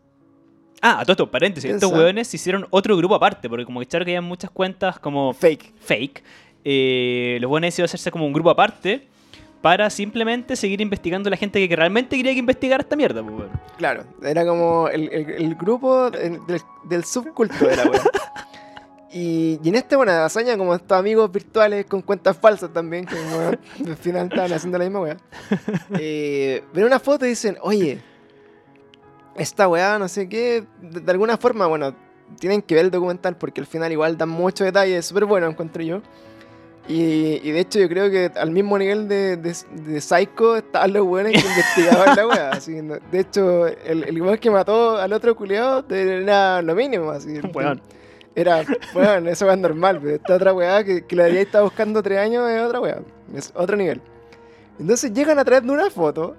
Ah, 0.82 1.00
a 1.00 1.04
todo 1.04 1.13
esto, 1.13 1.32
paréntesis. 1.32 1.71
Estos 1.71 1.91
weones 1.91 2.32
hicieron 2.34 2.67
otro 2.69 2.95
grupo 2.95 3.15
aparte, 3.15 3.50
porque 3.50 3.65
como 3.65 3.80
que 3.80 3.88
que 3.88 3.97
había 3.97 4.21
muchas 4.21 4.52
cuentas 4.52 5.00
como 5.00 5.34
fake. 5.34 5.73
fake. 5.80 6.23
eh, 6.63 7.38
los 7.41 7.50
weones 7.50 7.69
decidieron 7.69 7.86
hacerse 7.86 8.12
como 8.12 8.26
un 8.28 8.34
grupo 8.34 8.50
aparte 8.50 9.08
para 9.68 9.90
simplemente 9.90 10.56
seguir 10.56 10.80
investigando 10.80 11.28
a 11.28 11.32
la 11.32 11.36
gente 11.36 11.68
que, 11.68 11.76
realmente 11.76 12.16
quería 12.16 12.32
que 12.32 12.40
investigara 12.40 12.82
esta 12.82 12.96
mierda, 12.96 13.22
pues, 13.22 13.36
weón. 13.36 13.52
Claro, 13.78 14.06
era 14.24 14.46
como 14.46 14.88
el, 14.88 15.10
el- 15.12 15.30
el 15.32 15.56
grupo 15.56 16.10
del, 16.10 16.40
del 16.86 17.04
subculto 17.04 17.66
de 17.68 17.76
la 17.76 17.84
weá. 17.84 18.02
Y, 19.12 19.60
y 19.62 19.68
en 19.70 19.76
esta 19.76 19.98
buena 19.98 20.24
hazaña, 20.24 20.58
como 20.58 20.74
estos 20.74 20.98
amigos 20.98 21.30
virtuales 21.30 21.86
con 21.86 22.02
cuentas 22.02 22.38
falsas 22.38 22.72
también, 22.72 23.06
que 23.06 23.16
weón, 23.16 23.60
al 23.88 23.98
final 23.98 24.28
estaban 24.28 24.54
haciendo 24.54 24.78
la 24.78 24.86
misma 24.86 25.00
weá, 25.02 25.18
eh, 26.00 26.64
ven 26.74 26.86
una 26.86 27.00
foto 27.00 27.26
y 27.26 27.30
dicen, 27.30 27.58
oye, 27.62 28.00
esta 29.36 29.68
weá, 29.68 30.00
no 30.00 30.08
sé 30.08 30.30
qué, 30.30 30.64
de, 30.82 31.02
de 31.02 31.12
alguna 31.12 31.36
forma, 31.38 31.68
bueno, 31.68 31.94
tienen 32.40 32.62
que 32.62 32.76
ver 32.76 32.86
el 32.86 32.92
documental 32.92 33.36
porque 33.38 33.60
al 33.62 33.68
final 33.68 33.92
igual 33.92 34.18
dan 34.18 34.30
mucho 34.30 34.64
detalle, 34.64 35.02
súper 35.02 35.26
bueno, 35.26 35.48
encuentro 35.48 35.84
yo. 35.84 36.02
Y, 36.89 37.41
y 37.43 37.52
de 37.52 37.60
hecho 37.60 37.80
yo 37.80 37.89
creo 37.89 38.10
que 38.10 38.32
al 38.39 38.50
mismo 38.52 38.78
nivel 38.78 39.10
de, 39.10 39.36
de, 39.36 39.54
de 39.71 40.00
Psycho 40.00 40.56
estaban 40.56 40.93
los 40.93 41.06
weones 41.06 41.34
que 41.34 41.45
investigaban 41.47 42.15
la 42.15 42.28
weá. 42.28 42.50
así, 42.52 42.82
no- 42.82 42.95
de 43.12 43.19
hecho, 43.19 43.67
el, 43.67 44.06
el 44.06 44.21
weón 44.21 44.38
que 44.38 44.50
mató 44.50 44.95
al 44.97 45.12
otro 45.12 45.36
culiado 45.36 45.84
era 45.89 46.62
lo 46.62 46.76
mínimo. 46.76 47.12
Así, 47.12 47.39
Weón. 47.54 47.82
Era, 48.36 48.63
bueno, 48.93 49.30
eso 49.30 49.52
es 49.52 49.58
normal, 49.58 50.00
pero 50.02 50.15
esta 50.15 50.36
otra 50.36 50.54
weá 50.54 50.84
que, 50.84 51.04
que 51.06 51.15
la 51.15 51.26
había 51.26 51.41
estado 51.41 51.65
buscando 51.65 52.02
tres 52.04 52.19
años 52.19 52.50
es 52.50 52.62
otra 52.62 52.80
weá. 52.80 53.00
Es 53.36 53.52
otro 53.56 53.76
nivel. 53.76 54.00
Entonces 54.80 55.12
llegan 55.12 55.39
a 55.39 55.43
través 55.43 55.65
de 55.65 55.71
una 55.71 55.89
foto, 55.89 56.36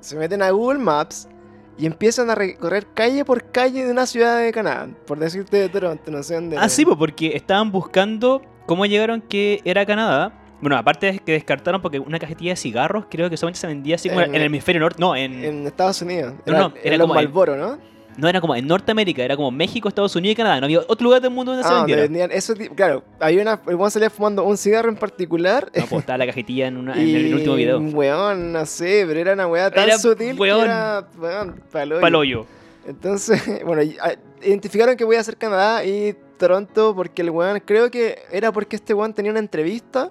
se 0.00 0.16
meten 0.16 0.42
a 0.42 0.50
Google 0.50 0.78
Maps 0.78 1.28
y 1.76 1.84
empiezan 1.86 2.30
a 2.30 2.34
recorrer 2.34 2.86
calle 2.94 3.24
por 3.24 3.44
calle 3.52 3.84
de 3.84 3.92
una 3.92 4.06
ciudad 4.06 4.40
de 4.40 4.50
Canadá. 4.52 4.88
Por 5.06 5.18
decirte 5.18 5.58
de 5.58 5.68
Toronto, 5.68 6.10
no 6.10 6.22
sé 6.22 6.34
dónde. 6.34 6.56
Ah, 6.58 6.68
sí, 6.68 6.84
porque 6.84 7.36
estaban 7.36 7.70
buscando 7.70 8.40
cómo 8.68 8.86
llegaron 8.86 9.20
que 9.20 9.60
era 9.64 9.84
Canadá. 9.84 10.32
Bueno, 10.60 10.76
aparte 10.76 11.12
de 11.12 11.18
que 11.20 11.32
descartaron 11.32 11.80
porque 11.80 11.98
una 12.00 12.18
cajetilla 12.18 12.50
de 12.52 12.56
cigarros 12.56 13.06
creo 13.10 13.30
que 13.30 13.36
solamente 13.36 13.60
se 13.60 13.66
vendía 13.66 13.94
así 13.96 14.08
como 14.08 14.20
En- 14.22 14.30
en, 14.30 14.34
el 14.36 14.42
hemisferio 14.42 14.80
norte. 14.80 15.00
No, 15.00 15.16
en. 15.16 15.44
En 15.44 15.66
Estados 15.66 16.00
Unidos. 16.02 16.34
No, 16.46 16.52
Era, 16.52 16.58
no, 16.60 16.66
era 16.82 16.94
era 16.94 16.98
como 16.98 17.14
en- 17.14 17.16
Marlboro, 17.16 17.56
¿no? 17.56 17.78
No 18.16 18.28
era 18.28 18.40
como 18.40 18.56
en 18.56 18.66
Norteamérica, 18.66 19.22
era 19.22 19.36
como 19.36 19.52
México, 19.52 19.86
Estados 19.88 20.16
Unidos 20.16 20.32
y 20.32 20.36
Canadá. 20.36 20.58
No 20.58 20.64
había 20.66 20.80
otro 20.80 21.04
lugar 21.04 21.22
del 21.22 21.30
mundo 21.30 21.52
donde 21.52 21.62
se 21.62 21.72
Ah, 21.72 21.76
donde 21.78 21.94
vendiera. 21.94 22.26
vendían 22.26 22.32
eso, 22.36 22.52
claro, 22.74 23.04
había 23.20 23.42
una, 23.42 23.90
salía 23.90 24.10
fumando 24.10 24.42
un 24.42 24.56
cigarro 24.56 24.88
en 24.88 24.96
particular. 24.96 25.70
No, 25.72 25.86
pues 25.86 26.00
estaba 26.00 26.18
la 26.18 26.26
cajetilla 26.26 26.66
en, 26.66 26.78
una- 26.78 26.94
en 27.00 27.06
y, 27.08 27.14
el, 27.14 27.26
el 27.26 27.34
último 27.34 27.54
video. 27.54 27.78
Weón, 27.78 28.52
no 28.52 28.66
sé, 28.66 29.04
pero 29.06 29.20
era 29.20 29.34
una 29.34 29.46
weá 29.46 29.70
tan 29.70 29.84
Era, 29.84 29.98
sutil 29.98 30.36
weón, 30.36 30.58
que 30.58 30.64
era, 30.64 31.04
weón, 31.16 31.62
paloyo. 31.70 32.00
Paloyo. 32.00 32.46
Entonces, 32.88 33.40
bueno, 33.64 33.82
y- 33.84 33.96
a- 34.00 34.16
identificaron 34.44 34.96
que 34.96 35.04
voy 35.04 35.14
a 35.14 35.20
hacer 35.20 35.36
Canadá 35.36 35.84
y 35.84 36.16
Toronto 36.38 36.94
porque 36.94 37.22
el 37.22 37.30
weón, 37.30 37.60
creo 37.64 37.90
que 37.90 38.20
era 38.30 38.52
porque 38.52 38.76
este 38.76 38.94
weón 38.94 39.12
tenía 39.14 39.30
una 39.30 39.40
entrevista. 39.40 40.10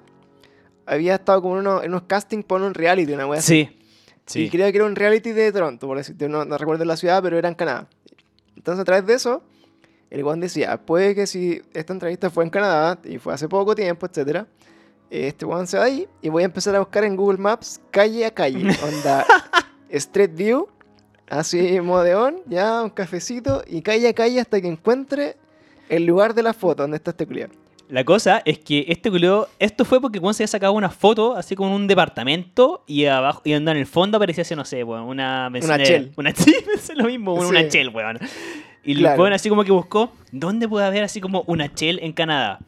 Había 0.86 1.16
estado 1.16 1.42
como 1.42 1.56
en 1.56 1.62
unos, 1.62 1.84
en 1.84 1.90
unos 1.90 2.04
castings 2.04 2.46
por 2.46 2.62
un 2.62 2.74
reality, 2.74 3.14
una 3.14 3.26
weá 3.28 3.40
así. 3.40 3.70
Sí. 4.26 4.42
Y 4.42 4.44
Sí. 4.46 4.50
creo 4.50 4.70
que 4.72 4.78
era 4.78 4.86
un 4.86 4.96
reality 4.96 5.32
de 5.32 5.52
Toronto, 5.54 5.88
por 5.88 5.98
decirte, 5.98 6.28
no, 6.30 6.44
no 6.46 6.58
recuerdo 6.58 6.84
la 6.86 6.98
ciudad, 6.98 7.24
pero 7.24 7.38
era 7.38 7.48
en 7.48 7.56
Canadá. 7.56 7.88
Entonces, 8.58 8.82
a 8.82 8.86
través 8.86 9.06
de 9.06 9.14
eso, 9.14 9.42
el 10.10 10.24
weón 10.24 10.40
decía, 10.42 10.78
puede 10.86 11.16
que 11.16 11.28
si 11.28 11.62
esta 11.74 11.94
entrevista 11.94 12.30
fue 12.30 12.44
en 12.44 12.50
Canadá 12.50 13.00
y 13.06 13.18
fue 13.20 13.34
hace 13.34 13.48
poco 13.48 13.74
tiempo, 13.74 14.06
etcétera, 14.06 14.46
este 15.10 15.46
weón 15.46 15.66
se 15.68 15.78
va 15.78 15.86
ahí 15.86 16.08
y 16.22 16.28
voy 16.30 16.44
a 16.44 16.46
empezar 16.46 16.76
a 16.76 16.80
buscar 16.80 17.06
en 17.06 17.16
Google 17.16 17.38
Maps 17.38 17.80
calle 17.92 18.26
a 18.26 18.32
calle, 18.32 18.60
onda 18.84 19.26
Street 19.90 20.32
View, 20.34 20.68
así 21.30 21.80
modeón, 21.80 22.42
ya 22.48 22.84
un 22.84 22.90
cafecito 22.90 23.64
y 23.66 23.82
calle 23.82 24.10
a 24.10 24.14
calle 24.14 24.42
hasta 24.42 24.60
que 24.60 24.68
encuentre 24.68 25.38
el 25.90 26.06
lugar 26.06 26.34
de 26.34 26.44
la 26.44 26.54
foto 26.54 26.84
donde 26.84 26.98
está 26.98 27.12
este 27.12 27.26
culiao. 27.26 27.50
La 27.90 28.04
cosa 28.04 28.42
es 28.44 28.60
que 28.60 28.84
este 28.90 29.10
culeo, 29.10 29.48
esto 29.60 29.86
fue 29.86 30.02
porque 30.02 30.20
Juan 30.20 30.34
se 30.34 30.44
había 30.44 30.48
sacado 30.50 30.74
una 30.74 30.90
foto 30.90 31.38
así 31.38 31.56
como 31.56 31.70
en 31.70 31.76
un 31.78 31.88
departamento 31.88 32.84
y 32.86 33.06
abajo 33.06 33.42
y 33.46 33.54
anda 33.54 33.72
en 33.72 33.78
el 33.78 33.86
fondo 33.86 34.18
aparecía 34.18 34.42
así, 34.42 34.56
no 34.58 34.66
sé, 34.66 34.84
weón, 34.84 35.04
una 35.04 35.48
Una 35.48 35.82
chel. 35.82 36.12
Una 36.18 36.32
sí, 36.36 36.54
es 36.74 36.92
lo 36.98 37.06
mismo, 37.06 37.34
weón, 37.36 37.48
una 37.48 37.66
chel, 37.70 37.88
weón. 37.90 38.20
Y 38.84 38.92
el 38.92 38.98
Claro. 39.00 39.22
weón 39.22 39.32
así 39.34 39.48
como 39.48 39.64
que 39.64 39.72
buscó, 39.72 40.12
¿dónde 40.34 40.68
puede 40.68 40.86
haber 40.86 41.04
así 41.04 41.22
como 41.22 41.44
una 41.48 41.74
chel 41.74 42.00
en 42.02 42.12
Canadá? 42.12 42.60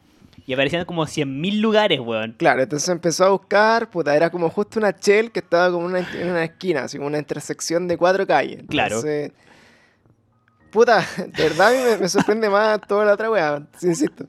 Y 0.46 0.54
aparecían 0.54 0.86
como 0.86 1.04
100.000 1.04 1.60
lugares, 1.60 2.00
weón. 2.00 2.34
Claro, 2.38 2.62
entonces 2.62 2.88
empezó 2.88 3.26
a 3.26 3.28
buscar, 3.28 3.90
puta, 3.90 4.16
era 4.16 4.30
como 4.30 4.48
justo 4.48 4.78
una 4.78 4.98
chel 4.98 5.30
que 5.32 5.40
estaba 5.40 5.70
como 5.70 5.84
una, 5.84 5.98
en 5.98 6.30
una 6.30 6.44
esquina, 6.44 6.84
así 6.84 6.96
como 6.96 7.08
una 7.08 7.18
intersección 7.18 7.86
de 7.86 7.98
cuatro 7.98 8.26
calles. 8.26 8.62
Claro. 8.68 9.02
Puta, 10.70 11.06
de 11.16 11.42
verdad 11.42 11.72
me, 11.72 11.96
me 11.98 12.08
sorprende 12.08 12.48
más 12.48 12.80
toda 12.86 13.04
la 13.04 13.14
otra 13.14 13.30
weá, 13.30 13.62
insisto. 13.82 14.24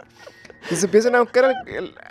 Entonces 0.63 0.83
empiezan 0.83 1.15
a 1.15 1.21
buscar 1.21 1.53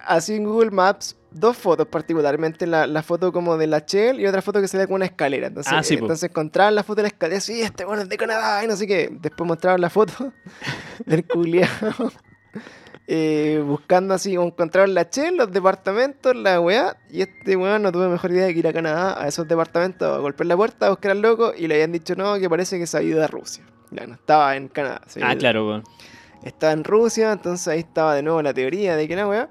así 0.06 0.34
en 0.34 0.44
Google 0.44 0.70
Maps 0.70 1.16
dos 1.30 1.56
fotos 1.56 1.86
particularmente, 1.86 2.66
la, 2.66 2.86
la 2.86 3.02
foto 3.02 3.32
como 3.32 3.56
de 3.56 3.66
la 3.66 3.84
chel 3.84 4.20
y 4.20 4.26
otra 4.26 4.42
foto 4.42 4.60
que 4.60 4.68
salía 4.68 4.86
con 4.86 4.96
una 4.96 5.04
escalera. 5.04 5.46
Entonces, 5.46 5.72
Ah, 5.74 5.82
sí, 5.82 5.94
entonces 5.94 6.28
encontraban 6.30 6.74
la 6.74 6.82
foto 6.82 6.96
de 6.96 7.02
la 7.02 7.08
escalera, 7.08 7.40
sí, 7.40 7.60
este 7.62 7.84
bueno 7.84 8.02
es 8.02 8.08
de 8.08 8.16
Canadá 8.16 8.64
y 8.64 8.66
no 8.66 8.76
sé 8.76 8.86
qué. 8.86 9.08
Después 9.12 9.46
mostraron 9.46 9.80
la 9.80 9.90
foto 9.90 10.32
del 11.06 11.24
culiao. 11.24 11.68
eh, 13.06 13.62
buscando 13.64 14.14
así, 14.14 14.34
encontraron 14.34 14.94
la 14.94 15.08
chel, 15.08 15.36
los 15.36 15.52
departamentos, 15.52 16.34
la 16.34 16.60
weá, 16.60 16.96
y 17.10 17.22
este 17.22 17.56
weón 17.56 17.82
no 17.82 17.92
tuvo 17.92 18.08
mejor 18.08 18.32
idea 18.32 18.48
que 18.48 18.58
ir 18.58 18.66
a 18.66 18.72
Canadá, 18.72 19.22
a 19.22 19.28
esos 19.28 19.46
departamentos, 19.46 20.08
a 20.08 20.18
golpear 20.18 20.46
la 20.46 20.56
puerta, 20.56 20.86
a 20.86 20.90
buscar 20.90 21.12
al 21.12 21.22
loco, 21.22 21.52
y 21.56 21.68
le 21.68 21.74
habían 21.74 21.92
dicho 21.92 22.16
no, 22.16 22.38
que 22.38 22.50
parece 22.50 22.78
que 22.78 22.86
se 22.86 22.98
ha 22.98 23.02
ido 23.02 23.22
a 23.22 23.28
Rusia. 23.28 23.64
Ya 23.90 24.06
no 24.06 24.14
estaba 24.14 24.56
en 24.56 24.68
Canadá. 24.68 25.00
había 25.14 25.28
Ah, 25.30 25.36
claro, 25.36 25.66
weón. 25.68 25.84
Estaba 26.42 26.72
en 26.72 26.84
Rusia, 26.84 27.32
entonces 27.32 27.68
ahí 27.68 27.80
estaba 27.80 28.14
de 28.14 28.22
nuevo 28.22 28.40
la 28.42 28.54
teoría 28.54 28.96
de 28.96 29.06
que 29.08 29.16
la 29.16 29.26
weá. 29.28 29.48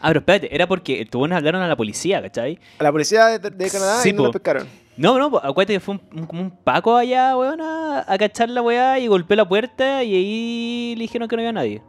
Ah, 0.00 0.08
pero 0.08 0.20
espérate, 0.20 0.54
era 0.54 0.66
porque 0.68 1.00
estos 1.00 1.20
hablaron 1.32 1.60
a 1.62 1.66
la 1.68 1.76
policía, 1.76 2.22
¿cachai? 2.22 2.58
A 2.78 2.84
la 2.84 2.92
policía 2.92 3.26
de, 3.38 3.50
de 3.50 3.70
Canadá 3.70 4.00
Sí, 4.00 4.10
y 4.10 4.12
no 4.12 4.22
lo 4.24 4.28
po. 4.28 4.32
pescaron. 4.34 4.68
No, 4.96 5.18
no, 5.18 5.36
acuérdate 5.38 5.74
que 5.74 5.80
fue 5.80 5.94
un, 5.96 6.02
un- 6.20 6.26
como 6.26 6.42
un 6.42 6.50
paco 6.50 6.96
allá, 6.96 7.36
weón, 7.36 7.60
a, 7.60 8.04
a 8.06 8.18
cachar 8.18 8.48
la 8.50 8.62
weá 8.62 8.98
y 8.98 9.06
golpeó 9.08 9.36
la 9.36 9.48
puerta 9.48 10.02
y 10.04 10.14
ahí 10.14 10.94
le 10.96 11.02
dijeron 11.02 11.26
que 11.28 11.36
no 11.36 11.40
había 11.42 11.52
nadie. 11.52 11.82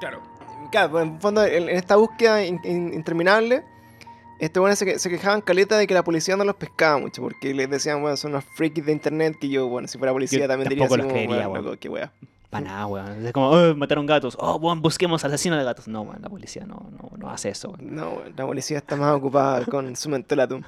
Claro. 0.00 0.22
Claro, 0.70 0.90
pues, 0.90 1.04
en 1.06 1.14
el 1.14 1.20
fondo, 1.20 1.44
en, 1.44 1.68
en 1.68 1.76
esta 1.76 1.96
búsqueda 1.96 2.44
in- 2.44 2.60
in- 2.64 2.92
interminable, 2.94 3.62
este 4.44 4.60
bueno 4.60 4.76
se, 4.76 4.98
se 4.98 5.10
quejaban 5.10 5.40
caleta 5.40 5.76
de 5.76 5.86
que 5.86 5.94
la 5.94 6.04
policía 6.04 6.36
no 6.36 6.44
los 6.44 6.56
pescaba 6.56 6.98
mucho, 6.98 7.22
porque 7.22 7.54
les 7.54 7.68
decían, 7.70 8.00
bueno, 8.00 8.16
son 8.16 8.32
unos 8.32 8.44
frikis 8.56 8.86
de 8.86 8.92
internet 8.92 9.36
que 9.40 9.48
yo, 9.48 9.68
bueno, 9.68 9.88
si 9.88 9.98
fuera 9.98 10.12
policía 10.12 10.40
Yo 10.40 10.48
también 10.48 10.68
diría 10.68 10.84
así 10.86 10.96
los 10.96 11.06
como, 11.06 11.14
creería, 11.14 11.48
loco, 11.48 11.76
qué 11.78 11.88
wea. 11.88 12.12
Para 12.50 12.66
nada, 12.66 12.86
weón. 12.86 13.26
Es 13.26 13.32
como, 13.32 13.50
"Oh, 13.50 13.74
mataron 13.74 14.06
gatos. 14.06 14.36
Oh, 14.38 14.54
weón, 14.58 14.80
busquemos 14.80 15.24
asesinos 15.24 15.58
de 15.58 15.64
gatos. 15.64 15.88
No, 15.88 16.02
weón, 16.02 16.22
la 16.22 16.28
policía 16.28 16.64
no, 16.64 16.88
no, 16.92 17.10
no 17.16 17.28
hace 17.28 17.48
eso, 17.48 17.70
weón. 17.70 17.96
No, 17.96 18.10
weón, 18.10 18.32
la 18.36 18.46
policía 18.46 18.78
está 18.78 18.94
más 18.94 19.12
ocupada 19.16 19.64
con 19.64 19.96
su 19.96 20.08
mentolatum. 20.08 20.62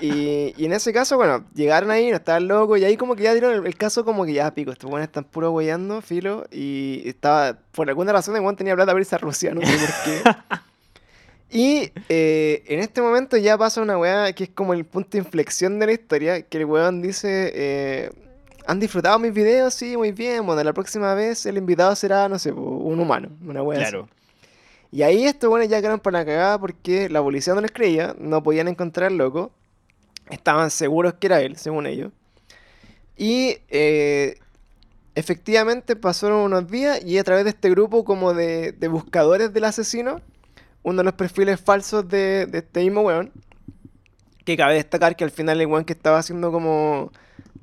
Y, 0.00 0.54
y 0.56 0.64
en 0.64 0.72
ese 0.72 0.94
caso, 0.94 1.16
bueno, 1.18 1.44
llegaron 1.54 1.90
ahí, 1.90 2.08
no 2.08 2.16
estaban 2.16 2.48
locos, 2.48 2.78
y 2.78 2.84
ahí 2.86 2.96
como 2.96 3.16
que 3.16 3.24
ya 3.24 3.32
dieron 3.32 3.52
el, 3.52 3.66
el 3.66 3.76
caso 3.76 4.02
como 4.02 4.24
que 4.24 4.32
ya, 4.32 4.50
pico, 4.54 4.72
estos 4.72 4.88
buenos 4.88 5.08
están 5.08 5.24
puro 5.24 5.50
weyando, 5.52 6.00
filo, 6.00 6.46
y 6.50 7.02
estaba, 7.04 7.58
por 7.72 7.90
alguna 7.90 8.12
razón, 8.12 8.34
el 8.36 8.40
weón 8.40 8.56
tenía 8.56 8.74
plata 8.74 8.92
para 8.92 9.00
irse 9.00 9.14
a 9.14 9.18
Rusia, 9.18 9.52
no 9.52 9.60
sé 9.60 9.76
por 9.76 9.88
qué. 10.04 10.56
Y 11.50 11.90
eh, 12.08 12.62
en 12.66 12.78
este 12.78 13.02
momento 13.02 13.36
ya 13.36 13.58
pasa 13.58 13.82
una 13.82 13.98
weá 13.98 14.32
que 14.32 14.44
es 14.44 14.50
como 14.50 14.72
el 14.72 14.84
punto 14.84 15.10
de 15.12 15.18
inflexión 15.18 15.80
de 15.80 15.86
la 15.86 15.92
historia, 15.92 16.42
que 16.42 16.58
el 16.58 16.64
weón 16.64 17.02
dice, 17.02 17.50
eh, 17.54 18.10
¿han 18.66 18.78
disfrutado 18.78 19.18
mis 19.18 19.32
videos? 19.32 19.74
Sí, 19.74 19.96
muy 19.96 20.12
bien, 20.12 20.46
bueno, 20.46 20.62
la 20.62 20.72
próxima 20.72 21.12
vez 21.14 21.44
el 21.46 21.58
invitado 21.58 21.94
será, 21.96 22.28
no 22.28 22.38
sé, 22.38 22.52
un 22.52 23.00
humano, 23.00 23.30
una 23.44 23.62
weá 23.62 23.82
así. 23.82 23.90
Claro. 23.90 24.08
Y 24.92 25.02
ahí 25.02 25.24
estos 25.24 25.50
buenos 25.50 25.68
ya 25.68 25.80
quedaron 25.80 26.00
para 26.00 26.20
la 26.20 26.24
cagada 26.24 26.58
porque 26.58 27.08
la 27.08 27.22
policía 27.22 27.54
no 27.54 27.60
les 27.60 27.72
creía, 27.72 28.14
no 28.18 28.42
podían 28.42 28.68
encontrar 28.68 29.08
al 29.08 29.18
loco, 29.18 29.50
estaban 30.30 30.70
seguros 30.70 31.14
que 31.14 31.26
era 31.26 31.40
él, 31.40 31.56
según 31.56 31.86
ellos. 31.86 32.12
Y 33.16 33.58
eh, 33.68 34.38
efectivamente 35.16 35.96
pasaron 35.96 36.38
unos 36.38 36.70
días 36.70 37.04
y 37.04 37.18
a 37.18 37.24
través 37.24 37.44
de 37.44 37.50
este 37.50 37.70
grupo 37.70 38.04
como 38.04 38.34
de, 38.34 38.72
de 38.72 38.88
buscadores 38.88 39.52
del 39.52 39.64
asesino, 39.64 40.20
uno 40.82 40.98
de 40.98 41.04
los 41.04 41.12
perfiles 41.14 41.60
falsos 41.60 42.08
de, 42.08 42.46
de 42.46 42.58
este 42.58 42.80
mismo 42.80 43.02
weón, 43.02 43.30
que 44.44 44.56
cabe 44.56 44.74
destacar 44.74 45.16
que 45.16 45.24
al 45.24 45.30
final 45.30 45.60
el 45.60 45.66
weón 45.66 45.84
que 45.84 45.92
estaba 45.92 46.18
haciendo 46.18 46.50
como 46.52 47.12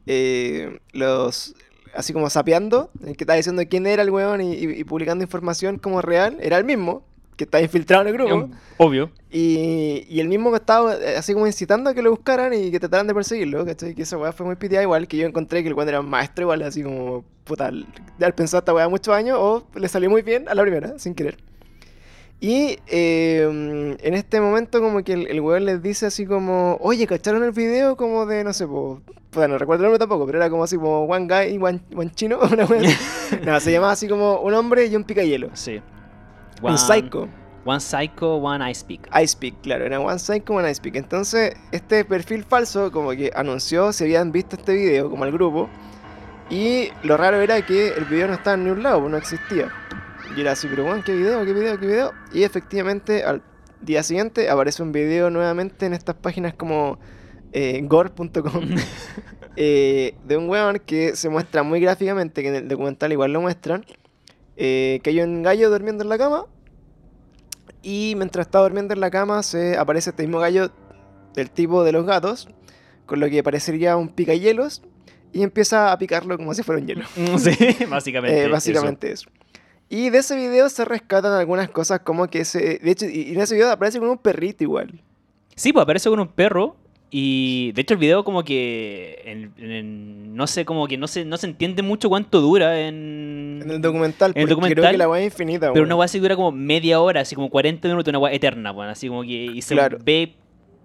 eh, 0.05 0.79
los... 0.93 1.55
Así 1.95 2.13
como 2.13 2.29
sapeando, 2.29 2.91
el 3.03 3.17
que 3.17 3.23
estaba 3.23 3.37
diciendo 3.37 3.63
quién 3.67 3.87
era 3.87 4.03
el 4.03 4.11
weón 4.11 4.39
y, 4.41 4.53
y- 4.53 4.79
y 4.81 4.83
publicando 4.83 5.23
información 5.23 5.79
como 5.79 6.01
real, 6.01 6.37
era 6.41 6.57
el 6.59 6.63
mismo, 6.63 7.03
que 7.35 7.45
estaba 7.45 7.63
infiltrado 7.63 8.03
en 8.03 8.07
el 8.09 8.13
grupo. 8.13 8.49
Obvio. 8.77 9.09
Y, 9.31 10.05
y 10.07 10.19
el 10.19 10.27
mismo 10.27 10.51
que 10.51 10.57
estaba 10.57 10.93
eh, 10.95 11.17
así 11.17 11.33
como 11.33 11.47
incitando 11.47 11.89
a 11.89 11.95
que 11.95 12.03
lo 12.03 12.11
buscaran 12.11 12.53
y 12.53 12.69
que 12.69 12.79
trataran 12.79 13.07
de 13.07 13.15
perseguirlo, 13.15 13.65
¿cachai? 13.65 13.95
Que 13.95 14.03
esa 14.03 14.15
weá 14.17 14.31
fue 14.31 14.45
muy 14.45 14.55
piteada 14.57 14.83
igual, 14.83 15.07
que 15.07 15.17
yo 15.17 15.25
encontré 15.25 15.63
que 15.63 15.69
el 15.69 15.73
weón 15.73 15.89
era 15.89 16.01
maestro 16.03 16.43
igual, 16.43 16.61
así 16.61 16.83
como, 16.83 17.25
puta, 17.45 17.71
ya 18.19 18.29
pensó 18.31 18.59
esta 18.59 18.75
weá 18.75 18.87
muchos 18.89 19.15
años 19.15 19.37
o 19.39 19.65
le 19.73 19.87
salió 19.87 20.09
muy 20.11 20.21
bien 20.21 20.47
a 20.49 20.53
la 20.53 20.61
primera, 20.61 20.99
sin 20.99 21.15
querer. 21.15 21.37
Y 22.39 22.77
eh, 22.85 23.97
en 23.99 24.13
este 24.13 24.39
momento 24.39 24.79
como 24.79 25.03
que 25.03 25.13
el, 25.13 25.27
el 25.27 25.41
weón 25.41 25.65
les 25.65 25.81
dice 25.81 26.05
así 26.05 26.25
como, 26.25 26.77
oye, 26.81 27.07
¿cacharon 27.07 27.43
el 27.43 27.51
video 27.51 27.97
como 27.97 28.27
de, 28.27 28.43
no 28.43 28.53
sé, 28.53 28.67
po, 28.67 29.01
puta, 29.31 29.47
no 29.47 29.57
recuerdo 29.57 29.83
el 29.83 29.87
nombre 29.87 29.99
tampoco, 29.99 30.25
pero 30.27 30.37
era 30.37 30.49
como 30.49 30.63
así 30.63 30.75
como 30.75 31.05
One 31.05 31.27
Guy, 31.27 31.57
One, 31.57 31.81
one 31.95 32.11
Chino, 32.13 32.39
una 32.51 32.63
así. 32.63 32.75
No, 33.45 33.59
se 33.59 33.71
llamaba 33.71 33.93
así 33.93 34.07
como 34.07 34.39
un 34.41 34.53
hombre 34.53 34.85
y 34.85 34.95
un 34.95 35.03
picayelo. 35.03 35.49
Sí. 35.53 35.81
Un 36.61 36.77
psycho. 36.77 37.27
One 37.65 37.81
Psycho, 37.81 38.35
One 38.37 38.71
Ice 38.71 38.85
Peak. 38.85 39.09
Ice 39.21 39.35
Peak, 39.37 39.55
claro, 39.61 39.85
era 39.85 39.99
One 39.99 40.17
Psycho, 40.19 40.53
One 40.53 40.71
Ice 40.71 40.81
Peak. 40.81 40.95
Entonces, 40.95 41.53
este 41.73 42.05
perfil 42.05 42.45
falso 42.45 42.93
como 42.93 43.11
que 43.11 43.29
anunció 43.35 43.91
si 43.91 44.05
habían 44.05 44.31
visto 44.31 44.55
este 44.55 44.73
video 44.73 45.09
como 45.09 45.25
al 45.25 45.33
grupo. 45.33 45.67
Y 46.49 46.91
lo 47.03 47.17
raro 47.17 47.41
era 47.41 47.61
que 47.65 47.89
el 47.89 48.05
video 48.05 48.27
no 48.29 48.35
estaba 48.35 48.53
en 48.53 48.63
ningún 48.63 48.83
lado, 48.83 49.01
pues 49.01 49.11
no 49.11 49.17
existía. 49.17 49.69
Y 50.35 50.41
era 50.41 50.51
así, 50.51 50.67
pero 50.67 50.83
bueno, 50.85 51.03
¿qué 51.03 51.13
video? 51.13 51.45
¿Qué 51.45 51.53
video? 51.53 51.79
¿Qué 51.79 51.87
video? 51.87 52.13
Y 52.33 52.43
efectivamente, 52.43 53.23
al 53.23 53.41
día 53.81 54.03
siguiente 54.03 54.49
aparece 54.49 54.83
un 54.83 54.91
video 54.91 55.29
nuevamente 55.29 55.85
en 55.85 55.93
estas 55.93 56.15
páginas 56.15 56.53
como 56.53 56.99
eh, 57.53 57.81
gore.com 57.83 58.63
eh, 59.55 60.15
de 60.25 60.37
un 60.37 60.49
weón 60.49 60.79
que 60.85 61.15
se 61.15 61.29
muestra 61.29 61.63
muy 61.63 61.79
gráficamente, 61.79 62.41
que 62.41 62.49
en 62.49 62.55
el 62.55 62.67
documental 62.67 63.11
igual 63.11 63.33
lo 63.33 63.41
muestran, 63.41 63.85
eh, 64.57 64.99
que 65.03 65.11
hay 65.11 65.21
un 65.21 65.43
gallo 65.43 65.69
durmiendo 65.69 66.03
en 66.03 66.09
la 66.09 66.17
cama 66.17 66.45
y 67.81 68.15
mientras 68.17 68.47
está 68.47 68.59
durmiendo 68.59 68.93
en 68.93 68.99
la 68.99 69.09
cama 69.09 69.43
se 69.43 69.77
aparece 69.77 70.09
este 70.09 70.23
mismo 70.23 70.39
gallo 70.39 70.71
del 71.33 71.51
tipo 71.51 71.83
de 71.83 71.91
los 71.91 72.05
gatos, 72.05 72.49
con 73.05 73.19
lo 73.19 73.29
que 73.29 73.43
parecería 73.43 73.95
un 73.95 74.09
picahielos, 74.09 74.81
y 75.31 75.43
empieza 75.43 75.91
a 75.91 75.97
picarlo 75.97 76.35
como 76.37 76.53
si 76.53 76.63
fuera 76.63 76.81
un 76.81 76.87
hielo. 76.87 77.05
sí, 77.37 77.55
básicamente. 77.89 78.37
Eh, 78.37 78.43
eso. 78.43 78.51
básicamente 78.51 79.11
eso. 79.11 79.29
Y 79.89 80.09
de 80.09 80.17
ese 80.19 80.35
video 80.35 80.67
se 80.69 80.83
rescatan 80.85 81.31
algunas 81.33 81.69
cosas 81.69 82.01
como 82.01 82.27
que 82.27 82.43
se... 82.45 82.79
De 82.79 82.91
hecho, 82.91 83.05
y 83.05 83.31
en 83.33 83.39
ese 83.41 83.55
video 83.55 83.71
aparece 83.71 83.99
con 83.99 84.09
un 84.09 84.17
perrito 84.17 84.63
igual. 84.63 85.01
Sí, 85.55 85.71
pues 85.71 85.83
aparece 85.83 86.09
con 86.09 86.19
un 86.19 86.27
perro. 86.27 86.75
Y 87.09 87.71
de 87.71 87.81
hecho 87.83 87.93
el 87.93 88.01
video 88.01 88.25
como 88.25 88.43
que 88.43 89.21
en- 89.23 89.53
en- 89.57 90.35
no 90.35 90.45
sé, 90.45 90.65
como 90.65 90.87
que 90.87 90.97
no 90.97 91.07
se, 91.07 91.23
no 91.23 91.37
se 91.37 91.47
entiende 91.47 91.81
mucho 91.81 92.09
cuánto 92.09 92.41
dura 92.41 92.81
en... 92.81 93.61
En 93.63 93.71
el 93.71 93.81
documental, 93.81 94.33
En 94.35 94.41
el 94.41 94.47
porque 94.49 94.73
creo 94.73 94.83
documental, 94.83 94.91
que 94.91 94.97
la 94.97 95.07
weá 95.09 95.21
es 95.21 95.27
infinita, 95.31 95.59
Pero 95.67 95.73
weón. 95.75 95.85
una 95.85 95.95
weá 95.95 96.03
así 96.05 96.19
dura 96.19 96.35
como 96.35 96.51
media 96.51 96.99
hora, 96.99 97.21
así 97.21 97.33
como 97.33 97.49
40 97.49 97.87
minutos, 97.87 98.11
una 98.11 98.19
weá 98.19 98.33
eterna, 98.33 98.73
weón. 98.73 98.89
Así 98.89 99.07
como 99.07 99.21
que 99.21 99.29
y 99.29 99.61
se 99.61 99.73
Claro. 99.73 99.99
ve 100.03 100.35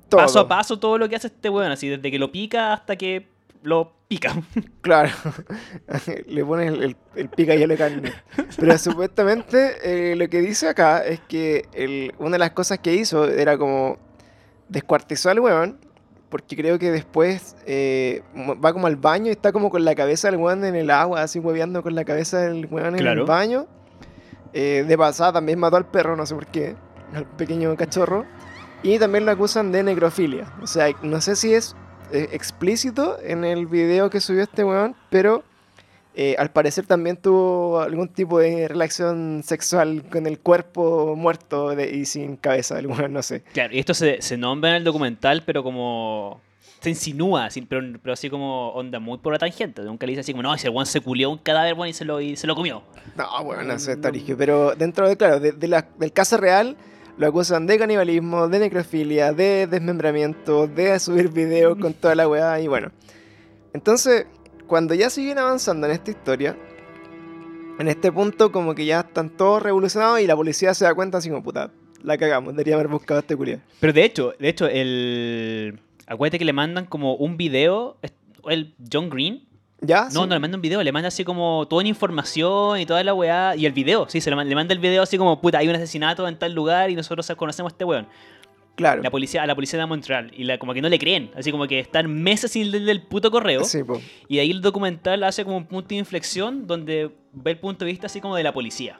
Todo. 0.08 0.20
paso 0.20 0.38
a 0.38 0.46
paso 0.46 0.78
todo 0.78 0.96
lo 0.96 1.08
que 1.08 1.16
hace 1.16 1.26
este 1.26 1.48
weón, 1.50 1.72
así 1.72 1.88
desde 1.88 2.08
que 2.08 2.20
lo 2.20 2.30
pica 2.30 2.72
hasta 2.72 2.94
que 2.94 3.26
lo 3.62 3.92
pica. 4.08 4.34
Claro, 4.82 5.10
le 6.26 6.44
pones 6.44 6.72
el, 6.72 6.82
el, 6.82 6.96
el 7.14 7.28
pica 7.28 7.54
y 7.54 7.66
le 7.66 7.76
carne. 7.76 8.12
Pero 8.58 8.76
supuestamente 8.78 9.76
eh, 9.84 10.16
lo 10.16 10.28
que 10.28 10.40
dice 10.40 10.68
acá 10.68 11.04
es 11.04 11.20
que 11.20 11.66
el- 11.72 12.12
una 12.18 12.32
de 12.32 12.38
las 12.40 12.50
cosas 12.50 12.78
que 12.80 12.94
hizo 12.94 13.28
era 13.28 13.56
como 13.56 13.98
descuartizó 14.68 15.30
al 15.30 15.38
weón, 15.40 15.78
porque 16.30 16.56
creo 16.56 16.78
que 16.78 16.90
después 16.90 17.56
eh, 17.66 18.22
va 18.36 18.72
como 18.72 18.86
al 18.86 18.96
baño 18.96 19.26
y 19.28 19.32
está 19.32 19.52
como 19.52 19.70
con 19.70 19.84
la 19.84 19.94
cabeza 19.94 20.30
del 20.30 20.40
weón 20.40 20.64
en 20.64 20.74
el 20.74 20.90
agua, 20.90 21.22
así 21.22 21.38
hueveando 21.38 21.82
con 21.82 21.94
la 21.94 22.04
cabeza 22.04 22.38
del 22.40 22.66
weón 22.66 22.96
en 22.98 23.06
el 23.06 23.22
baño. 23.24 23.66
Eh, 24.54 24.84
de 24.86 24.98
pasada 24.98 25.34
también 25.34 25.58
mató 25.58 25.76
al 25.76 25.86
perro, 25.86 26.16
no 26.16 26.26
sé 26.26 26.34
por 26.34 26.46
qué, 26.46 26.74
al 27.14 27.24
pequeño 27.36 27.74
cachorro. 27.76 28.24
Y 28.82 28.98
también 28.98 29.24
lo 29.24 29.30
acusan 29.30 29.70
de 29.72 29.82
necrofilia. 29.84 30.52
O 30.60 30.66
sea, 30.66 30.88
no 31.02 31.20
sé 31.20 31.36
si 31.36 31.54
es 31.54 31.76
explícito 32.12 33.18
en 33.22 33.44
el 33.44 33.66
video 33.66 34.10
que 34.10 34.20
subió 34.20 34.42
este 34.42 34.64
weón, 34.64 34.94
pero 35.10 35.42
eh, 36.14 36.36
al 36.38 36.50
parecer 36.50 36.86
también 36.86 37.16
tuvo 37.16 37.80
algún 37.80 38.08
tipo 38.08 38.38
de 38.38 38.68
relación 38.68 39.42
sexual 39.44 40.04
con 40.10 40.26
el 40.26 40.38
cuerpo 40.38 41.14
muerto 41.16 41.70
de- 41.74 41.90
y 41.96 42.04
sin 42.04 42.36
cabeza 42.36 42.74
del 42.76 42.86
weón, 42.88 43.12
no 43.12 43.22
sé. 43.22 43.42
Claro, 43.54 43.74
y 43.74 43.78
esto 43.78 43.94
se, 43.94 44.20
se 44.20 44.36
nombra 44.36 44.70
en 44.70 44.76
el 44.76 44.84
documental, 44.84 45.42
pero 45.46 45.62
como. 45.62 46.40
Se 46.80 46.90
insinúa, 46.90 47.44
así, 47.44 47.62
pero, 47.62 47.80
pero 48.02 48.12
así 48.12 48.28
como 48.28 48.70
onda 48.70 48.98
muy 48.98 49.16
por 49.18 49.32
la 49.32 49.38
tangente. 49.38 49.82
Nunca 49.82 50.04
le 50.04 50.10
dice 50.10 50.20
así 50.22 50.32
como, 50.32 50.42
no, 50.42 50.52
el 50.52 50.68
weón 50.70 50.84
se 50.84 51.00
culió 51.00 51.30
un 51.30 51.38
cadáver, 51.38 51.74
bueno, 51.76 51.90
y 51.90 51.92
se 51.92 52.04
lo, 52.04 52.20
y 52.20 52.34
se 52.36 52.48
lo 52.48 52.56
comió. 52.56 52.82
No, 53.16 53.44
bueno, 53.44 53.62
no 53.62 53.78
sé, 53.78 53.92
Mm, 53.92 53.94
está 53.94 54.08
no. 54.08 54.14
rígido. 54.14 54.36
Pero 54.36 54.74
dentro 54.74 55.08
de, 55.08 55.16
claro, 55.16 55.38
de, 55.38 55.52
de 55.52 55.68
la- 55.68 55.86
del 55.98 56.12
caso 56.12 56.38
real, 56.38 56.76
lo 57.16 57.26
acusan 57.26 57.66
de 57.66 57.78
canibalismo, 57.78 58.48
de 58.48 58.58
necrofilia, 58.58 59.32
de 59.32 59.66
desmembramiento, 59.66 60.66
de 60.66 60.98
subir 60.98 61.28
videos 61.28 61.78
con 61.78 61.94
toda 61.94 62.14
la 62.14 62.28
weá 62.28 62.60
y 62.60 62.68
bueno. 62.68 62.90
Entonces, 63.74 64.26
cuando 64.66 64.94
ya 64.94 65.10
siguen 65.10 65.38
avanzando 65.38 65.86
en 65.86 65.92
esta 65.92 66.10
historia, 66.10 66.56
en 67.78 67.88
este 67.88 68.12
punto 68.12 68.52
como 68.52 68.74
que 68.74 68.84
ya 68.84 69.00
están 69.00 69.30
todos 69.30 69.62
revolucionados 69.62 70.20
y 70.20 70.26
la 70.26 70.36
policía 70.36 70.74
se 70.74 70.84
da 70.84 70.94
cuenta 70.94 71.18
así 71.18 71.28
como, 71.28 71.42
puta, 71.42 71.70
la 72.02 72.18
cagamos, 72.18 72.52
debería 72.54 72.74
haber 72.74 72.88
buscado 72.88 73.18
a 73.18 73.20
este 73.20 73.36
culiao. 73.36 73.60
Pero 73.80 73.92
de 73.92 74.04
hecho, 74.04 74.34
de 74.38 74.48
hecho, 74.48 74.66
el. 74.66 75.80
Acuérdate 76.06 76.38
que 76.38 76.44
le 76.44 76.52
mandan 76.52 76.86
como 76.86 77.14
un 77.14 77.36
video. 77.36 77.96
El 78.48 78.74
John 78.92 79.08
Green. 79.08 79.46
¿Ya? 79.84 80.04
No, 80.04 80.10
Sí. 80.10 80.16
no 80.28 80.34
le 80.34 80.38
manda 80.38 80.56
un 80.56 80.62
video, 80.62 80.82
le 80.82 80.92
manda 80.92 81.08
así 81.08 81.24
como 81.24 81.66
toda 81.68 81.82
la 81.82 81.88
información 81.88 82.78
y 82.80 82.86
toda 82.86 83.02
la 83.02 83.12
weá. 83.14 83.56
Y 83.56 83.66
el 83.66 83.72
video, 83.72 84.08
sí, 84.08 84.20
se 84.20 84.30
le, 84.30 84.36
man- 84.36 84.48
le 84.48 84.54
manda 84.54 84.72
el 84.72 84.78
video 84.80 85.02
así 85.02 85.18
como, 85.18 85.40
puta, 85.40 85.58
hay 85.58 85.68
un 85.68 85.74
asesinato 85.74 86.26
en 86.28 86.38
tal 86.38 86.52
lugar 86.52 86.88
y 86.90 86.94
nosotros 86.94 87.30
conocemos 87.36 87.72
a 87.72 87.74
este 87.74 87.84
weón. 87.84 88.06
Claro. 88.76 89.02
La 89.02 89.10
policía, 89.10 89.42
a 89.42 89.46
la 89.46 89.54
policía 89.54 89.78
de 89.80 89.84
Montreal. 89.86 90.30
Y 90.34 90.44
la, 90.44 90.56
como 90.58 90.72
que 90.72 90.80
no 90.80 90.88
le 90.88 90.98
creen. 90.98 91.30
Así 91.36 91.50
como 91.50 91.66
que 91.66 91.78
están 91.80 92.10
meses 92.22 92.52
sin 92.52 92.70
leer 92.70 92.88
el 92.88 93.02
puto 93.02 93.30
correo. 93.30 93.64
Sí, 93.64 93.82
po. 93.84 94.00
Y 94.28 94.36
de 94.36 94.40
ahí 94.42 94.50
el 94.50 94.62
documental 94.62 95.22
hace 95.24 95.44
como 95.44 95.56
un 95.58 95.66
punto 95.66 95.88
de 95.88 95.96
inflexión 95.96 96.66
donde 96.66 97.10
ve 97.32 97.50
el 97.50 97.58
punto 97.58 97.84
de 97.84 97.90
vista 97.90 98.06
así 98.06 98.20
como 98.20 98.34
de 98.36 98.44
la 98.44 98.52
policía. 98.52 98.98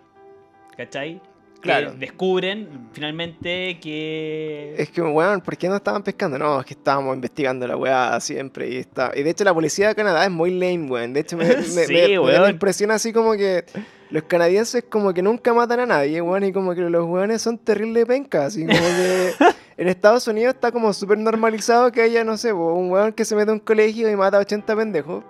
¿Cachai? 0.77 1.21
Claro. 1.62 1.92
descubren 1.94 2.88
finalmente 2.92 3.79
que... 3.81 4.75
Es 4.77 4.90
que, 4.90 5.01
weón, 5.01 5.40
¿por 5.40 5.57
qué 5.57 5.68
no 5.68 5.77
estaban 5.77 6.03
pescando? 6.03 6.38
No, 6.38 6.61
es 6.61 6.66
que 6.66 6.75
estábamos 6.75 7.14
investigando 7.14 7.66
la 7.66 7.77
weá 7.77 8.18
siempre. 8.20 8.68
Y, 8.68 8.77
está... 8.79 9.12
y 9.14 9.22
de 9.22 9.31
hecho, 9.31 9.44
la 9.44 9.55
policía 9.55 9.88
de 9.88 9.94
Canadá 9.94 10.25
es 10.25 10.31
muy 10.31 10.51
lame, 10.51 10.90
weón. 10.90 11.12
De 11.12 11.20
hecho, 11.20 11.37
me, 11.37 11.44
me, 11.46 11.62
Sí, 11.62 11.92
me- 11.92 12.20
me 12.20 12.33
da 12.33 12.40
la 12.40 12.51
impresión 12.51 12.90
así 12.90 13.12
como 13.12 13.33
que 13.33 13.64
los 14.11 14.25
canadienses, 14.25 14.85
como 14.88 15.14
que 15.14 15.22
nunca 15.22 15.55
matan 15.55 15.81
a 15.81 15.87
nadie, 15.87 16.20
weón. 16.20 16.44
Y 16.44 16.53
como 16.53 16.75
que 16.75 16.81
los 16.83 17.07
weones 17.07 17.40
son 17.42 17.59
terrible 17.59 18.05
pencas. 18.07 18.46
Así 18.48 18.66
como 18.66 18.79
que 18.79 19.33
en 19.77 19.88
Estados 19.88 20.27
Unidos 20.27 20.55
está 20.55 20.72
como 20.72 20.92
súper 20.92 21.18
normalizado 21.18 21.92
que 21.92 22.03
haya, 22.03 22.25
no 22.25 22.37
sé, 22.37 22.53
un 22.53 22.90
weón 22.90 23.12
que 23.12 23.25
se 23.25 23.37
mete 23.37 23.51
a 23.51 23.55
un 23.55 23.61
colegio 23.61 24.11
y 24.11 24.16
mata 24.16 24.37
a 24.38 24.40
80 24.40 24.75
pendejos. 24.77 25.25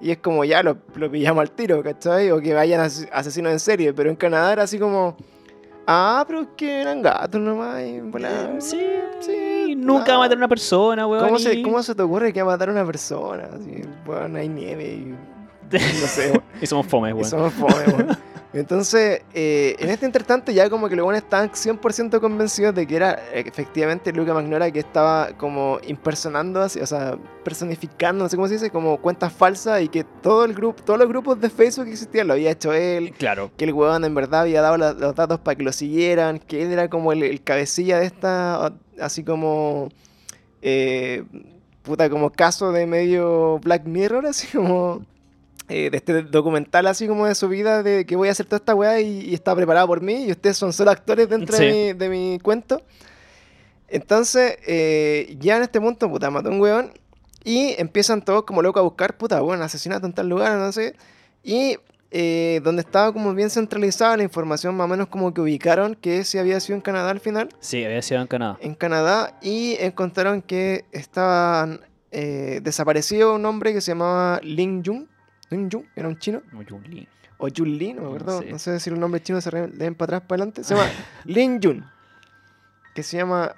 Y 0.00 0.10
es 0.10 0.18
como 0.18 0.44
ya 0.44 0.62
lo, 0.62 0.76
lo 0.94 1.10
pillamos 1.10 1.40
al 1.42 1.50
tiro, 1.52 1.82
¿cachai? 1.82 2.30
O 2.30 2.40
que 2.40 2.52
vayan 2.52 2.80
as- 2.80 3.08
asesinos 3.12 3.52
en 3.52 3.60
serie. 3.60 3.92
Pero 3.94 4.10
en 4.10 4.16
Canadá 4.16 4.52
era 4.52 4.62
así 4.64 4.78
como. 4.78 5.16
Ah, 5.86 6.24
pero 6.26 6.40
es 6.42 6.48
que 6.56 6.80
eran 6.82 7.00
gatos 7.02 7.40
nomás. 7.40 7.80
Y, 7.82 7.96
Eh, 7.98 8.56
sí, 8.58 8.80
sí, 9.20 9.74
Nunca 9.76 10.12
no. 10.14 10.18
matar 10.20 10.36
a 10.36 10.38
una 10.38 10.48
persona, 10.48 11.06
weón. 11.06 11.24
¿Cómo 11.26 11.38
se, 11.38 11.54
y- 11.54 11.62
¿Cómo 11.62 11.82
se 11.82 11.94
te 11.94 12.02
ocurre 12.02 12.32
que 12.32 12.42
va 12.42 12.52
a 12.52 12.56
matar 12.56 12.68
a 12.70 12.72
una 12.72 12.84
persona? 12.84 13.48
Así, 13.54 13.82
bueno, 14.04 14.38
hay 14.38 14.48
nieve 14.48 14.84
y. 14.84 15.14
No 15.72 15.78
sé, 16.06 16.30
weón. 16.32 16.42
Y 16.60 16.66
somos 16.66 16.86
fomes, 16.86 17.10
Y 17.10 17.14
weón. 17.14 17.24
somos 17.30 17.52
fome, 17.54 17.84
weón. 17.88 18.18
Entonces, 18.58 19.22
eh, 19.34 19.76
en 19.78 19.90
este 19.90 20.06
intertanto, 20.06 20.50
ya 20.52 20.68
como 20.70 20.88
que 20.88 20.96
los 20.96 21.04
buenos 21.04 21.22
estaban 21.22 21.50
100% 21.50 22.20
convencidos 22.20 22.74
de 22.74 22.86
que 22.86 22.96
era 22.96 23.12
efectivamente 23.32 24.12
Luca 24.12 24.32
Magnora 24.34 24.70
que 24.70 24.78
estaba 24.80 25.28
como 25.36 25.78
impersonando, 25.86 26.62
así, 26.62 26.80
o 26.80 26.86
sea, 26.86 27.18
personificando, 27.44 28.24
no 28.24 28.28
sé 28.28 28.36
cómo 28.36 28.48
se 28.48 28.54
dice, 28.54 28.70
como 28.70 28.98
cuentas 29.00 29.32
falsas 29.32 29.82
y 29.82 29.88
que 29.88 30.04
todo 30.04 30.44
el 30.44 30.54
grupo, 30.54 30.82
todos 30.82 30.98
los 30.98 31.08
grupos 31.08 31.40
de 31.40 31.50
Facebook 31.50 31.84
que 31.86 31.92
existían 31.92 32.26
lo 32.26 32.32
había 32.34 32.50
hecho 32.50 32.72
él. 32.72 33.12
Claro. 33.18 33.50
Que 33.56 33.64
el 33.64 33.72
weón 33.72 34.04
en 34.04 34.14
verdad 34.14 34.42
había 34.42 34.62
dado 34.62 34.76
la- 34.76 34.92
los 34.92 35.14
datos 35.14 35.38
para 35.40 35.54
que 35.56 35.62
lo 35.62 35.72
siguieran, 35.72 36.38
que 36.38 36.62
él 36.62 36.72
era 36.72 36.88
como 36.88 37.12
el, 37.12 37.22
el 37.22 37.42
cabecilla 37.42 37.98
de 37.98 38.06
esta, 38.06 38.72
así 39.00 39.22
como, 39.24 39.88
eh, 40.62 41.24
puta, 41.82 42.08
como 42.10 42.30
caso 42.30 42.72
de 42.72 42.86
medio 42.86 43.58
Black 43.60 43.84
Mirror, 43.86 44.26
así 44.26 44.46
como, 44.56 45.04
eh, 45.68 45.90
de 45.90 45.96
este 45.96 46.22
documental 46.22 46.86
así 46.86 47.06
como 47.08 47.26
de 47.26 47.34
su 47.34 47.48
vida, 47.48 47.82
de 47.82 48.06
que 48.06 48.16
voy 48.16 48.28
a 48.28 48.32
hacer 48.32 48.46
toda 48.46 48.58
esta 48.58 48.74
weá 48.74 49.00
y, 49.00 49.20
y 49.30 49.34
está 49.34 49.54
preparada 49.54 49.86
por 49.86 50.00
mí 50.00 50.24
y 50.26 50.30
ustedes 50.30 50.56
son 50.56 50.72
solo 50.72 50.90
actores 50.90 51.28
dentro 51.28 51.56
Sí. 51.56 51.64
de, 51.64 51.72
mi, 51.72 51.92
de 51.98 52.08
mi 52.08 52.38
cuento. 52.40 52.82
Entonces, 53.88 54.58
eh, 54.66 55.36
ya 55.38 55.56
en 55.56 55.62
este 55.62 55.80
punto, 55.80 56.08
puta, 56.10 56.30
mató 56.30 56.48
un 56.50 56.60
weón 56.60 56.92
y 57.44 57.74
empiezan 57.78 58.22
todos 58.24 58.42
como 58.44 58.62
locos 58.62 58.80
a 58.80 58.82
buscar, 58.82 59.16
puta, 59.16 59.40
bueno, 59.40 59.62
asesinato 59.64 60.06
en 60.06 60.12
tal 60.12 60.28
lugar, 60.28 60.58
no 60.58 60.72
sé. 60.72 60.94
Y 61.44 61.76
eh, 62.10 62.60
donde 62.64 62.82
estaba 62.82 63.12
como 63.12 63.32
bien 63.34 63.50
centralizada 63.50 64.16
la 64.16 64.24
información, 64.24 64.74
más 64.76 64.86
o 64.86 64.88
menos 64.88 65.06
como 65.08 65.32
que 65.32 65.40
ubicaron 65.40 65.94
que 65.94 66.24
si 66.24 66.38
había 66.38 66.58
sido 66.58 66.74
en 66.76 66.80
Canadá 66.82 67.10
al 67.10 67.20
final, 67.20 67.48
Sí, 67.60 67.84
había 67.84 68.02
sido 68.02 68.20
en 68.20 68.26
Canadá. 68.26 68.58
en 68.60 68.74
Canadá, 68.74 69.38
y 69.40 69.76
encontraron 69.78 70.42
que 70.42 70.84
estaban 70.92 71.80
eh, 72.10 72.60
desaparecido 72.62 73.34
un 73.34 73.44
hombre 73.44 73.72
que 73.72 73.80
se 73.80 73.92
llamaba 73.92 74.40
Lin 74.42 74.82
Jun. 74.84 75.08
Lin 75.50 75.70
Jun, 75.70 75.88
era 75.96 76.08
un 76.08 76.18
chino. 76.18 76.42
Muy 76.52 76.64
Jun 76.68 76.82
Lee. 76.90 77.08
O 77.38 77.48
Jun 77.54 77.76
Li, 77.76 77.92
no 77.92 78.02
me 78.02 78.08
No 78.08 78.14
acuerdo. 78.14 78.40
sé. 78.40 78.50
No 78.50 78.58
sé 78.58 78.80
si 78.80 78.90
los 78.90 78.98
nombres 78.98 79.22
chinos 79.22 79.44
se 79.44 79.50
leen 79.50 79.94
para 79.94 80.16
atrás, 80.16 80.28
para 80.28 80.42
adelante. 80.42 80.64
Se 80.64 80.74
llama 80.74 80.88
Lin 81.24 81.60
Jun. 81.62 81.84
Que 82.94 83.02
se 83.02 83.16
llama. 83.18 83.54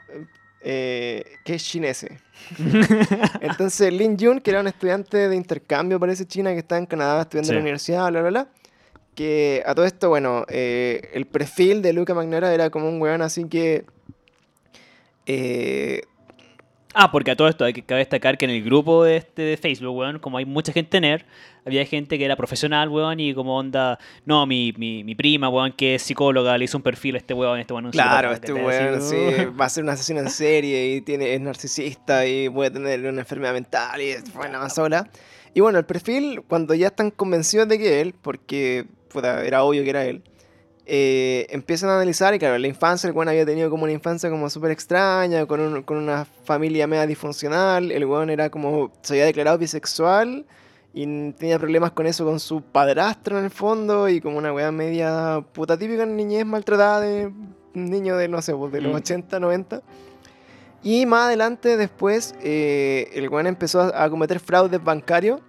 eh, 0.60 1.24
que 1.44 1.54
es 1.54 1.64
chinese. 1.64 2.18
Entonces, 3.40 3.92
Lin 3.92 4.16
Jun, 4.18 4.40
que 4.40 4.50
era 4.50 4.60
un 4.60 4.66
estudiante 4.66 5.28
de 5.28 5.36
intercambio, 5.36 6.00
parece 6.00 6.26
China, 6.26 6.50
que 6.52 6.58
estaba 6.58 6.78
en 6.80 6.86
Canadá 6.86 7.22
estudiando 7.22 7.52
en 7.52 7.56
la 7.56 7.62
universidad, 7.62 8.08
bla, 8.10 8.20
bla, 8.22 8.30
bla. 8.30 8.48
Que 9.14 9.62
a 9.66 9.74
todo 9.74 9.84
esto, 9.84 10.08
bueno, 10.08 10.44
eh, 10.48 11.10
el 11.14 11.26
perfil 11.26 11.82
de 11.82 11.92
Luca 11.92 12.14
Magnora 12.14 12.52
era 12.54 12.70
como 12.70 12.88
un 12.88 13.00
weón 13.00 13.22
así 13.22 13.44
que. 13.48 13.84
eh, 15.26 16.02
Ah, 16.94 17.12
porque 17.12 17.30
a 17.30 17.36
todo 17.36 17.48
esto 17.48 17.64
hay 17.64 17.74
que 17.74 17.82
cabe 17.82 17.98
destacar 18.00 18.38
que 18.38 18.46
en 18.46 18.50
el 18.50 18.64
grupo 18.64 19.04
de, 19.04 19.18
este, 19.18 19.42
de 19.42 19.56
Facebook, 19.56 19.94
weón, 19.94 20.18
como 20.18 20.38
hay 20.38 20.46
mucha 20.46 20.72
gente 20.72 21.00
nerd, 21.00 21.22
había 21.66 21.84
gente 21.84 22.16
que 22.16 22.24
era 22.24 22.34
profesional, 22.34 22.88
weón, 22.88 23.20
y 23.20 23.34
como 23.34 23.58
onda, 23.58 23.98
no, 24.24 24.46
mi, 24.46 24.72
mi, 24.76 25.04
mi 25.04 25.14
prima, 25.14 25.50
weón, 25.50 25.72
que 25.72 25.96
es 25.96 26.02
psicóloga, 26.02 26.56
le 26.56 26.64
hizo 26.64 26.78
un 26.78 26.82
perfil 26.82 27.16
a 27.16 27.18
este 27.18 27.34
weón, 27.34 27.60
este 27.60 27.74
weón 27.74 27.90
Claro, 27.90 28.32
este 28.32 28.54
weón 28.54 29.02
sí, 29.02 29.16
va 29.60 29.66
a 29.66 29.68
ser 29.68 29.84
un 29.84 29.90
asesino 29.90 30.20
en 30.20 30.30
serie 30.30 30.96
y 30.96 31.00
tiene, 31.02 31.34
es 31.34 31.40
narcisista 31.40 32.26
y 32.26 32.48
puede 32.48 32.70
tener 32.70 33.00
una 33.00 33.20
enfermedad 33.20 33.52
mental 33.52 34.00
y 34.00 34.08
es 34.08 34.32
buena 34.32 34.58
más 34.58 34.74
sola. 34.74 35.10
Y 35.52 35.60
bueno, 35.60 35.78
el 35.78 35.84
perfil, 35.84 36.42
cuando 36.48 36.74
ya 36.74 36.88
están 36.88 37.10
convencidos 37.10 37.68
de 37.68 37.78
que 37.78 38.00
él, 38.00 38.14
porque 38.20 38.86
puta, 39.08 39.44
era 39.44 39.62
obvio 39.62 39.84
que 39.84 39.90
era 39.90 40.04
él, 40.06 40.22
eh, 40.90 41.46
empiezan 41.50 41.90
a 41.90 41.96
analizar 41.96 42.34
y 42.34 42.38
claro, 42.38 42.56
la 42.58 42.66
infancia, 42.66 43.06
el 43.08 43.14
weón 43.14 43.28
había 43.28 43.44
tenido 43.44 43.68
como 43.70 43.84
una 43.84 43.92
infancia 43.92 44.30
como 44.30 44.48
súper 44.48 44.70
extraña, 44.70 45.44
con, 45.46 45.60
un- 45.60 45.82
con 45.82 45.98
una 45.98 46.24
familia 46.24 46.86
media 46.86 47.06
disfuncional, 47.06 47.92
el 47.92 48.04
weón 48.06 48.30
era 48.30 48.48
como, 48.50 48.90
se 49.02 49.12
había 49.14 49.26
declarado 49.26 49.58
bisexual 49.58 50.46
y 50.94 51.04
tenía 51.32 51.58
problemas 51.58 51.92
con 51.92 52.06
eso 52.06 52.24
con 52.24 52.40
su 52.40 52.62
padrastro 52.62 53.38
en 53.38 53.44
el 53.44 53.50
fondo 53.50 54.08
y 54.08 54.20
como 54.22 54.38
una 54.38 54.52
weá 54.52 54.72
media 54.72 55.44
puta 55.52 55.76
típica 55.76 56.06
niñez 56.06 56.46
maltratada 56.46 57.00
de 57.02 57.26
un 57.26 57.90
niño 57.90 58.16
de, 58.16 58.26
no 58.28 58.40
sé, 58.40 58.54
pues, 58.54 58.72
de 58.72 58.80
los 58.80 58.92
Mm. 58.92 58.96
80, 58.96 59.38
90. 59.40 59.82
Y 60.82 61.06
más 61.06 61.26
adelante, 61.26 61.76
después, 61.76 62.34
eh, 62.42 63.10
el 63.12 63.28
weón 63.28 63.46
empezó 63.46 63.80
a, 63.82 64.04
a 64.04 64.08
cometer 64.10 64.40
fraudes 64.40 64.82
bancarios 64.82 65.40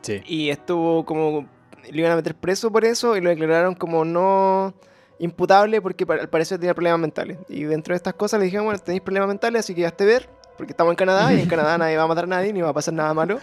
Sí. 0.00 0.20
y 0.26 0.48
estuvo 0.50 1.04
como. 1.04 1.46
Le 1.90 2.00
iban 2.00 2.12
a 2.12 2.16
meter 2.16 2.34
preso 2.34 2.70
por 2.70 2.84
eso 2.84 3.16
y 3.16 3.20
lo 3.20 3.30
declararon 3.30 3.74
como 3.74 4.04
no 4.04 4.74
imputable 5.18 5.80
porque 5.80 6.04
al 6.08 6.28
parecer 6.28 6.58
tenía 6.58 6.74
problemas 6.74 7.00
mentales. 7.00 7.38
Y 7.48 7.64
dentro 7.64 7.92
de 7.92 7.96
estas 7.96 8.14
cosas 8.14 8.40
le 8.40 8.46
dijeron, 8.46 8.66
bueno, 8.66 8.78
tenéis 8.80 9.02
problemas 9.02 9.28
mentales, 9.28 9.60
así 9.60 9.74
que 9.74 9.86
hazte 9.86 10.04
ver, 10.04 10.28
porque 10.56 10.72
estamos 10.72 10.92
en 10.92 10.96
Canadá 10.96 11.32
y 11.32 11.40
en 11.40 11.48
Canadá 11.48 11.78
nadie 11.78 11.96
va 11.96 12.04
a 12.04 12.06
matar 12.06 12.24
a 12.24 12.28
nadie 12.28 12.52
ni 12.52 12.60
va 12.60 12.70
a 12.70 12.72
pasar 12.72 12.94
nada 12.94 13.14
malo. 13.14 13.38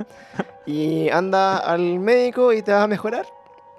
Y 0.65 1.09
anda 1.09 1.57
al 1.57 1.99
médico 1.99 2.53
y 2.53 2.61
te 2.61 2.71
vas 2.71 2.83
a 2.83 2.87
mejorar 2.87 3.25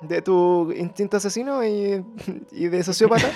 de 0.01 0.23
tu 0.23 0.73
instinto 0.73 1.18
asesino 1.18 1.64
y, 1.64 2.05
y 2.53 2.68
de 2.68 2.83
sociópata. 2.83 3.29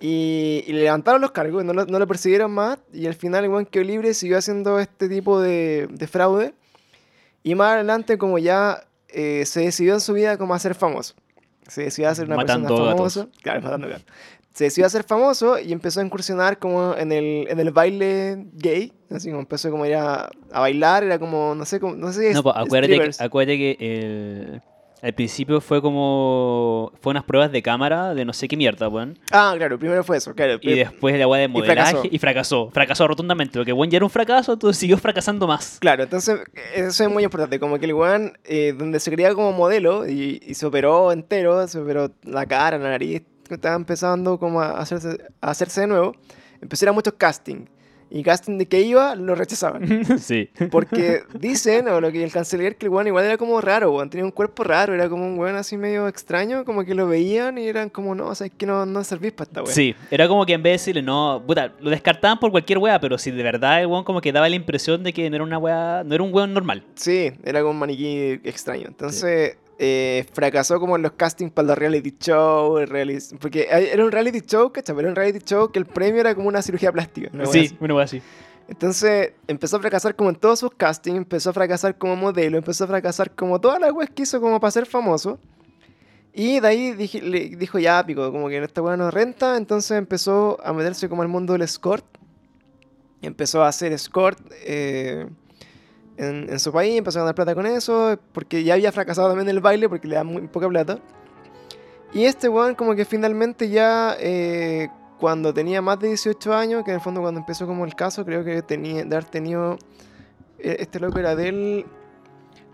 Y, 0.00 0.64
y 0.66 0.72
le 0.72 0.82
levantaron 0.82 1.22
los 1.22 1.30
cargos, 1.30 1.64
no 1.64 1.72
lo, 1.72 1.86
no 1.86 1.98
lo 1.98 2.06
persiguieron 2.06 2.52
más. 2.52 2.78
Y 2.92 3.06
al 3.06 3.14
final, 3.14 3.48
weón 3.48 3.64
quedó 3.64 3.84
libre, 3.84 4.12
siguió 4.12 4.36
haciendo 4.36 4.78
este 4.78 5.08
tipo 5.08 5.40
de, 5.40 5.88
de 5.90 6.06
fraude. 6.06 6.52
Y 7.42 7.54
más 7.54 7.74
adelante, 7.74 8.18
como 8.18 8.38
ya 8.38 8.84
eh, 9.14 9.44
se 9.46 9.60
decidió 9.60 9.94
en 9.94 10.00
su 10.00 10.12
vida 10.12 10.36
como 10.36 10.54
a 10.54 10.58
ser 10.58 10.74
famoso. 10.74 11.14
Se 11.68 11.84
decidió 11.84 12.10
a 12.10 12.14
ser 12.14 12.26
una 12.26 12.36
Matando 12.36 12.68
persona 12.68 12.90
gatos. 12.90 13.14
famosa. 13.14 13.28
Claro, 13.42 13.62
matando 13.62 13.88
gatos. 13.88 14.04
Se 14.52 14.64
decidió 14.64 14.86
a 14.86 14.90
ser 14.90 15.02
famoso 15.02 15.58
y 15.58 15.72
empezó 15.72 16.00
a 16.00 16.04
incursionar 16.04 16.58
como 16.58 16.94
en 16.96 17.10
el, 17.10 17.46
en 17.48 17.58
el 17.58 17.70
baile 17.72 18.46
gay. 18.52 18.92
Así 19.10 19.28
como 19.28 19.40
empezó 19.40 19.70
como 19.70 19.84
a 19.84 19.88
ir 19.88 19.94
a, 19.96 20.30
a 20.52 20.60
bailar, 20.60 21.02
era 21.04 21.18
como, 21.18 21.54
no 21.54 21.64
sé, 21.64 21.80
como, 21.80 21.96
no 21.96 22.12
sé 22.12 22.28
si 22.28 22.34
No, 22.34 22.42
pues, 22.42 22.54
acuérdate, 22.56 22.98
que, 22.98 23.10
acuérdate 23.24 23.58
que 23.58 23.76
el, 23.80 24.62
al 25.04 25.12
principio 25.12 25.60
fue 25.60 25.82
como. 25.82 26.90
Fue 27.02 27.10
unas 27.10 27.24
pruebas 27.24 27.52
de 27.52 27.62
cámara 27.62 28.14
de 28.14 28.24
no 28.24 28.32
sé 28.32 28.48
qué 28.48 28.56
mierda, 28.56 28.88
weón. 28.88 29.18
Ah, 29.30 29.52
claro, 29.54 29.78
primero 29.78 30.02
fue 30.02 30.16
eso, 30.16 30.34
claro. 30.34 30.58
Y 30.62 30.74
después 30.76 31.18
la 31.18 31.28
weá 31.28 31.42
de 31.42 31.48
modelaje 31.48 31.90
fracasó. 31.90 32.08
y 32.10 32.18
fracasó. 32.18 32.70
fracasó. 32.70 33.06
rotundamente. 33.06 33.58
Porque 33.58 33.74
weón 33.74 33.90
ya 33.90 33.96
era 33.96 34.06
un 34.06 34.10
fracaso, 34.10 34.54
entonces 34.54 34.78
siguió 34.78 34.96
fracasando 34.96 35.46
más. 35.46 35.76
Claro, 35.78 36.04
entonces 36.04 36.40
eso 36.74 37.04
es 37.04 37.10
muy 37.10 37.22
importante, 37.22 37.60
como 37.60 37.78
que 37.78 37.84
el 37.84 37.92
weón, 37.92 38.38
eh, 38.44 38.74
donde 38.76 38.98
se 38.98 39.10
creía 39.10 39.34
como 39.34 39.52
modelo 39.52 40.08
y, 40.08 40.40
y 40.42 40.54
se 40.54 40.64
operó 40.64 41.12
entero, 41.12 41.68
se 41.68 41.78
operó 41.78 42.10
la 42.22 42.46
cara, 42.46 42.78
la 42.78 42.88
nariz, 42.88 43.22
estaba 43.50 43.76
empezando 43.76 44.38
como 44.38 44.62
a 44.62 44.78
hacerse, 44.78 45.18
a 45.42 45.50
hacerse 45.50 45.82
de 45.82 45.86
nuevo, 45.88 46.14
empezó 46.62 46.84
a 46.84 46.86
ir 46.86 46.88
a 46.88 46.92
muchos 46.92 47.12
casting. 47.18 47.66
Y 48.14 48.22
casting 48.22 48.58
de 48.58 48.66
que 48.66 48.80
iba, 48.80 49.16
lo 49.16 49.34
rechazaban. 49.34 50.04
sí. 50.20 50.48
Porque 50.70 51.24
dicen, 51.36 51.88
o 51.88 52.00
lo 52.00 52.12
que 52.12 52.22
el 52.22 52.30
canciller, 52.30 52.76
que 52.76 52.86
el 52.86 52.90
weón 52.90 53.08
igual 53.08 53.24
era 53.24 53.36
como 53.36 53.60
raro, 53.60 53.92
weón, 53.92 54.08
tenía 54.08 54.24
un 54.24 54.30
cuerpo 54.30 54.62
raro, 54.62 54.94
era 54.94 55.08
como 55.08 55.26
un 55.26 55.36
weón 55.36 55.56
así 55.56 55.76
medio 55.76 56.06
extraño, 56.06 56.64
como 56.64 56.84
que 56.84 56.94
lo 56.94 57.08
veían 57.08 57.58
y 57.58 57.66
eran 57.66 57.90
como, 57.90 58.14
no, 58.14 58.28
o 58.28 58.34
sea, 58.36 58.46
es 58.46 58.52
que 58.56 58.66
no, 58.66 58.86
no 58.86 59.02
servís 59.02 59.32
para 59.32 59.48
esta 59.48 59.62
weón. 59.62 59.74
Sí, 59.74 59.96
era 60.12 60.28
como 60.28 60.46
que 60.46 60.52
en 60.52 60.62
vez 60.62 60.70
de 60.70 60.74
decirle, 60.74 61.02
no, 61.02 61.42
puta, 61.44 61.72
lo 61.80 61.90
descartaban 61.90 62.38
por 62.38 62.52
cualquier 62.52 62.78
weá, 62.78 63.00
pero 63.00 63.18
si 63.18 63.32
de 63.32 63.42
verdad 63.42 63.80
el 63.80 63.88
weón 63.88 64.04
como 64.04 64.20
que 64.20 64.30
daba 64.30 64.48
la 64.48 64.54
impresión 64.54 65.02
de 65.02 65.12
que 65.12 65.28
no 65.28 65.34
era 65.34 65.44
una 65.44 65.58
weá, 65.58 66.04
no 66.04 66.14
era 66.14 66.22
un 66.22 66.32
weón 66.32 66.54
normal. 66.54 66.84
Sí, 66.94 67.32
era 67.42 67.62
como 67.62 67.72
un 67.72 67.80
maniquí 67.80 68.40
extraño. 68.44 68.86
Entonces, 68.86 69.56
eh, 69.78 70.26
fracasó 70.32 70.78
como 70.78 70.96
en 70.96 71.02
los 71.02 71.12
castings 71.12 71.50
para 71.52 71.68
los 71.68 71.78
reality 71.78 72.14
show, 72.18 72.76
reality- 72.86 73.36
porque 73.38 73.66
era 73.70 74.04
un 74.04 74.12
reality 74.12 74.40
show, 74.40 74.70
¿cachai? 74.72 74.94
Pero 74.94 75.08
era 75.08 75.10
un 75.10 75.16
reality 75.16 75.44
show 75.44 75.70
que 75.72 75.78
el 75.78 75.86
premio 75.86 76.20
era 76.20 76.34
como 76.34 76.48
una 76.48 76.62
cirugía 76.62 76.92
plástica. 76.92 77.30
wea 77.32 77.46
Sí, 77.46 77.76
weá 77.80 78.04
así. 78.04 78.22
Entonces, 78.68 79.32
empezó 79.46 79.76
a 79.76 79.80
fracasar 79.80 80.16
como 80.16 80.30
en 80.30 80.36
todos 80.36 80.60
sus 80.60 80.70
castings, 80.70 81.18
empezó 81.18 81.50
a 81.50 81.52
fracasar 81.52 81.98
como 81.98 82.16
modelo, 82.16 82.56
empezó 82.56 82.84
a 82.84 82.86
fracasar 82.86 83.30
como 83.32 83.60
todas 83.60 83.78
las 83.80 83.92
weas 83.92 84.08
que 84.10 84.22
hizo 84.22 84.40
como 84.40 84.58
para 84.58 84.70
ser 84.70 84.86
famoso. 84.86 85.38
Y 86.32 86.60
de 86.60 86.66
ahí 86.68 86.92
dije- 86.92 87.20
le 87.20 87.50
dijo, 87.50 87.78
ya, 87.78 88.04
pico, 88.06 88.32
como 88.32 88.48
que 88.48 88.58
esta 88.62 88.80
wea 88.80 88.96
no 88.96 89.10
renta, 89.10 89.56
entonces 89.56 89.98
empezó 89.98 90.58
a 90.64 90.72
meterse 90.72 91.08
como 91.08 91.22
al 91.22 91.28
mundo 91.28 91.52
del 91.52 91.62
escort. 91.62 92.04
Empezó 93.22 93.62
a 93.62 93.68
hacer 93.68 93.92
escort 93.92 94.38
eh, 94.64 95.26
en, 96.16 96.48
en 96.50 96.58
su 96.58 96.72
país, 96.72 96.96
empezó 96.96 97.18
a 97.18 97.22
ganar 97.22 97.34
plata 97.34 97.54
con 97.54 97.66
eso, 97.66 98.18
porque 98.32 98.62
ya 98.64 98.74
había 98.74 98.92
fracasado 98.92 99.28
también 99.28 99.48
en 99.48 99.56
el 99.56 99.60
baile, 99.62 99.88
porque 99.88 100.08
le 100.08 100.16
da 100.16 100.24
muy 100.24 100.46
poca 100.48 100.68
plata. 100.68 100.98
Y 102.12 102.24
este 102.24 102.48
weón 102.48 102.74
como 102.74 102.94
que 102.94 103.04
finalmente 103.04 103.68
ya 103.68 104.16
eh, 104.20 104.88
cuando 105.18 105.52
tenía 105.52 105.82
más 105.82 105.98
de 105.98 106.08
18 106.08 106.54
años, 106.54 106.84
que 106.84 106.90
en 106.90 106.96
el 106.96 107.00
fondo 107.00 107.20
cuando 107.20 107.40
empezó 107.40 107.66
como 107.66 107.84
el 107.84 107.94
caso, 107.94 108.24
creo 108.24 108.44
que 108.44 108.62
tenía 108.62 109.04
de 109.04 109.16
haber 109.16 109.24
tenido... 109.24 109.78
eh, 110.58 110.76
Este 110.78 111.00
loco 111.00 111.18
era 111.18 111.34
del... 111.34 111.84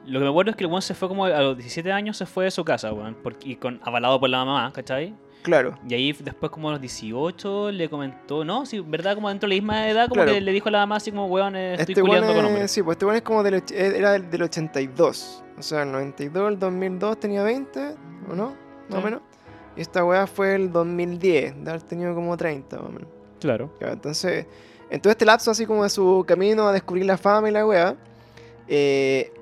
Lo 0.07 0.18
que 0.18 0.24
me 0.24 0.31
acuerdo 0.31 0.50
es 0.50 0.57
que 0.57 0.64
el 0.64 0.70
weón 0.70 0.83
se 0.83 0.94
fue 0.94 1.09
como 1.09 1.24
a 1.26 1.40
los 1.40 1.57
17 1.57 1.92
años, 1.92 2.16
se 2.16 2.26
fue 2.26 2.44
de 2.44 2.50
su 2.50 2.64
casa, 2.64 2.92
weón, 2.92 3.16
porque, 3.22 3.50
y 3.50 3.57
con, 3.57 3.81
avalado 3.85 4.18
por 4.18 4.29
la 4.31 4.44
mamá, 4.44 4.72
¿cachai? 4.72 5.14
Claro, 5.42 5.79
Y 5.88 5.94
ahí 5.94 6.12
después 6.12 6.53
como 6.53 6.68
a 6.68 6.72
los 6.72 6.81
18 6.83 7.70
le 7.72 7.88
comentó, 7.88 8.44
no, 8.44 8.66
sí, 8.66 8.81
verdad, 8.81 9.14
como 9.14 9.29
dentro 9.31 9.48
de 9.48 9.55
la 9.57 9.61
misma 9.61 9.88
edad, 9.88 10.03
como 10.09 10.16
Claro. 10.22 10.33
que 10.33 10.40
le 10.40 10.53
dijo 10.53 10.68
a 10.68 10.72
la 10.72 10.79
mamá 10.81 10.96
así 10.96 11.11
como, 11.11 11.26
weón, 11.26 11.57
eh, 11.57 11.74
estoy 11.74 11.92
este 11.94 12.03
culiando 12.03 12.29
con 12.35 12.44
es- 12.44 12.44
hombres. 12.50 12.70
Sí, 12.70 12.83
pues 12.83 12.96
este 12.96 13.07
weón 13.07 13.16
es 13.16 13.22
como 13.22 13.42
del, 13.42 13.55
och- 13.55 13.70
era 13.72 14.12
del, 14.12 14.31
del 14.31 14.42
82. 14.42 15.42
O 15.59 15.62
sea, 15.62 15.83
el 15.85 15.92
92, 15.92 16.53
el 16.53 16.59
2002 16.59 17.18
tenía 17.20 17.42
20, 17.42 17.94
¿o 18.31 18.35
no? 18.35 18.55
Más 18.88 18.94
o 18.94 18.98
Sí. 18.98 19.05
menos. 19.05 19.20
Y 19.76 19.81
esta 19.81 20.05
weá 20.05 20.26
fue 20.26 20.55
el 20.57 20.70
2010, 20.72 21.64
de 21.64 21.70
haber 21.70 21.83
tenido 21.83 22.14
como 22.14 22.37
30 22.37 22.76
más 22.79 22.87
o 22.87 22.92
menos. 22.92 23.09
Claro. 23.40 23.72
Ya, 23.81 23.92
entonces, 23.92 24.46
en 24.90 25.00
todo 25.00 25.11
este 25.11 25.24
lapso 25.24 25.50
así 25.50 25.64
como 25.64 25.85
de 25.85 25.90
su 25.90 26.24
camino 26.26 26.66
a 26.68 26.72
descubrir 26.72 27.07
la 27.07 27.16
fama 27.16 27.48
y 27.48 27.53
la 27.53 27.64
weá, 27.66 27.96
eh, 28.68 29.33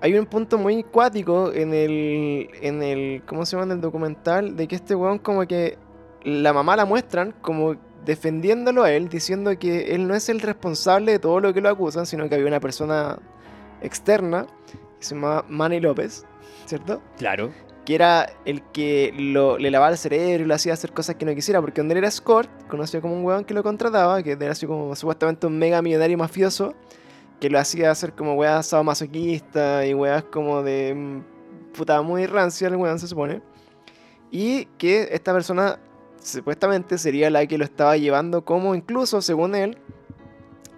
hay 0.00 0.16
un 0.18 0.26
punto 0.26 0.58
muy 0.58 0.82
cuático 0.82 1.52
en 1.52 1.74
el, 1.74 2.50
en 2.60 2.82
el, 2.82 3.22
¿cómo 3.26 3.44
se 3.44 3.56
llama? 3.56 3.64
En 3.64 3.72
el 3.72 3.80
documental, 3.80 4.56
de 4.56 4.68
que 4.68 4.76
este 4.76 4.94
weón 4.94 5.18
como 5.18 5.46
que 5.46 5.76
la 6.24 6.52
mamá 6.52 6.76
la 6.76 6.84
muestran 6.84 7.34
como 7.40 7.76
defendiéndolo 8.04 8.84
a 8.84 8.92
él, 8.92 9.08
diciendo 9.08 9.58
que 9.58 9.94
él 9.94 10.06
no 10.06 10.14
es 10.14 10.28
el 10.28 10.40
responsable 10.40 11.12
de 11.12 11.18
todo 11.18 11.40
lo 11.40 11.52
que 11.52 11.60
lo 11.60 11.68
acusan, 11.68 12.06
sino 12.06 12.28
que 12.28 12.36
había 12.36 12.46
una 12.46 12.60
persona 12.60 13.18
externa, 13.82 14.46
que 14.98 15.04
se 15.04 15.14
llama 15.14 15.44
Manny 15.48 15.80
López, 15.80 16.24
¿cierto? 16.66 17.02
Claro. 17.18 17.50
que 17.84 17.94
era 17.94 18.30
el 18.44 18.62
que 18.72 19.14
lo, 19.16 19.58
le 19.58 19.70
lavaba 19.70 19.92
el 19.92 19.98
cerebro 19.98 20.44
y 20.44 20.46
lo 20.46 20.54
hacía 20.54 20.74
hacer 20.74 20.92
cosas 20.92 21.16
que 21.16 21.24
no 21.24 21.34
quisiera, 21.34 21.60
porque 21.60 21.80
donde 21.80 21.94
él 21.94 21.98
era 21.98 22.08
escort, 22.08 22.50
conocido 22.68 23.00
como 23.00 23.14
un 23.16 23.24
weón 23.24 23.44
que 23.44 23.54
lo 23.54 23.62
contrataba, 23.62 24.22
que 24.22 24.32
era 24.32 24.52
así 24.52 24.66
como 24.66 24.94
supuestamente 24.94 25.46
un 25.46 25.58
mega 25.58 25.80
millonario 25.82 26.18
mafioso, 26.18 26.74
que 27.40 27.50
lo 27.50 27.58
hacía 27.58 27.90
hacer 27.90 28.14
como 28.14 28.34
weas 28.34 28.66
sadomasoquistas 28.66 29.86
y 29.86 29.94
weas 29.94 30.24
como 30.24 30.62
de 30.62 30.94
mm, 30.94 31.72
puta 31.72 32.02
muy 32.02 32.26
rancia 32.26 32.68
el 32.68 32.76
weón 32.76 32.98
se 32.98 33.06
supone, 33.06 33.42
y 34.30 34.66
que 34.76 35.08
esta 35.12 35.32
persona 35.32 35.78
supuestamente 36.22 36.98
sería 36.98 37.30
la 37.30 37.46
que 37.46 37.58
lo 37.58 37.64
estaba 37.64 37.96
llevando 37.96 38.44
como 38.44 38.74
incluso, 38.74 39.22
según 39.22 39.54
él, 39.54 39.78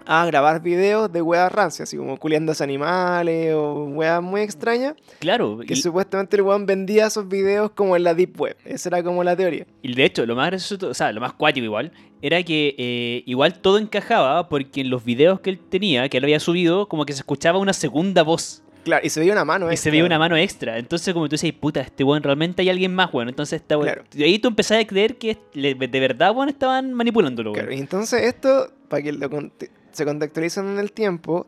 a 0.05 0.25
grabar 0.25 0.61
videos 0.61 1.11
de 1.11 1.21
weas 1.21 1.51
rancias, 1.51 1.89
así 1.89 1.97
como 1.97 2.17
culiándose 2.17 2.63
animales 2.63 3.53
o 3.53 3.85
weas 3.85 4.21
muy 4.21 4.41
extrañas. 4.41 4.95
Claro. 5.19 5.59
Que 5.65 5.73
Y, 5.73 5.75
supuestamente 5.77 6.35
el 6.37 6.41
weón 6.43 6.65
vendía 6.65 7.07
esos 7.07 7.27
videos 7.27 7.71
como 7.71 7.95
en 7.95 8.03
la 8.03 8.13
Deep 8.13 8.39
Web. 8.39 8.57
Esa 8.65 8.89
era 8.89 9.03
como 9.03 9.23
la 9.23 9.35
teoría. 9.35 9.65
y 9.81 9.93
de 9.93 10.03
hecho, 10.05 10.25
lo 10.25 10.35
más 10.35 10.47
gracioso, 10.47 10.87
o 10.87 10.93
sea, 10.93 11.11
lo 11.11 11.21
más 11.21 11.33
cuático 11.33 11.65
igual, 11.65 11.91
era 12.21 12.41
que 12.43 12.75
eh, 12.77 13.23
igual 13.25 13.59
todo 13.59 13.77
encajaba 13.77 14.47
porque 14.49 14.81
en 14.81 14.89
los 14.89 15.03
videos 15.03 15.39
que 15.39 15.49
él 15.51 15.59
tenía, 15.59 16.07
que 16.09 16.17
él 16.17 16.23
había 16.23 16.39
subido, 16.39 16.87
como 16.87 17.05
que 17.05 17.13
se 17.13 17.19
escuchaba 17.19 17.57
una 17.59 17.73
segunda 17.73 18.23
voz. 18.23 18.63
Claro, 18.83 19.05
y 19.05 19.09
se 19.11 19.19
veía 19.19 19.33
una 19.33 19.45
mano. 19.45 19.67
Y 19.67 19.69
se 19.69 19.73
extra. 19.75 19.91
veía 19.91 20.05
una 20.05 20.17
mano 20.17 20.35
extra. 20.35 20.77
Entonces, 20.79 21.13
como 21.13 21.27
tú 21.29 21.33
dices, 21.35 21.53
puta, 21.53 21.81
este 21.81 22.03
weón 22.03 22.23
realmente 22.23 22.63
hay 22.63 22.69
alguien 22.71 22.95
más, 22.95 23.13
weón. 23.13 23.29
Entonces, 23.29 23.61
esta 23.61 23.77
weón. 23.77 23.93
Claro. 23.93 24.03
Y 24.15 24.23
ahí 24.23 24.39
tú 24.39 24.47
empezás 24.47 24.81
a 24.81 24.87
creer 24.87 25.17
que 25.19 25.37
de 25.53 25.99
verdad, 25.99 26.31
weón, 26.35 26.49
estaban 26.49 26.91
manipulándolo, 26.93 27.51
weón. 27.51 27.59
Claro, 27.65 27.75
y 27.75 27.79
entonces 27.79 28.23
esto, 28.23 28.71
para 28.87 29.03
que 29.03 29.11
lo 29.11 29.29
conte- 29.29 29.69
se 29.93 30.05
contextualicen 30.05 30.67
en 30.67 30.79
el 30.79 30.91
tiempo, 30.91 31.45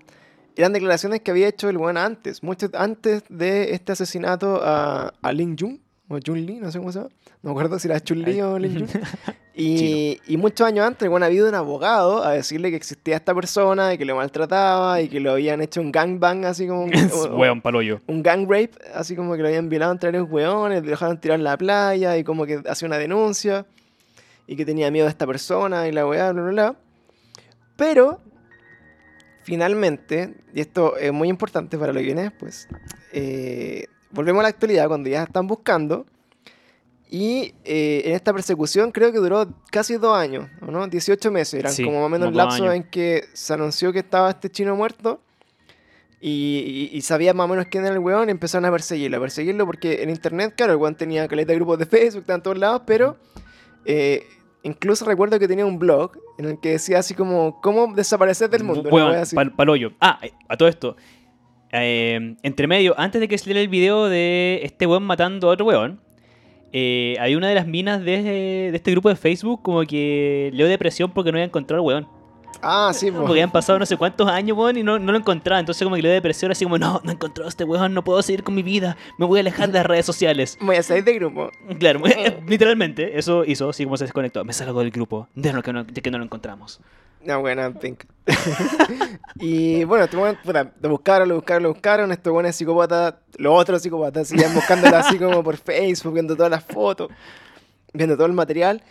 eran 0.55 0.73
declaraciones 0.73 1.21
que 1.21 1.31
había 1.31 1.47
hecho 1.47 1.69
el 1.69 1.77
weón 1.77 1.97
antes, 1.97 2.43
mucho 2.43 2.69
antes 2.73 3.23
de 3.29 3.73
este 3.73 3.91
asesinato 3.93 4.61
a, 4.63 5.13
a 5.21 5.31
Lin 5.33 5.55
Jun, 5.57 5.79
o 6.09 6.17
Jun 6.23 6.45
Lee, 6.45 6.59
no 6.59 6.71
sé 6.71 6.77
cómo 6.79 6.91
se 6.91 6.99
llama. 6.99 7.09
No 7.41 7.49
me 7.49 7.51
acuerdo 7.51 7.79
si 7.79 7.87
era 7.87 7.99
Chun 7.99 8.21
Li 8.21 8.39
o 8.41 8.57
Lin 8.59 8.79
Jun. 8.79 8.87
Y, 9.55 10.19
y 10.25 10.37
muchos 10.37 10.65
años 10.65 10.83
antes, 10.83 11.03
el 11.03 11.09
weón 11.09 11.21
había 11.21 11.37
ido 11.37 11.47
un 11.49 11.53
abogado 11.53 12.23
a 12.23 12.31
decirle 12.31 12.71
que 12.71 12.75
existía 12.75 13.15
esta 13.17 13.35
persona 13.35 13.93
y 13.93 13.99
que 13.99 14.05
lo 14.05 14.15
maltrataba 14.15 14.99
y 14.99 15.07
que 15.09 15.19
lo 15.19 15.33
habían 15.33 15.61
hecho 15.61 15.79
un 15.79 15.91
gangbang, 15.91 16.45
así 16.45 16.65
como 16.67 16.85
un, 16.85 16.91
o- 17.13 17.35
weón, 17.37 17.61
paloyo. 17.61 17.99
un 18.07 18.23
gang 18.23 18.45
rape, 18.49 18.71
así 18.95 19.15
como 19.15 19.35
que 19.35 19.43
lo 19.43 19.49
habían 19.49 19.69
violado 19.69 19.91
entre 19.91 20.11
los 20.11 20.27
hueones, 20.27 20.83
lo 20.83 20.89
dejaron 20.89 21.19
tirar 21.19 21.37
en 21.37 21.43
la 21.43 21.55
playa 21.55 22.17
y 22.17 22.23
como 22.23 22.47
que 22.47 22.63
hacía 22.67 22.87
una 22.87 22.97
denuncia 22.97 23.67
y 24.47 24.55
que 24.55 24.65
tenía 24.65 24.89
miedo 24.89 25.05
de 25.05 25.11
esta 25.11 25.27
persona 25.27 25.87
y 25.87 25.91
la 25.91 26.07
weá, 26.07 26.31
bla, 26.31 26.41
bla, 26.41 26.51
bla. 26.51 26.75
Pero, 27.75 28.21
finalmente, 29.43 30.33
y 30.53 30.61
esto 30.61 30.97
es 30.97 31.11
muy 31.13 31.29
importante 31.29 31.77
para 31.77 31.93
lo 31.93 31.99
que 31.99 32.05
viene 32.05 32.23
después, 32.23 32.67
eh, 33.11 33.85
volvemos 34.11 34.39
a 34.41 34.43
la 34.43 34.49
actualidad 34.49 34.87
cuando 34.87 35.09
ya 35.09 35.23
están 35.23 35.47
buscando 35.47 36.05
y 37.09 37.53
eh, 37.63 38.01
en 38.05 38.13
esta 38.13 38.33
persecución 38.33 38.91
creo 38.91 39.11
que 39.11 39.19
duró 39.19 39.47
casi 39.71 39.97
dos 39.97 40.17
años, 40.17 40.49
¿o 40.61 40.71
¿no? 40.71 40.87
18 40.87 41.31
meses, 41.31 41.53
eran 41.59 41.71
Sí, 41.71 41.83
como 41.83 41.97
más 41.99 42.07
o 42.07 42.09
menos 42.09 42.29
el 42.29 42.37
lapso 42.37 42.63
años. 42.63 42.75
en 42.75 42.83
que 42.83 43.25
se 43.33 43.53
anunció 43.53 43.93
que 43.93 43.99
estaba 43.99 44.31
este 44.31 44.49
chino 44.49 44.75
muerto 44.75 45.21
y, 46.19 46.89
y, 46.91 46.97
y 46.97 47.01
sabía 47.01 47.33
más 47.33 47.45
o 47.45 47.47
menos 47.49 47.67
quién 47.69 47.85
era 47.85 47.93
el 47.93 47.99
weón 47.99 48.29
y 48.29 48.31
empezaron 48.31 48.65
a 48.65 48.71
perseguirlo, 48.71 49.17
a 49.17 49.19
perseguirlo 49.19 49.65
porque 49.65 50.01
en 50.01 50.09
internet, 50.09 50.53
claro, 50.55 50.71
el 50.73 50.79
weón 50.79 50.95
tenía 50.95 51.27
caleta 51.27 51.51
de 51.51 51.57
grupos 51.57 51.77
de 51.79 51.85
Facebook, 51.85 52.21
estaban 52.21 52.39
en 52.39 52.43
todos 52.43 52.57
lados, 52.57 52.81
pero 52.87 53.17
eh, 53.85 54.25
incluso 54.63 55.05
recuerdo 55.05 55.37
que 55.39 55.47
tenía 55.47 55.65
un 55.65 55.77
blog 55.79 56.11
en 56.37 56.45
el 56.45 56.59
que 56.59 56.69
decía 56.71 56.99
así 56.99 57.13
como, 57.13 57.59
¿cómo 57.61 57.93
desaparecer 57.93 58.49
del 58.49 58.63
mundo? 58.63 58.89
así. 59.21 59.35
pal- 59.35 59.55
paloyo. 59.55 59.91
Ah, 60.01 60.19
eh, 60.21 60.31
a 60.49 60.57
todo 60.57 60.67
esto. 60.69 60.95
eh, 61.71 62.35
entre 62.43 62.67
medio, 62.67 62.93
antes 62.97 63.19
de 63.21 63.27
que 63.27 63.37
saliera 63.37 63.59
el 63.59 63.67
video 63.67 64.07
de 64.07 64.61
este 64.63 64.85
weón 64.85 65.03
matando 65.03 65.49
a 65.49 65.53
otro 65.53 65.65
weón, 65.65 65.99
eh, 66.71 67.15
había 67.19 67.37
una 67.37 67.49
de 67.49 67.55
las 67.55 67.67
minas 67.67 68.03
de, 68.03 68.21
de 68.23 68.71
este 68.75 68.91
grupo 68.91 69.09
de 69.09 69.15
Facebook 69.15 69.61
como 69.63 69.81
que 69.83 70.49
le 70.51 70.57
dio 70.57 70.67
depresión 70.67 71.11
porque 71.11 71.31
no 71.31 71.37
había 71.37 71.45
encontrado 71.45 71.81
al 71.81 71.87
weón. 71.87 72.07
Ah, 72.61 72.91
sí, 72.93 73.11
po. 73.11 73.19
Porque 73.19 73.31
habían 73.33 73.51
pasado 73.51 73.79
no 73.79 73.85
sé 73.85 73.97
cuántos 73.97 74.27
años, 74.27 74.57
weón, 74.57 74.77
y 74.77 74.83
no, 74.83 74.99
no 74.99 75.11
lo 75.11 75.17
encontraba. 75.17 75.59
Entonces 75.59 75.83
como 75.83 75.95
que 75.95 76.01
le 76.01 76.09
dio 76.09 76.13
depresión, 76.13 76.51
así 76.51 76.65
como, 76.65 76.77
no, 76.77 77.01
no 77.03 77.11
encontró 77.11 77.45
a 77.45 77.49
este 77.49 77.63
weón, 77.63 77.93
no 77.93 78.03
puedo 78.03 78.21
seguir 78.21 78.43
con 78.43 78.55
mi 78.55 78.63
vida, 78.63 78.97
me 79.17 79.25
voy 79.25 79.39
a 79.39 79.41
alejar 79.41 79.69
de 79.69 79.79
las 79.79 79.85
redes 79.85 80.05
sociales. 80.05 80.57
Voy 80.61 80.75
a 80.75 80.83
salir 80.83 81.03
del 81.03 81.15
grupo. 81.15 81.49
Claro, 81.79 82.01
literalmente, 82.47 83.17
eso 83.17 83.43
hizo 83.45 83.69
así 83.69 83.83
como 83.83 83.97
se 83.97 84.05
desconectó. 84.05 84.43
Me 84.45 84.53
salgo 84.53 84.79
del 84.79 84.91
grupo, 84.91 85.27
de, 85.35 85.53
lo 85.53 85.61
que 85.61 85.73
no, 85.73 85.83
de 85.83 86.01
que 86.01 86.11
no 86.11 86.17
lo 86.17 86.23
encontramos. 86.23 86.79
No, 87.25 87.39
bueno, 87.39 87.73
pink. 87.79 88.03
y 89.39 89.85
bueno, 89.85 90.05
este 90.05 90.17
puta, 90.43 90.71
lo 90.81 90.89
buscaron, 90.89 91.29
lo 91.29 91.35
buscaron, 91.35 91.63
lo 91.63 91.69
buscaron. 91.69 92.11
Estos 92.11 92.33
buenos 92.33 92.55
psicópatas, 92.55 93.15
los 93.37 93.53
otros 93.57 93.81
psicópatas, 93.81 94.27
seguían 94.27 94.53
buscándolo 94.53 94.97
así 94.97 95.17
como 95.17 95.41
por 95.43 95.55
Facebook, 95.55 96.13
viendo 96.13 96.35
todas 96.35 96.51
las 96.51 96.63
fotos, 96.63 97.09
viendo 97.93 98.15
todo 98.15 98.25
el 98.25 98.33
material. 98.33 98.83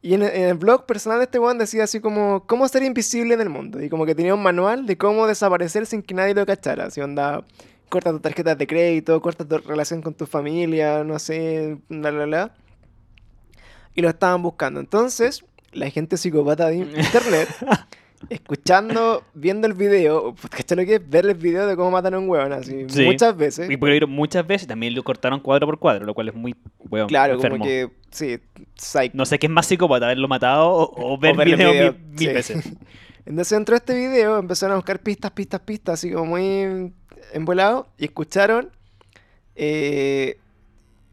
Y 0.00 0.14
en, 0.14 0.22
en 0.22 0.42
el 0.44 0.54
blog 0.54 0.86
personal 0.86 1.18
de 1.18 1.24
este 1.24 1.38
weón 1.38 1.58
decía 1.58 1.84
así 1.84 2.00
como, 2.00 2.44
¿cómo 2.46 2.68
ser 2.68 2.82
invisible 2.82 3.34
en 3.34 3.40
el 3.40 3.48
mundo? 3.48 3.82
Y 3.82 3.88
como 3.88 4.06
que 4.06 4.14
tenía 4.14 4.34
un 4.34 4.42
manual 4.42 4.86
de 4.86 4.96
cómo 4.96 5.26
desaparecer 5.26 5.86
sin 5.86 6.02
que 6.02 6.14
nadie 6.14 6.34
lo 6.34 6.46
cachara. 6.46 6.86
Así 6.86 7.00
onda, 7.00 7.44
corta 7.88 8.12
tus 8.12 8.22
tarjetas 8.22 8.56
de 8.58 8.66
crédito, 8.66 9.20
corta 9.20 9.44
tu 9.44 9.58
relación 9.58 10.02
con 10.02 10.14
tu 10.14 10.26
familia, 10.26 11.02
no 11.04 11.18
sé, 11.18 11.78
bla, 11.88 12.10
bla, 12.10 12.26
bla. 12.26 12.54
Y 13.94 14.02
lo 14.02 14.08
estaban 14.08 14.42
buscando. 14.42 14.78
Entonces, 14.78 15.44
la 15.72 15.90
gente 15.90 16.16
psicópata 16.16 16.68
de 16.68 16.76
internet, 16.76 17.48
escuchando, 18.30 19.22
viendo 19.34 19.66
el 19.66 19.74
video, 19.74 20.34
pues, 20.34 20.50
¿cachai 20.50 20.76
lo 20.78 20.84
que 20.84 20.96
es? 20.96 21.08
Ver 21.08 21.26
el 21.26 21.34
video 21.34 21.66
de 21.66 21.76
cómo 21.76 21.90
matan 21.90 22.14
a 22.14 22.18
un 22.18 22.28
weón 22.28 22.52
así, 22.52 22.84
Sí. 22.88 23.04
muchas 23.04 23.36
veces. 23.36 23.70
Y 23.70 23.76
porque 23.76 23.90
lo 23.90 23.92
vieron 23.94 24.10
muchas 24.10 24.46
veces, 24.46 24.66
también 24.68 24.94
lo 24.94 25.02
cortaron 25.02 25.40
cuadro 25.40 25.66
por 25.66 25.78
cuadro, 25.78 26.04
lo 26.06 26.14
cual 26.14 26.28
es 26.28 26.34
muy, 26.34 26.54
weón, 26.90 27.08
Claro, 27.08 27.34
enfermo. 27.34 27.58
como 27.58 27.64
que, 27.68 27.90
sí, 28.10 28.38
psych. 28.76 29.14
No 29.14 29.24
sé 29.26 29.38
qué 29.38 29.46
es 29.46 29.52
más 29.52 29.66
psicópata, 29.66 30.06
haberlo 30.06 30.28
matado 30.28 30.68
o, 30.70 31.14
o 31.14 31.18
ver 31.18 31.36
ver 31.36 31.48
el 31.48 31.54
video, 31.56 31.72
video, 31.72 31.92
mil, 31.92 32.06
mil 32.10 32.18
sí. 32.18 32.26
veces. 32.28 32.72
Entonces 33.26 33.50
dentro 33.56 33.74
de 33.74 33.78
este 33.78 33.94
video 33.94 34.38
empezaron 34.38 34.72
a 34.72 34.76
buscar 34.76 35.00
pistas, 35.00 35.30
pistas, 35.32 35.60
pistas, 35.60 35.94
así 35.94 36.10
como 36.10 36.24
muy 36.26 36.92
envolado 37.34 37.88
y 37.98 38.06
escucharon 38.06 38.70
eh, 39.54 40.38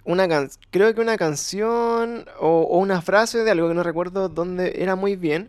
una 0.06 0.28
can 0.28 0.50
creo 0.70 0.94
que 0.94 1.02
una 1.02 1.18
canción 1.18 2.26
o, 2.40 2.62
o 2.62 2.78
una 2.78 3.02
frase 3.02 3.44
de 3.44 3.52
algo 3.52 3.68
que 3.68 3.74
no 3.74 3.84
recuerdo 3.84 4.30
dónde 4.30 4.76
era 4.82 4.96
muy 4.96 5.16
bien, 5.16 5.48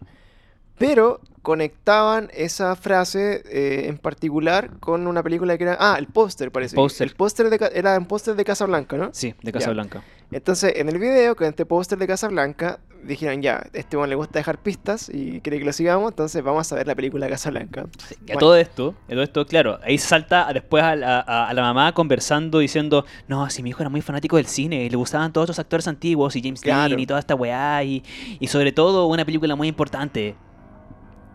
pero 0.79 1.21
conectaban 1.47 2.29
esa 2.35 2.75
frase 2.75 3.43
eh, 3.51 3.87
en 3.89 3.99
particular 3.99 4.71
con 4.81 5.07
una 5.07 5.23
película 5.23 5.57
que 5.57 5.63
era... 5.63 5.77
Ah, 5.79 5.95
el 5.97 6.09
póster 6.09 6.51
parece. 6.51 6.75
póster. 6.75 7.07
El 7.07 7.15
póster 7.15 7.49
de 7.51 7.71
era 7.73 7.97
un 7.97 8.07
póster 8.07 8.35
de 8.35 8.45
Casablanca, 8.45 8.97
¿no? 8.97 9.11
Sí, 9.13 9.29
de 9.43 9.53
Ya. 9.53 9.53
Casablanca. 9.53 10.03
Entonces, 10.33 10.73
en 10.77 10.89
el 10.89 10.99
video, 10.99 11.37
con 11.37 11.47
este 11.47 11.65
póster 11.65 11.99
de 11.99 12.07
Casablanca, 12.09 12.81
dijeron 13.05 13.41
ya, 13.43 13.65
este 13.75 13.97
one 13.97 14.09
le 14.09 14.17
gusta 14.17 14.41
dejar 14.41 14.59
pistas 14.59 15.09
y 15.09 15.41
quiere 15.41 15.61
que 15.61 15.65
lo 15.65 15.73
sigamos, 15.73 16.11
entonces 16.11 16.43
vamos 16.43 16.73
a 16.73 16.75
ver 16.75 16.89
la 16.89 16.97
película 16.97 17.29
Casablanca. 17.29 17.83
A 17.83 17.87
Bueno, 18.25 18.41
todo 18.41 18.57
esto, 18.57 18.97
a 19.07 19.11
todo 19.13 19.23
esto, 19.23 19.47
claro, 19.47 19.79
ahí 19.85 19.97
salta 19.99 20.53
después 20.53 20.83
a 20.83 20.97
la, 20.97 21.21
a- 21.21 21.49
a 21.49 21.55
la 21.55 21.63
mamá 21.63 21.93
conversando, 21.93 22.59
diciendo, 22.59 23.05
no, 23.29 23.49
si 23.51 23.63
mi 23.63 23.71
hijo 23.71 23.83
era 23.85 23.89
muy 23.89 24.01
fanático 24.03 24.37
del 24.37 24.47
cine, 24.47 24.83
y 24.85 24.91
le 24.91 24.97
gustaban 24.97 25.33
todos 25.33 25.45
estos 25.45 25.61
actores 25.61 25.87
antiguos, 25.87 26.35
y 26.35 26.43
James 26.43 26.61
Claro. 26.61 26.89
Dean, 26.89 26.99
y 27.01 27.07
toda 27.07 27.21
esta 27.21 27.37
weá, 27.37 27.85
y, 27.85 28.03
y 28.41 28.49
sobre 28.49 28.73
todo 28.73 29.07
una 29.07 29.25
película 29.25 29.55
muy 29.55 29.69
importante, 29.69 30.35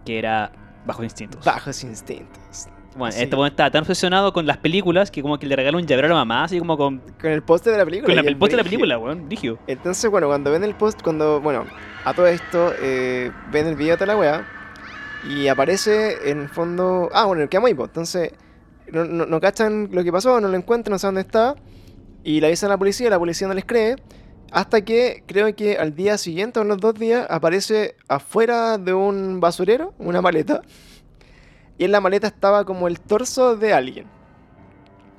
que 0.06 0.18
era 0.20 0.52
Bajo 0.86 1.04
Instintos. 1.04 1.44
Bajos 1.46 1.84
instintos. 1.84 2.68
Bueno, 2.96 3.14
Sí. 3.14 3.24
este 3.24 3.36
weón 3.36 3.48
estaba 3.48 3.72
tan 3.72 3.82
obsesionado 3.82 4.34
con 4.34 4.46
las 4.46 4.58
películas 4.58 5.12
que 5.12 5.22
como 5.22 5.38
que 5.40 5.46
le 5.46 5.56
regaló 5.56 5.78
un 5.78 5.86
llavero 5.86 6.08
a 6.08 6.10
la 6.10 6.16
mamá, 6.16 6.44
así 6.44 6.60
como 6.60 6.76
con, 6.78 7.00
Con 7.22 7.32
el 7.32 7.42
póster 7.42 7.72
de 7.72 7.78
la 7.80 7.86
película. 7.86 8.08
con 8.08 8.16
la, 8.16 8.22
el 8.22 8.28
el 8.30 8.38
póster 8.38 8.58
de 8.58 8.64
la 8.64 8.70
película, 8.70 8.98
weón, 8.98 9.30
rígido. 9.30 9.60
Entonces, 9.68 10.10
bueno, 10.12 10.28
cuando 10.28 10.52
ven 10.52 10.64
el 10.64 10.76
post, 10.76 11.02
cuando, 11.02 11.40
bueno, 11.40 11.66
a 12.04 12.14
todo 12.14 12.28
esto, 12.28 12.74
eh, 12.82 13.32
ven 13.52 13.68
el 13.68 13.76
video 13.76 13.96
de 13.96 14.06
la 14.06 14.18
weá 14.18 14.46
y 15.30 15.48
aparece 15.48 16.30
en 16.30 16.42
el 16.42 16.50
fondo. 16.50 17.10
Ah, 17.14 17.26
bueno, 17.26 17.44
el 17.44 17.50
que 17.50 17.58
ahí, 17.58 17.74
pues. 17.74 17.90
Entonces, 17.90 18.34
no, 18.92 19.06
no, 19.06 19.26
no 19.26 19.40
cachan 19.40 19.88
lo 19.92 20.04
que 20.04 20.12
pasó, 20.12 20.42
no 20.42 20.48
lo 20.50 20.58
encuentran, 20.58 20.92
no 20.92 21.00
saben 21.00 21.16
dónde 21.16 21.28
está. 21.28 21.56
Y 22.24 22.42
le 22.42 22.48
avisan 22.48 22.70
a 22.72 22.74
la 22.74 22.78
policía, 22.78 23.10
la 23.10 23.20
policía 23.20 23.48
no 23.48 23.54
les 23.54 23.64
cree. 23.66 23.96
Hasta 24.52 24.84
que 24.84 25.24
creo 25.26 25.56
que 25.56 25.78
al 25.78 25.96
día 25.96 26.18
siguiente 26.18 26.60
o 26.60 26.64
en 26.64 26.68
los 26.68 26.78
dos 26.78 26.96
días 26.96 27.26
aparece 27.30 27.96
afuera 28.10 28.78
de 28.78 28.94
un 28.94 29.40
basurero 29.40 29.94
una 29.98 30.22
maleta. 30.22 30.62
Y 31.78 31.86
en 31.86 31.92
la 31.94 32.02
maleta 32.02 32.28
estaba 32.28 32.66
como 32.66 32.88
el 32.88 33.00
torso 33.00 33.56
de 33.56 33.74
alguien. 33.74 34.08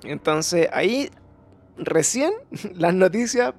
Entonces 0.05 0.69
ahí 0.73 1.11
recién 1.77 2.33
las 2.75 2.95
noticias 2.95 3.55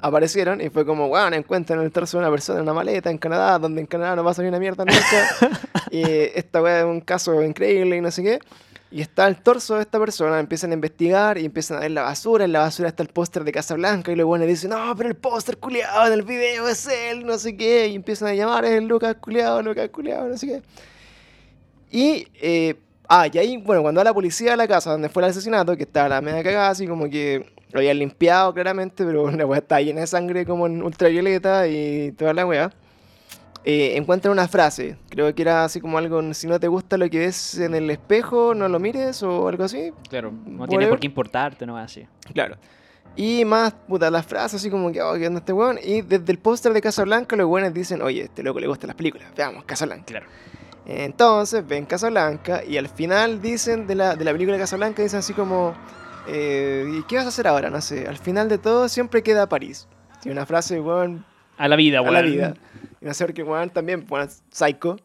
aparecieron 0.00 0.60
y 0.60 0.68
fue 0.68 0.84
como, 0.84 1.08
wow, 1.08 1.28
encuentran 1.32 1.80
el 1.80 1.92
torso 1.92 2.18
de 2.18 2.24
una 2.24 2.30
persona 2.30 2.58
en 2.58 2.64
una 2.64 2.74
maleta 2.74 3.08
en 3.08 3.18
Canadá, 3.18 3.58
donde 3.60 3.80
en 3.80 3.86
Canadá 3.86 4.16
no 4.16 4.24
pasa 4.24 4.42
ni 4.42 4.48
una 4.48 4.58
mierda 4.58 4.84
nunca. 4.84 5.60
y 5.92 6.02
esta 6.02 6.60
weá 6.60 6.80
es 6.80 6.84
un 6.84 7.00
caso 7.00 7.40
increíble 7.42 7.96
y 7.96 8.00
no 8.00 8.10
sé 8.10 8.24
qué. 8.24 8.38
Y 8.92 9.00
está 9.00 9.26
el 9.26 9.36
torso 9.36 9.76
de 9.76 9.80
esta 9.80 9.98
persona, 9.98 10.38
empiezan 10.38 10.70
a 10.70 10.74
investigar 10.74 11.38
y 11.38 11.46
empiezan 11.46 11.78
a 11.78 11.80
ver 11.80 11.92
la 11.92 12.02
basura. 12.02 12.44
En 12.44 12.52
la 12.52 12.60
basura 12.60 12.90
está 12.90 13.02
el 13.02 13.08
póster 13.08 13.42
de 13.42 13.50
Casablanca 13.50 14.12
y 14.12 14.16
luego 14.16 14.28
bueno 14.28 14.44
dicen, 14.44 14.68
no, 14.68 14.94
pero 14.94 15.08
el 15.08 15.14
póster 15.14 15.56
culiado 15.56 16.06
en 16.06 16.12
el 16.12 16.22
video 16.22 16.68
es 16.68 16.86
él, 16.86 17.24
no 17.24 17.38
sé 17.38 17.56
qué. 17.56 17.88
Y 17.88 17.94
empiezan 17.94 18.28
a 18.28 18.34
llamar, 18.34 18.66
es 18.66 18.72
el 18.72 18.84
Lucas 18.84 19.16
culiado, 19.18 19.62
Lucas 19.62 19.88
culiado, 19.88 20.28
no 20.28 20.36
sé 20.36 20.46
qué. 20.46 20.62
Y, 21.90 22.28
eh, 22.42 22.74
ah, 23.08 23.28
y 23.32 23.38
ahí, 23.38 23.56
bueno, 23.56 23.80
cuando 23.80 24.00
va 24.00 24.04
la 24.04 24.12
policía 24.12 24.52
a 24.52 24.56
la 24.56 24.68
casa 24.68 24.90
donde 24.90 25.08
fue 25.08 25.22
el 25.22 25.30
asesinato, 25.30 25.74
que 25.74 25.84
estaba 25.84 26.10
la 26.10 26.20
media 26.20 26.42
cagada, 26.42 26.68
así 26.68 26.86
como 26.86 27.08
que 27.08 27.46
lo 27.70 27.78
habían 27.80 27.98
limpiado 27.98 28.52
claramente, 28.52 29.06
pero 29.06 29.30
la 29.32 29.46
weá 29.46 29.60
estaba 29.60 29.80
llena 29.80 30.02
de 30.02 30.06
sangre 30.06 30.44
como 30.44 30.66
en 30.66 30.82
ultravioleta 30.82 31.66
y 31.66 32.12
toda 32.12 32.34
la 32.34 32.44
weá. 32.46 32.70
Eh, 33.64 33.96
encuentran 33.96 34.32
una 34.32 34.48
frase, 34.48 34.96
creo 35.08 35.32
que 35.34 35.42
era 35.42 35.64
así 35.64 35.80
como 35.80 35.96
algo, 35.96 36.34
si 36.34 36.48
no 36.48 36.58
te 36.58 36.66
gusta 36.66 36.96
lo 36.96 37.08
que 37.08 37.20
ves 37.20 37.58
en 37.58 37.76
el 37.76 37.88
espejo, 37.90 38.54
no 38.54 38.68
lo 38.68 38.80
mires 38.80 39.22
o 39.22 39.46
algo 39.46 39.62
así. 39.62 39.92
Claro, 40.10 40.32
no 40.32 40.62
Whatever. 40.62 40.68
tiene 40.68 40.86
por 40.88 40.98
qué 40.98 41.06
importarte, 41.06 41.64
no 41.64 41.76
así. 41.76 42.04
Claro. 42.34 42.56
Y 43.14 43.44
más, 43.44 43.72
puta, 43.86 44.10
las 44.10 44.26
frases 44.26 44.60
así 44.60 44.68
como 44.70 44.90
que, 44.90 45.00
oh, 45.00 45.14
¿qué 45.14 45.28
onda 45.28 45.38
este 45.40 45.52
weón? 45.52 45.78
Y 45.80 46.02
desde 46.02 46.32
el 46.32 46.38
póster 46.38 46.72
de 46.72 46.80
Casablanca 46.80 47.36
los 47.36 47.46
weones 47.46 47.72
dicen, 47.72 48.02
oye, 48.02 48.22
este 48.22 48.42
loco 48.42 48.58
le 48.58 48.66
gustan 48.66 48.88
las 48.88 48.96
películas, 48.96 49.28
veamos, 49.36 49.64
Casablanca. 49.64 50.06
Claro. 50.06 50.26
Entonces 50.84 51.64
ven 51.66 51.84
Casablanca 51.86 52.64
y 52.64 52.76
al 52.78 52.88
final 52.88 53.40
dicen 53.40 53.86
de 53.86 53.94
la, 53.94 54.16
de 54.16 54.24
la 54.24 54.32
película 54.32 54.56
de 54.56 54.62
Casablanca, 54.62 55.02
dicen 55.02 55.20
así 55.20 55.32
como, 55.34 55.74
eh, 56.26 56.84
¿y 56.98 57.02
qué 57.04 57.16
vas 57.16 57.26
a 57.26 57.28
hacer 57.28 57.46
ahora? 57.46 57.70
No 57.70 57.80
sé, 57.80 58.06
al 58.08 58.16
final 58.18 58.48
de 58.48 58.58
todo 58.58 58.88
siempre 58.88 59.22
queda 59.22 59.48
París. 59.48 59.86
Tiene 60.20 60.32
una 60.38 60.46
frase, 60.46 60.80
weón, 60.80 61.24
A 61.58 61.68
la 61.68 61.76
vida, 61.76 61.98
a 61.98 62.02
weón. 62.02 62.14
la 62.14 62.22
vida. 62.22 62.54
Y 63.04 63.14
sé 63.14 63.24
por 63.24 63.34
qué, 63.34 63.42
weón, 63.42 63.70
también, 63.70 64.06
weón, 64.08 64.28
psycho. 64.50 64.96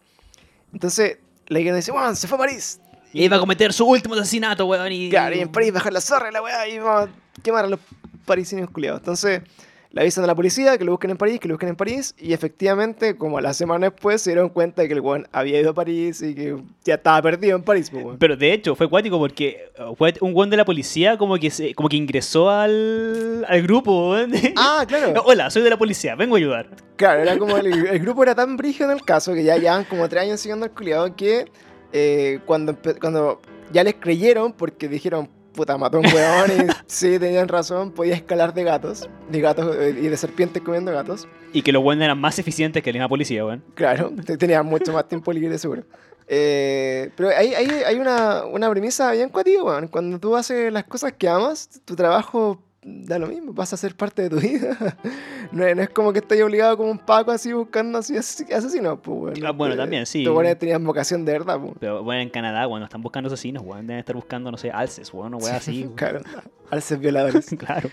Entonces, 0.73 1.17
la 1.47 1.59
guía 1.59 1.73
dice, 1.73 1.91
weón, 1.91 2.15
se 2.15 2.27
fue 2.27 2.37
a 2.37 2.39
París. 2.39 2.79
Y 3.13 3.23
iba 3.23 3.37
a 3.37 3.39
cometer 3.39 3.73
su 3.73 3.85
último 3.85 4.15
asesinato, 4.15 4.65
weón. 4.65 4.91
Y... 4.91 5.09
Claro, 5.09 5.35
y 5.35 5.39
en 5.39 5.49
París 5.49 5.73
bajar 5.73 5.93
la 5.93 6.01
zorra 6.01 6.31
la 6.31 6.41
weá 6.41 6.67
y 6.67 6.77
vamos 6.77 7.09
a 7.09 7.41
quemar 7.41 7.65
a 7.65 7.67
los 7.67 7.79
parisinios 8.25 8.69
culiados. 8.69 8.99
Entonces, 8.99 9.41
le 9.91 10.01
avisan 10.01 10.23
a 10.23 10.27
la 10.27 10.35
policía 10.35 10.77
que 10.77 10.83
lo 10.83 10.91
busquen 10.91 11.11
en 11.11 11.17
París, 11.17 11.39
que 11.39 11.47
lo 11.47 11.55
busquen 11.55 11.69
en 11.69 11.75
París. 11.75 12.13
Y 12.17 12.33
efectivamente, 12.33 13.15
como 13.15 13.38
a 13.38 13.41
la 13.41 13.53
semana 13.53 13.89
después, 13.89 14.21
se 14.21 14.31
dieron 14.31 14.49
cuenta 14.49 14.81
de 14.81 14.88
que 14.88 14.93
el 14.93 15.01
weón 15.01 15.27
había 15.31 15.59
ido 15.59 15.71
a 15.71 15.73
París 15.73 16.21
y 16.21 16.35
que 16.35 16.57
ya 16.83 16.95
estaba 16.95 17.21
perdido 17.21 17.55
en 17.55 17.63
París, 17.63 17.89
pues. 17.89 18.05
Pero 18.19 18.35
de 18.35 18.53
hecho, 18.53 18.75
fue 18.75 18.89
cuático 18.89 19.17
porque 19.17 19.71
uh, 19.79 19.95
fue 19.95 20.13
un 20.21 20.35
weón 20.35 20.49
de 20.49 20.57
la 20.57 20.65
policía 20.65 21.17
como 21.17 21.38
que 21.38 21.49
se, 21.49 21.73
como 21.73 21.89
que 21.89 21.95
ingresó 21.95 22.49
al, 22.49 23.45
al 23.47 23.61
grupo, 23.63 24.11
weón. 24.11 24.31
Ah, 24.55 24.85
claro. 24.88 25.21
Hola, 25.25 25.49
soy 25.49 25.63
de 25.63 25.69
la 25.69 25.77
policía, 25.77 26.15
vengo 26.15 26.35
a 26.35 26.38
ayudar. 26.38 26.69
Claro, 26.95 27.21
era 27.21 27.38
como 27.38 27.57
el, 27.57 27.67
el 27.88 27.99
grupo 27.99 28.23
era 28.23 28.35
tan 28.35 28.57
brígido 28.57 28.91
en 28.91 28.97
el 28.97 29.03
caso 29.03 29.33
que 29.33 29.43
ya 29.43 29.57
llevan 29.57 29.85
como 29.85 30.07
tres 30.09 30.23
años 30.23 30.39
siguiendo 30.39 30.65
al 30.65 30.71
culiado 30.71 31.15
que 31.15 31.45
eh, 31.93 32.39
cuando, 32.45 32.77
cuando 32.99 33.41
ya 33.71 33.83
les 33.83 33.95
creyeron 33.95 34.53
porque 34.53 34.88
dijeron, 34.88 35.29
puta, 35.58 35.78
mató 35.78 35.97
a 35.97 35.99
un 35.99 36.05
weón 36.05 36.51
y 36.51 36.72
sí, 36.88 37.20
tenían 37.20 37.49
razón, 37.49 37.91
podía 37.91 38.16
escalar 38.16 38.53
de 38.53 38.64
gatos, 38.64 39.10
de 39.30 39.41
gatos 39.41 39.76
eh, 39.76 39.89
y 40.01 40.08
de 40.08 40.16
serpientes 40.16 40.62
comiendo 40.64 40.93
gatos. 40.93 41.28
Y 41.51 41.62
que 41.64 41.74
los 41.74 41.84
weones 41.84 42.05
eran 42.05 42.20
más 42.22 42.39
eficientes 42.39 42.82
que 42.82 42.91
la 42.93 42.97
misma 42.99 43.10
policía, 43.10 43.43
weón. 43.45 43.64
Claro, 43.74 44.12
te- 44.26 44.38
tenía 44.38 44.64
mucho 44.64 44.93
más 44.93 45.08
tiempo 45.10 45.34
libre 45.34 45.58
seguro. 45.58 45.84
Eh, 46.30 47.10
pero 47.16 47.30
hay, 47.30 47.53
hay, 47.53 47.68
hay 47.86 47.95
una, 47.99 48.45
una 48.45 48.70
premisa 48.70 49.12
bien 49.12 49.30
cuativa, 49.30 49.64
weón. 49.64 49.88
Cuando 49.88 50.20
tú 50.20 50.36
haces 50.36 50.72
las 50.72 50.84
cosas 50.86 51.14
que 51.14 51.28
amas, 51.28 51.82
tu 51.86 51.95
trabajo 51.95 52.62
da 52.89 53.19
lo 53.19 53.27
mismo, 53.27 53.51
vas 53.53 53.73
a 53.73 53.77
ser 53.77 53.95
parte 53.95 54.21
de 54.23 54.29
tu 54.29 54.35
vida. 54.39 54.97
No 55.51 55.65
es, 55.65 55.75
no 55.75 55.81
es 55.81 55.89
como 55.89 56.13
que 56.13 56.19
estés 56.19 56.41
obligado 56.41 56.77
como 56.77 56.89
un 56.89 56.99
paco 56.99 57.31
así 57.31 57.51
buscando 57.51 57.97
así 57.97 58.15
ase- 58.15 58.53
asesinos, 58.53 58.99
pues. 59.01 59.38
Ah, 59.43 59.51
bueno, 59.51 59.73
Eh, 59.73 59.77
también, 59.77 60.05
sí. 60.05 60.23
Tú 60.23 60.33
weones 60.33 60.57
tenían 60.57 60.83
vocación 60.83 61.25
de 61.25 61.33
verdad, 61.33 61.59
pues. 61.59 61.73
Pero 61.79 62.03
bueno, 62.03 62.21
en 62.21 62.29
Canadá, 62.29 62.65
no 62.67 62.83
están 62.83 63.01
buscando 63.01 63.27
asesinos, 63.27 63.63
weón. 63.65 63.88
Deben 63.88 63.99
estar 63.99 64.15
buscando, 64.15 64.51
no 64.51 64.57
sé, 64.57 64.71
alces, 64.71 65.13
weón, 65.13 65.33
o 65.33 65.38
weón 65.43 65.55
así. 65.55 65.89
Claro, 65.95 66.21
alces 66.71 66.99
violadores. 66.99 67.45
claro. 67.59 67.89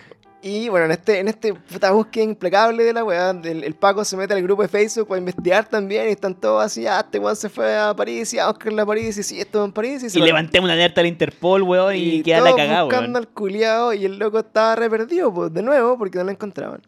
Y 0.46 0.68
bueno, 0.68 0.84
en 0.84 0.92
este, 0.92 1.20
en 1.20 1.28
este 1.28 1.54
puta 1.54 1.90
búsqueda 1.92 2.22
implacable 2.24 2.84
de 2.84 2.92
la 2.92 3.02
weá, 3.02 3.30
el, 3.30 3.64
el 3.64 3.74
Paco 3.74 4.04
se 4.04 4.14
mete 4.14 4.34
al 4.34 4.42
grupo 4.42 4.60
de 4.60 4.68
Facebook 4.68 5.08
para 5.08 5.18
investigar 5.18 5.66
también 5.66 6.06
y 6.06 6.12
están 6.12 6.34
todos 6.34 6.62
así, 6.62 6.86
ah, 6.86 7.00
este 7.00 7.18
weón 7.18 7.34
se 7.34 7.48
fue 7.48 7.74
a 7.74 7.96
París 7.96 8.34
y 8.34 8.38
a 8.38 8.48
buscarle 8.48 8.82
a 8.82 8.84
París 8.84 9.16
y 9.16 9.22
sí, 9.22 9.40
esto 9.40 9.64
en 9.64 9.72
París 9.72 10.02
y 10.02 10.10
se 10.10 10.18
Y 10.18 10.20
lo- 10.20 10.26
levantemos 10.26 10.66
una 10.66 10.74
alerta 10.74 11.00
al 11.00 11.06
Interpol, 11.06 11.62
weón, 11.62 11.96
y, 11.96 12.22
queda 12.22 12.42
la 12.42 12.54
cagada, 12.54 12.82
buscando 12.82 13.06
weón. 13.06 13.16
al 13.16 13.28
culiao 13.28 13.94
y 13.94 14.04
el 14.04 14.18
loco 14.18 14.38
estaba 14.40 14.76
re 14.76 14.90
perdido, 14.90 15.32
pues, 15.32 15.50
de 15.54 15.62
nuevo, 15.62 15.96
porque 15.96 16.18
no 16.18 16.24
lo 16.24 16.30
encontraban. 16.32 16.82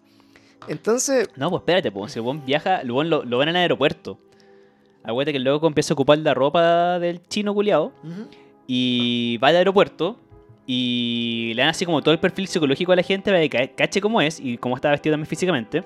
Entonces, 0.68 1.30
No, 1.36 1.48
pues 1.48 1.60
espérate, 1.62 1.90
pues, 1.90 2.12
si 2.12 2.18
el 2.18 2.26
weón 2.26 2.44
viaja, 2.44 2.82
el 2.82 2.90
weón 2.92 3.08
lo, 3.08 3.24
lo 3.24 3.38
ven 3.38 3.48
en 3.48 3.56
el 3.56 3.62
aeropuerto. 3.62 4.18
Acuérdate 5.02 5.32
que 5.32 5.38
el 5.38 5.44
loco 5.44 5.66
empieza 5.66 5.92
a 5.92 5.94
ocupar 5.94 6.18
la 6.18 6.34
ropa 6.34 6.98
del 6.98 7.22
chino 7.28 7.54
culiao 7.54 7.90
y 8.66 9.38
va 9.38 9.48
al 9.48 9.56
aeropuerto 9.56 10.18
y 10.66 11.52
le 11.54 11.62
dan 11.62 11.70
así 11.70 11.84
como 11.84 12.02
todo 12.02 12.12
el 12.12 12.18
perfil 12.20 12.48
psicológico 12.48 12.92
a 12.92 12.96
la 12.96 13.02
gente 13.02 13.30
para 13.30 13.40
que 13.40 13.48
ca- 13.50 13.68
cache 13.68 14.00
cómo 14.00 14.20
es 14.20 14.40
y 14.40 14.58
cómo 14.58 14.74
está 14.76 14.90
vestido 14.90 15.12
también 15.14 15.26
físicamente. 15.28 15.84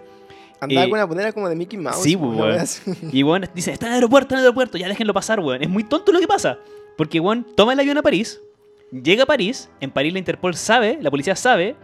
Andaba 0.60 0.86
Eh, 0.86 0.90
con 0.90 0.98
una 0.98 1.08
ponera 1.08 1.32
como 1.32 1.48
de 1.48 1.56
Mickey 1.56 1.78
Mouse. 1.78 2.02
sí, 2.02 2.14
una 2.16 2.36
weón. 2.42 2.64
Y 3.12 3.22
bueno, 3.22 3.46
dice, 3.54 3.72
está 3.72 3.86
en 3.86 3.92
el 3.92 3.96
aeropuerto, 3.96 4.26
está 4.26 4.34
en 4.36 4.38
el 4.40 4.44
aeropuerto, 4.46 4.78
ya 4.78 4.88
déjenlo 4.88 5.12
pasar, 5.14 5.40
weón. 5.40 5.62
Es 5.62 5.68
muy 5.68 5.84
tonto 5.84 6.12
lo 6.12 6.18
que 6.20 6.26
pasa. 6.26 6.58
Porque, 6.96 7.20
weón, 7.20 7.46
toma 7.56 7.72
el 7.74 7.80
avión 7.80 7.96
a 7.98 8.02
París, 8.02 8.40
llega 8.90 9.22
a 9.22 9.26
París, 9.26 9.70
en 9.80 9.90
París 9.90 10.12
la 10.12 10.18
Interpol 10.18 10.54
sabe, 10.54 10.98
la 11.00 11.10
policía 11.10 11.34
sabe, 11.36 11.76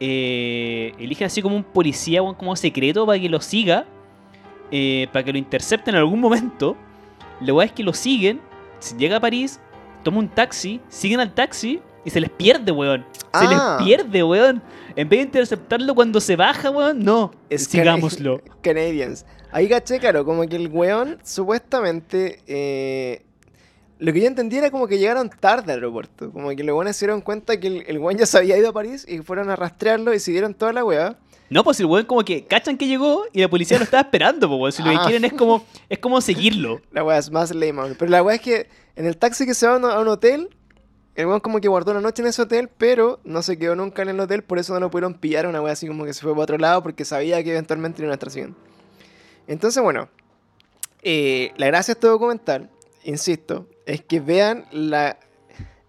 eh, 0.00 0.92
eligen 0.98 1.26
así 1.26 1.42
como 1.42 1.56
un 1.56 1.64
policía, 1.64 2.22
weón, 2.22 2.34
como 2.34 2.54
secreto 2.56 3.06
para 3.06 3.18
que 3.18 3.28
lo 3.28 3.40
siga, 3.40 3.86
eh, 4.70 5.08
para 5.12 5.24
que 5.24 5.32
lo 5.32 5.38
intercepten 5.38 5.94
en 5.94 6.00
algún 6.00 6.20
momento. 6.20 6.76
La 7.40 7.52
weá 7.52 7.66
es 7.66 7.72
que 7.72 7.82
lo 7.82 7.92
siguen, 7.92 8.40
si 8.78 8.96
llega 8.96 9.16
a 9.16 9.20
París, 9.20 9.60
toma 10.02 10.18
un 10.18 10.28
taxi, 10.28 10.80
siguen 10.88 11.20
al 11.20 11.34
taxi 11.34 11.80
y 12.06 12.10
se 12.10 12.20
les 12.20 12.30
pierde, 12.30 12.72
weón. 12.72 13.04
Se 13.14 13.20
Ah. 13.32 13.76
les 13.78 13.86
pierde, 13.86 14.22
weón. 14.22 14.62
En 14.94 15.08
vez 15.10 15.18
de 15.18 15.24
interceptarlo 15.24 15.94
cuando 15.94 16.20
se 16.22 16.36
baja, 16.36 16.70
weón, 16.70 17.04
no. 17.04 17.32
Es 17.50 17.64
Sigámoslo. 17.64 18.40
Canadians. 18.62 19.26
Ahí 19.52 19.68
caché, 19.68 19.98
claro, 19.98 20.24
como 20.24 20.46
que 20.46 20.56
el 20.56 20.68
weón 20.68 21.18
supuestamente. 21.24 22.40
eh, 22.46 23.22
lo 23.98 24.12
que 24.12 24.20
yo 24.20 24.26
entendí 24.26 24.56
era 24.58 24.70
como 24.70 24.86
que 24.86 24.98
llegaron 24.98 25.30
tarde 25.30 25.72
al 25.72 25.78
aeropuerto. 25.78 26.30
Como 26.30 26.50
que 26.50 26.62
los 26.62 26.76
weones 26.76 26.96
se 26.96 27.06
dieron 27.06 27.22
cuenta 27.22 27.58
que 27.58 27.66
el, 27.66 27.84
el 27.86 27.98
weón 27.98 28.18
ya 28.18 28.26
se 28.26 28.36
había 28.36 28.56
ido 28.58 28.68
a 28.68 28.72
París 28.72 29.06
y 29.08 29.18
fueron 29.20 29.48
a 29.48 29.56
rastrearlo 29.56 30.12
y 30.12 30.20
siguieron 30.20 30.52
toda 30.52 30.72
la 30.74 30.84
weá. 30.84 31.16
No, 31.48 31.64
pues 31.64 31.80
el 31.80 31.86
weón 31.86 32.04
como 32.04 32.22
que 32.22 32.44
cachan 32.44 32.76
que 32.76 32.86
llegó 32.88 33.24
y 33.32 33.40
la 33.40 33.48
policía 33.48 33.78
lo 33.78 33.84
estaba 33.84 34.02
esperando, 34.02 34.48
pues 34.48 34.58
weón. 34.60 34.72
Si 34.72 34.82
lo 34.82 34.90
que 34.90 34.96
Ah. 34.96 35.04
quieren 35.06 35.24
es 35.24 35.32
como, 35.32 35.64
es 35.88 35.98
como 35.98 36.20
seguirlo. 36.20 36.82
La 36.92 37.04
weá 37.04 37.16
es 37.18 37.30
más 37.30 37.54
lame. 37.54 37.94
Pero 37.98 38.10
la 38.10 38.22
weá 38.22 38.34
es 38.36 38.42
que 38.42 38.68
en 38.96 39.06
el 39.06 39.16
taxi 39.16 39.46
que 39.46 39.54
se 39.54 39.66
va 39.66 39.74
a 39.74 39.78
un, 39.78 39.84
a 39.86 39.98
un 40.00 40.08
hotel, 40.08 40.50
el 41.16 41.26
weón 41.26 41.40
como 41.40 41.60
que 41.60 41.68
guardó 41.68 41.92
una 41.92 42.02
noche 42.02 42.22
en 42.22 42.28
ese 42.28 42.42
hotel, 42.42 42.68
pero 42.76 43.20
no 43.24 43.42
se 43.42 43.58
quedó 43.58 43.74
nunca 43.74 44.02
en 44.02 44.10
el 44.10 44.20
hotel, 44.20 44.44
por 44.44 44.58
eso 44.58 44.74
no 44.74 44.80
lo 44.80 44.90
pudieron 44.90 45.14
pillar. 45.14 45.46
Una 45.46 45.62
weá 45.62 45.72
así 45.72 45.86
como 45.88 46.04
que 46.04 46.12
se 46.12 46.20
fue 46.20 46.32
para 46.32 46.42
otro 46.42 46.58
lado 46.58 46.82
porque 46.82 47.06
sabía 47.06 47.42
que 47.42 47.52
eventualmente 47.52 48.02
iban 48.02 48.10
a 48.10 48.14
estar 48.14 48.30
siguiendo. 48.30 48.56
Entonces, 49.48 49.82
bueno, 49.82 50.10
eh, 51.02 51.52
la 51.56 51.66
gracia 51.66 51.94
de 51.94 51.98
este 51.98 52.06
documental, 52.08 52.68
insisto, 53.04 53.66
es 53.86 54.02
que 54.02 54.20
vean 54.20 54.66
la, 54.72 55.18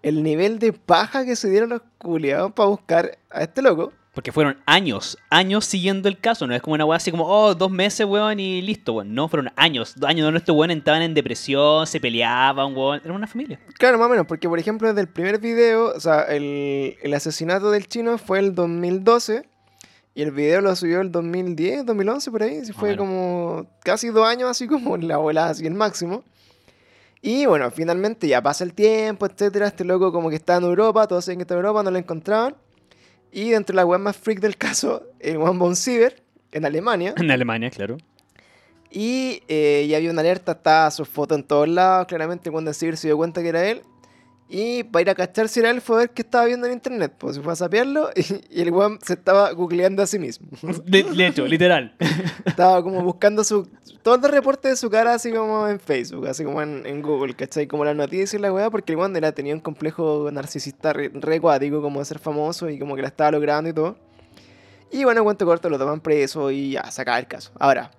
el 0.01 0.23
nivel 0.23 0.59
de 0.59 0.71
paja 0.71 1.25
que 1.25 1.35
se 1.35 1.49
dieron 1.49 1.69
los 1.69 1.81
culiados 1.97 2.53
para 2.53 2.69
buscar 2.69 3.17
a 3.29 3.43
este 3.43 3.61
loco. 3.61 3.91
Porque 4.17 4.31
fueron 4.31 4.57
años, 4.65 5.15
años 5.29 5.63
siguiendo 5.65 6.09
el 6.09 6.17
caso. 6.17 6.47
No 6.47 6.55
es 6.55 6.61
como 6.63 6.73
una 6.73 6.85
weá 6.85 6.97
así 6.97 7.11
como, 7.11 7.27
oh, 7.27 7.53
dos 7.53 7.69
meses, 7.69 8.03
weón, 8.03 8.39
y 8.39 8.63
listo, 8.63 8.93
weón. 8.93 9.13
No, 9.13 9.29
fueron 9.29 9.51
años. 9.55 9.93
Dos 9.95 10.09
años 10.09 10.25
donde 10.25 10.39
estos 10.39 10.55
weón 10.55 10.71
estaban 10.71 11.03
en 11.03 11.13
depresión, 11.13 11.85
se 11.85 11.99
peleaban, 11.99 12.75
weón. 12.75 12.99
Era 13.05 13.13
una 13.13 13.27
familia. 13.27 13.59
Claro, 13.77 13.99
más 13.99 14.07
o 14.07 14.09
menos, 14.09 14.25
porque 14.25 14.49
por 14.49 14.57
ejemplo 14.57 14.87
desde 14.87 15.01
el 15.01 15.07
primer 15.07 15.37
video, 15.37 15.93
o 15.95 15.99
sea, 15.99 16.23
el, 16.23 16.97
el 16.99 17.13
asesinato 17.13 17.69
del 17.69 17.87
chino 17.87 18.17
fue 18.17 18.39
el 18.39 18.55
2012 18.55 19.47
y 20.15 20.21
el 20.23 20.31
video 20.31 20.61
lo 20.61 20.75
subió 20.75 21.01
el 21.01 21.11
2010, 21.11 21.85
2011 21.85 22.31
por 22.31 22.41
ahí, 22.41 22.65
fue 22.73 22.97
como 22.97 23.67
casi 23.83 24.07
dos 24.07 24.25
años 24.25 24.49
así 24.49 24.65
como 24.67 24.97
la 24.97 25.13
abuela 25.13 25.49
así 25.49 25.67
el 25.67 25.75
máximo. 25.75 26.23
Y 27.21 27.45
bueno, 27.45 27.69
finalmente 27.69 28.27
ya 28.27 28.41
pasa 28.41 28.63
el 28.63 28.73
tiempo, 28.73 29.27
etcétera, 29.27 29.67
este 29.67 29.85
loco 29.85 30.11
como 30.11 30.31
que 30.31 30.37
está 30.37 30.55
en 30.57 30.63
Europa, 30.63 31.05
todos 31.05 31.23
saben 31.23 31.37
que 31.37 31.43
está 31.43 31.53
en 31.53 31.59
Europa, 31.59 31.83
no 31.83 31.91
lo 31.91 31.99
encontraban. 31.99 32.55
Y 33.31 33.51
dentro 33.51 33.73
de 33.73 33.77
la 33.77 33.85
web 33.85 33.99
más 33.99 34.17
freak 34.17 34.39
del 34.39 34.57
caso, 34.57 35.03
el 35.19 35.37
One 35.37 35.59
Bone 35.59 35.75
Cyber, 35.75 36.23
en 36.51 36.65
Alemania. 36.65 37.13
En 37.17 37.29
Alemania, 37.31 37.69
claro. 37.69 37.97
Y 38.89 39.43
eh, 39.47 39.85
ya 39.89 39.97
había 39.97 40.11
una 40.11 40.21
alerta, 40.21 40.53
estaba 40.53 40.89
su 40.91 41.05
foto 41.05 41.35
en 41.35 41.43
todos 41.43 41.67
lados. 41.67 42.07
Claramente, 42.07 42.49
cuando 42.51 42.71
el 42.71 42.75
ciber 42.75 42.97
se 42.97 43.07
dio 43.07 43.17
cuenta 43.17 43.41
que 43.41 43.49
era 43.49 43.69
él. 43.69 43.81
Y 44.49 44.83
para 44.83 45.01
ir 45.01 45.09
a 45.09 45.15
cachar 45.15 45.49
si 45.49 45.59
era 45.59 45.69
él, 45.69 45.81
fue 45.81 45.97
a 45.97 45.99
ver 45.99 46.09
qué 46.11 46.21
estaba 46.21 46.45
viendo 46.45 46.67
en 46.67 46.73
internet. 46.73 47.13
Pues 47.17 47.35
se 47.35 47.41
fue 47.41 47.51
a 47.51 47.55
sapearlo 47.55 48.09
y, 48.15 48.59
y 48.59 48.61
el 48.61 48.71
weón 48.71 48.97
se 49.03 49.13
estaba 49.13 49.51
googleando 49.51 50.01
a 50.01 50.07
sí 50.07 50.19
mismo. 50.19 50.47
De, 50.85 51.03
de 51.03 51.27
hecho, 51.27 51.45
literal. 51.45 51.95
estaba 52.45 52.81
como 52.81 53.01
buscando 53.01 53.43
su, 53.43 53.67
todos 54.03 54.21
los 54.21 54.31
reportes 54.31 54.71
de 54.71 54.77
su 54.77 54.89
cara, 54.89 55.15
así 55.15 55.33
como 55.33 55.67
en 55.67 55.81
Facebook, 55.81 56.27
así 56.27 56.45
como 56.45 56.61
en, 56.61 56.85
en 56.85 57.01
Google, 57.01 57.35
¿cachai? 57.35 57.67
Como 57.67 57.83
las 57.83 57.95
noticias 57.95 58.35
y 58.35 58.37
la 58.37 58.53
weá, 58.53 58.69
porque 58.69 58.93
el 58.93 58.97
weón 58.97 59.15
era, 59.17 59.33
tenía 59.33 59.53
un 59.53 59.59
complejo 59.59 60.29
narcisista 60.31 60.93
re, 60.93 61.11
re 61.13 61.41
como 61.41 61.99
de 61.99 62.05
ser 62.05 62.19
famoso 62.19 62.69
y 62.69 62.79
como 62.79 62.95
que 62.95 63.01
la 63.01 63.09
estaba 63.09 63.31
logrando 63.31 63.69
y 63.69 63.73
todo. 63.73 63.97
Y 64.91 65.03
bueno, 65.03 65.25
cuento 65.25 65.45
corto, 65.45 65.69
lo 65.69 65.77
toman 65.77 65.99
preso 65.99 66.49
y 66.51 66.71
ya, 66.71 66.89
se 66.89 67.01
acaba 67.01 67.19
el 67.19 67.27
caso. 67.27 67.51
Ahora, 67.59 67.91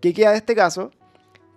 ¿qué 0.00 0.14
queda 0.14 0.30
de 0.30 0.36
este 0.36 0.54
caso? 0.54 0.92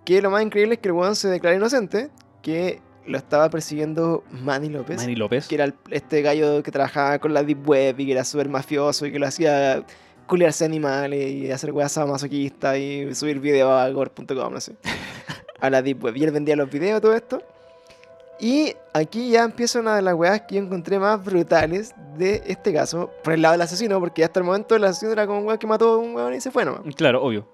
Que 0.05 0.21
lo 0.23 0.31
más 0.31 0.41
increíble 0.41 0.75
es 0.75 0.79
que 0.79 0.87
el 0.87 0.93
weón 0.93 1.15
se 1.15 1.27
declara 1.27 1.55
inocente, 1.55 2.09
que 2.41 2.81
lo 3.05 3.17
estaba 3.17 3.49
persiguiendo 3.49 4.23
Manny 4.31 4.69
López. 4.69 4.97
Manny 4.97 5.15
López. 5.15 5.47
Que 5.47 5.55
era 5.55 5.65
el- 5.65 5.73
este 5.89 6.21
gallo 6.21 6.61
que 6.63 6.71
trabajaba 6.71 7.19
con 7.19 7.33
la 7.33 7.43
Deep 7.43 7.67
Web 7.67 7.99
y 7.99 8.05
que 8.05 8.11
era 8.11 8.23
súper 8.23 8.49
mafioso 8.49 9.05
y 9.05 9.11
que 9.11 9.19
lo 9.19 9.27
hacía 9.27 9.83
culiarse 10.27 10.63
animales 10.65 11.31
y 11.31 11.51
hacer 11.51 11.71
weas 11.71 11.97
masoquistas 11.97 12.77
y 12.77 13.15
subir 13.15 13.39
videos 13.39 13.71
a 13.71 13.89
gore.com, 13.89 14.53
no 14.53 14.59
sé. 14.61 14.75
A 15.59 15.69
la 15.69 15.81
Deep 15.81 16.03
Web. 16.03 16.15
Y 16.17 16.23
él 16.23 16.31
vendía 16.31 16.55
los 16.55 16.69
videos, 16.69 17.01
todo 17.01 17.13
esto. 17.15 17.41
Y 18.39 18.73
aquí 18.93 19.31
ya 19.31 19.43
empieza 19.43 19.79
una 19.81 19.95
de 19.97 20.01
las 20.01 20.13
weas 20.13 20.41
que 20.47 20.55
yo 20.55 20.61
encontré 20.61 20.97
más 20.97 21.21
brutales 21.25 21.93
de 22.17 22.41
este 22.47 22.71
caso, 22.71 23.11
por 23.23 23.33
el 23.33 23.41
lado 23.41 23.51
del 23.53 23.61
asesino, 23.63 23.99
porque 23.99 24.23
hasta 24.23 24.39
el 24.39 24.45
momento 24.45 24.75
el 24.75 24.83
asesino 24.85 25.11
era 25.11 25.27
como 25.27 25.39
un 25.39 25.45
weón 25.47 25.57
que 25.59 25.67
mató 25.67 25.95
a 25.95 25.97
un 25.97 26.15
weón 26.15 26.33
y 26.33 26.39
se 26.39 26.49
fue 26.49 26.63
nomás. 26.63 26.81
Claro, 26.95 27.21
obvio. 27.21 27.45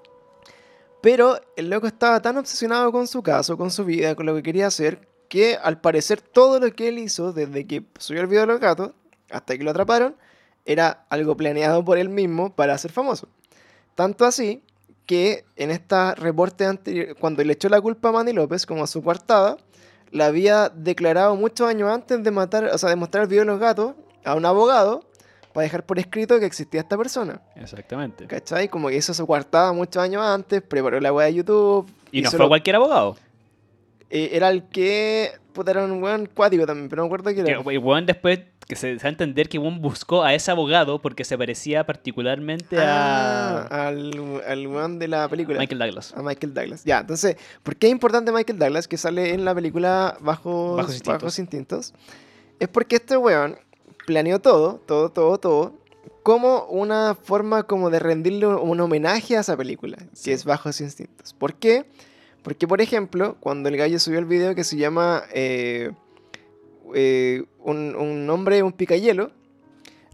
Pero 1.02 1.40
el 1.56 1.70
loco 1.70 1.88
estaba 1.88 2.22
tan 2.22 2.38
obsesionado 2.38 2.92
con 2.92 3.08
su 3.08 3.24
caso, 3.24 3.58
con 3.58 3.72
su 3.72 3.84
vida, 3.86 4.14
con 4.16 4.26
lo 4.28 4.36
que 4.36 4.44
quería 4.44 4.68
hacer, 4.68 5.08
que 5.28 5.58
al 5.62 5.80
parecer 5.82 6.22
todo 6.22 6.60
lo 6.60 6.72
que 6.74 6.88
él 6.88 7.00
hizo, 7.00 7.34
desde 7.34 7.66
que 7.66 7.84
subió 8.00 8.22
el 8.22 8.28
video 8.28 8.42
de 8.42 8.48
los 8.48 8.60
gatos 8.60 8.92
hasta 9.32 9.58
que 9.58 9.64
lo 9.64 9.72
atraparon, 9.72 10.16
era 10.66 11.06
algo 11.10 11.36
planeado 11.38 11.84
por 11.84 11.98
él 11.98 12.10
mismo 12.10 12.54
para 12.56 12.78
ser 12.78 12.92
famoso. 12.92 13.28
Tanto 13.96 14.26
así 14.26 14.62
que 15.06 15.46
en 15.56 15.72
esta 15.72 16.16
reporte 16.16 16.66
anterior, 16.66 17.16
cuando 17.20 17.44
le 17.44 17.54
echó 17.54 17.70
la 17.70 17.80
culpa 17.82 18.10
a 18.10 18.12
Manny 18.12 18.34
López 18.34 18.66
como 18.66 18.84
a 18.84 18.88
su 18.88 19.04
coartada, 19.04 19.58
la 20.12 20.28
había 20.28 20.70
declarado 20.70 21.36
muchos 21.36 21.68
años 21.68 21.90
antes 21.92 22.24
de 22.24 22.32
matar, 22.32 22.66
o 22.66 22.78
sea, 22.78 22.90
de 22.90 22.96
mostrar 22.96 23.24
el 23.24 23.30
video 23.30 23.42
de 23.44 23.48
los 23.52 23.60
gatos 23.60 23.94
a 24.24 24.34
un 24.36 24.46
abogado 24.46 25.04
para 25.54 25.64
dejar 25.64 25.86
por 25.86 26.00
escrito 26.00 26.40
que 26.40 26.46
existía 26.46 26.82
esta 26.82 26.98
persona. 26.98 27.42
Exactamente. 27.56 28.26
¿Cachai? 28.28 28.68
Como 28.68 28.90
que 28.90 28.96
hizo 28.98 29.14
su 29.14 29.26
coartada 29.28 29.72
muchos 29.74 30.02
años 30.02 30.22
antes, 30.24 30.62
preparó 30.62 31.00
la 31.00 31.14
weá 31.14 31.28
de 31.28 31.36
YouTube. 31.36 31.90
Y 32.12 32.22
no 32.22 32.30
fue 32.32 32.40
lo- 32.40 32.48
cualquier 32.48 32.76
abogado. 32.78 33.16
Eh, 34.10 34.30
era 34.34 34.50
el 34.50 34.64
que. 34.70 35.32
Puta, 35.54 35.72
era 35.72 35.86
un 35.86 36.04
weón 36.04 36.26
cuático 36.28 36.66
también, 36.66 36.90
pero 36.90 37.02
no 37.02 37.08
me 37.10 37.16
acuerdo 37.16 37.34
Que, 37.34 37.50
era. 37.50 37.60
el 37.62 37.80
weón 37.80 38.06
después 38.06 38.40
que 38.68 38.76
se, 38.76 38.96
va 38.96 39.02
a 39.04 39.10
entender 39.10 39.48
que 39.48 39.60
Won 39.60 39.80
buscó 39.80 40.24
a 40.24 40.34
ese 40.34 40.50
abogado 40.52 41.00
porque 41.00 41.24
se 41.24 41.38
parecía 41.38 41.86
particularmente 41.86 42.78
Ah, 42.80 43.68
a 43.70 43.88
al, 43.88 44.42
al 44.48 44.68
weón 44.68 44.98
de 45.00 45.08
la 45.08 45.30
película. 45.30 45.60
Michael 45.60 45.80
Douglas. 45.80 46.14
A 46.18 46.22
Michael 46.24 46.54
Douglas. 46.54 46.84
Ya, 46.84 47.00
entonces, 47.00 47.38
¿por 47.64 47.76
qué 47.76 47.88
es 47.88 47.92
importante 47.92 48.32
Michael 48.32 48.58
Douglas 48.60 48.88
que 48.88 48.98
sale 48.98 49.34
en 49.34 49.46
la 49.46 49.54
película 49.54 50.18
Bajos, 50.20 50.78
Bajos 50.78 50.94
Instintos. 50.96 51.22
Bajos 51.22 51.40
Instintos? 51.40 51.94
Es 52.60 52.68
porque 52.68 52.96
este 52.98 53.18
weón 53.18 53.58
planeó 54.08 54.40
todo, 54.40 54.82
todo, 54.86 55.10
todo, 55.10 55.38
todo, 55.38 55.74
como 56.24 56.66
una 56.66 57.16
forma 57.16 57.64
como 57.64 57.90
de 57.92 58.00
rendirle 58.00 58.48
un 58.48 58.80
homenaje 58.80 59.38
a 59.38 59.42
esa 59.42 59.56
película, 59.56 59.98
Sí. 60.14 60.26
que 60.26 60.34
es 60.34 60.44
Bajos 60.44 60.82
Instintos. 60.82 61.34
¿Por 61.34 61.54
qué? 61.54 61.86
Porque, 61.86 62.06
por 62.54 62.82
ejemplo, 62.82 63.38
cuando 63.40 63.70
el 63.70 63.78
gallo 63.78 63.98
subió 64.00 64.20
el 64.20 64.26
video 64.26 64.54
que 64.54 64.64
se 64.64 64.78
llama 64.78 65.24
eh, 65.34 65.92
eh, 66.94 67.44
un, 67.60 67.96
un 67.96 68.30
hombre, 68.30 68.62
un 68.62 68.72
picayelo, 68.72 69.32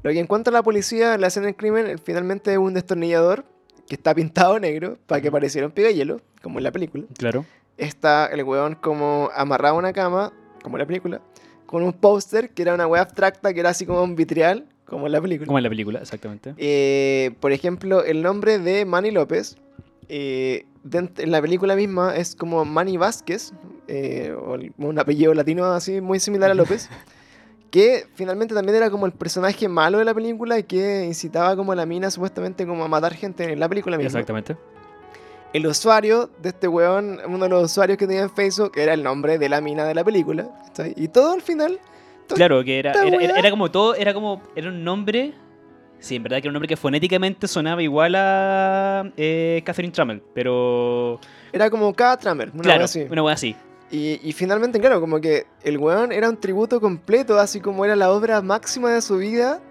lo 0.04 0.12
que 0.12 0.20
encuentra 0.20 0.52
la 0.52 0.64
policía 0.64 1.14
en 1.14 1.22
la 1.22 1.28
escena 1.28 1.48
del 1.48 1.56
crimen 1.56 1.88
eh, 1.88 1.98
finalmente 1.98 2.52
es 2.52 2.58
un 2.58 2.74
destornillador 2.74 3.46
que 3.88 3.96
está 3.96 4.16
pintado 4.16 4.60
negro 4.60 4.98
para 5.06 5.22
que 5.22 5.32
pareciera 5.32 5.68
un 5.68 5.74
picayelo, 5.74 6.22
como 6.42 6.60
en 6.60 6.64
la 6.64 6.72
película. 6.72 7.04
Claro. 7.18 7.46
Está 7.78 8.28
el 8.28 8.44
weón 8.44 8.76
como 8.76 9.30
amarrado 9.36 9.76
a 9.76 9.80
una 9.80 9.94
cama, 9.94 10.32
como 10.64 10.78
en 10.78 10.80
la 10.80 10.86
película, 10.88 11.22
con 11.66 11.84
un 11.84 11.94
póster 11.94 12.50
que 12.52 12.62
era 12.62 12.74
una 12.74 12.88
wea 12.88 13.02
abstracta 13.02 13.54
que 13.54 13.60
era 13.60 13.70
así 13.70 13.86
como 13.86 14.04
un 14.04 14.16
vitrial, 14.16 14.66
como 14.86 15.06
en 15.06 15.12
la 15.12 15.22
película. 15.22 15.48
Como 15.48 15.60
en 15.60 15.64
la 15.64 15.70
película, 15.70 16.00
exactamente. 16.00 16.54
Eh, 16.58 17.32
por 17.40 17.52
ejemplo, 17.52 18.04
el 18.04 18.22
nombre 18.22 18.60
de 18.60 18.86
Manny 18.86 19.12
López 19.12 19.58
eh, 20.10 20.66
en 20.92 21.32
la 21.32 21.42
película 21.42 21.76
misma 21.76 22.16
es 22.16 22.36
como 22.36 22.64
Manny 22.66 22.98
Vázquez, 22.98 23.54
eh, 23.88 24.36
un 24.78 25.00
apellido 25.00 25.34
latino 25.34 25.66
así 25.66 26.02
muy 26.02 26.20
similar 26.20 26.52
a 26.52 26.54
López, 26.54 26.90
que 27.72 28.06
finalmente 28.16 28.54
también 28.54 28.76
era 28.78 28.90
como 28.90 29.06
el 29.06 29.12
personaje 29.14 29.68
malo 29.68 29.98
de 30.00 30.06
la 30.06 30.14
película 30.14 30.58
y 30.60 30.64
que 30.64 31.06
incitaba 31.06 31.56
como 31.56 31.72
a 31.72 31.76
la 31.76 31.86
mina 31.86 32.10
supuestamente 32.12 32.66
como 32.66 32.84
a 32.84 32.88
matar 32.88 33.14
gente 33.14 33.52
en 33.52 33.60
la 33.60 33.70
película 33.70 33.98
misma. 33.98 34.08
Exactamente. 34.20 34.58
El 35.54 35.68
usuario 35.68 36.30
de 36.42 36.50
este 36.50 36.68
weón, 36.70 37.20
uno 37.28 37.44
de 37.44 37.50
los 37.50 37.66
usuarios 37.72 37.98
que 37.98 38.08
tenía 38.08 38.22
en 38.24 38.30
Facebook, 38.30 38.72
era 38.78 38.94
el 38.94 39.04
nombre 39.04 39.38
de 39.38 39.50
la 39.50 39.60
mina 39.60 39.84
de 39.84 39.94
la 39.94 40.04
película. 40.04 40.50
Y 40.96 41.10
todo 41.10 41.34
al 41.34 41.42
final... 41.42 41.78
Claro, 42.30 42.64
que 42.64 42.80
era, 42.80 42.94
era- 42.94 43.38
era 43.38 43.50
como 43.52 43.70
todo, 43.70 43.94
era 43.96 44.14
como, 44.14 44.42
era 44.56 44.70
un 44.70 44.86
nombre 44.86 45.34
Sí, 46.02 46.16
en 46.16 46.24
verdad 46.24 46.38
que 46.38 46.48
era 46.48 46.50
un 46.50 46.54
nombre 46.56 46.68
que 46.68 46.76
fonéticamente 46.76 47.48
sonaba 47.48 47.82
igual 47.82 48.16
a 48.16 49.10
eh, 49.16 49.62
Catherine 49.64 49.94
Trammell, 49.94 50.22
pero... 50.34 51.20
Era 51.54 51.70
como 51.70 51.94
K. 51.94 52.18
Tramer, 52.18 52.50
una 52.54 52.62
claro, 52.64 52.86
así. 52.86 53.06
una 53.10 53.22
wea 53.24 53.36
así. 53.36 53.56
Y, 53.92 54.20
y 54.24 54.34
finalmente, 54.34 54.80
claro, 54.80 55.00
como 55.00 55.22
que 55.22 55.46
el 55.64 55.78
weón 55.78 56.12
era 56.12 56.28
un 56.30 56.38
tributo 56.38 56.82
completo, 56.82 57.38
así 57.40 57.60
como 57.62 57.86
era 57.86 57.96
la 57.96 58.12
obra 58.12 58.42
máxima 58.42 58.90
de 58.92 59.02
su 59.02 59.18
vida, 59.18 59.62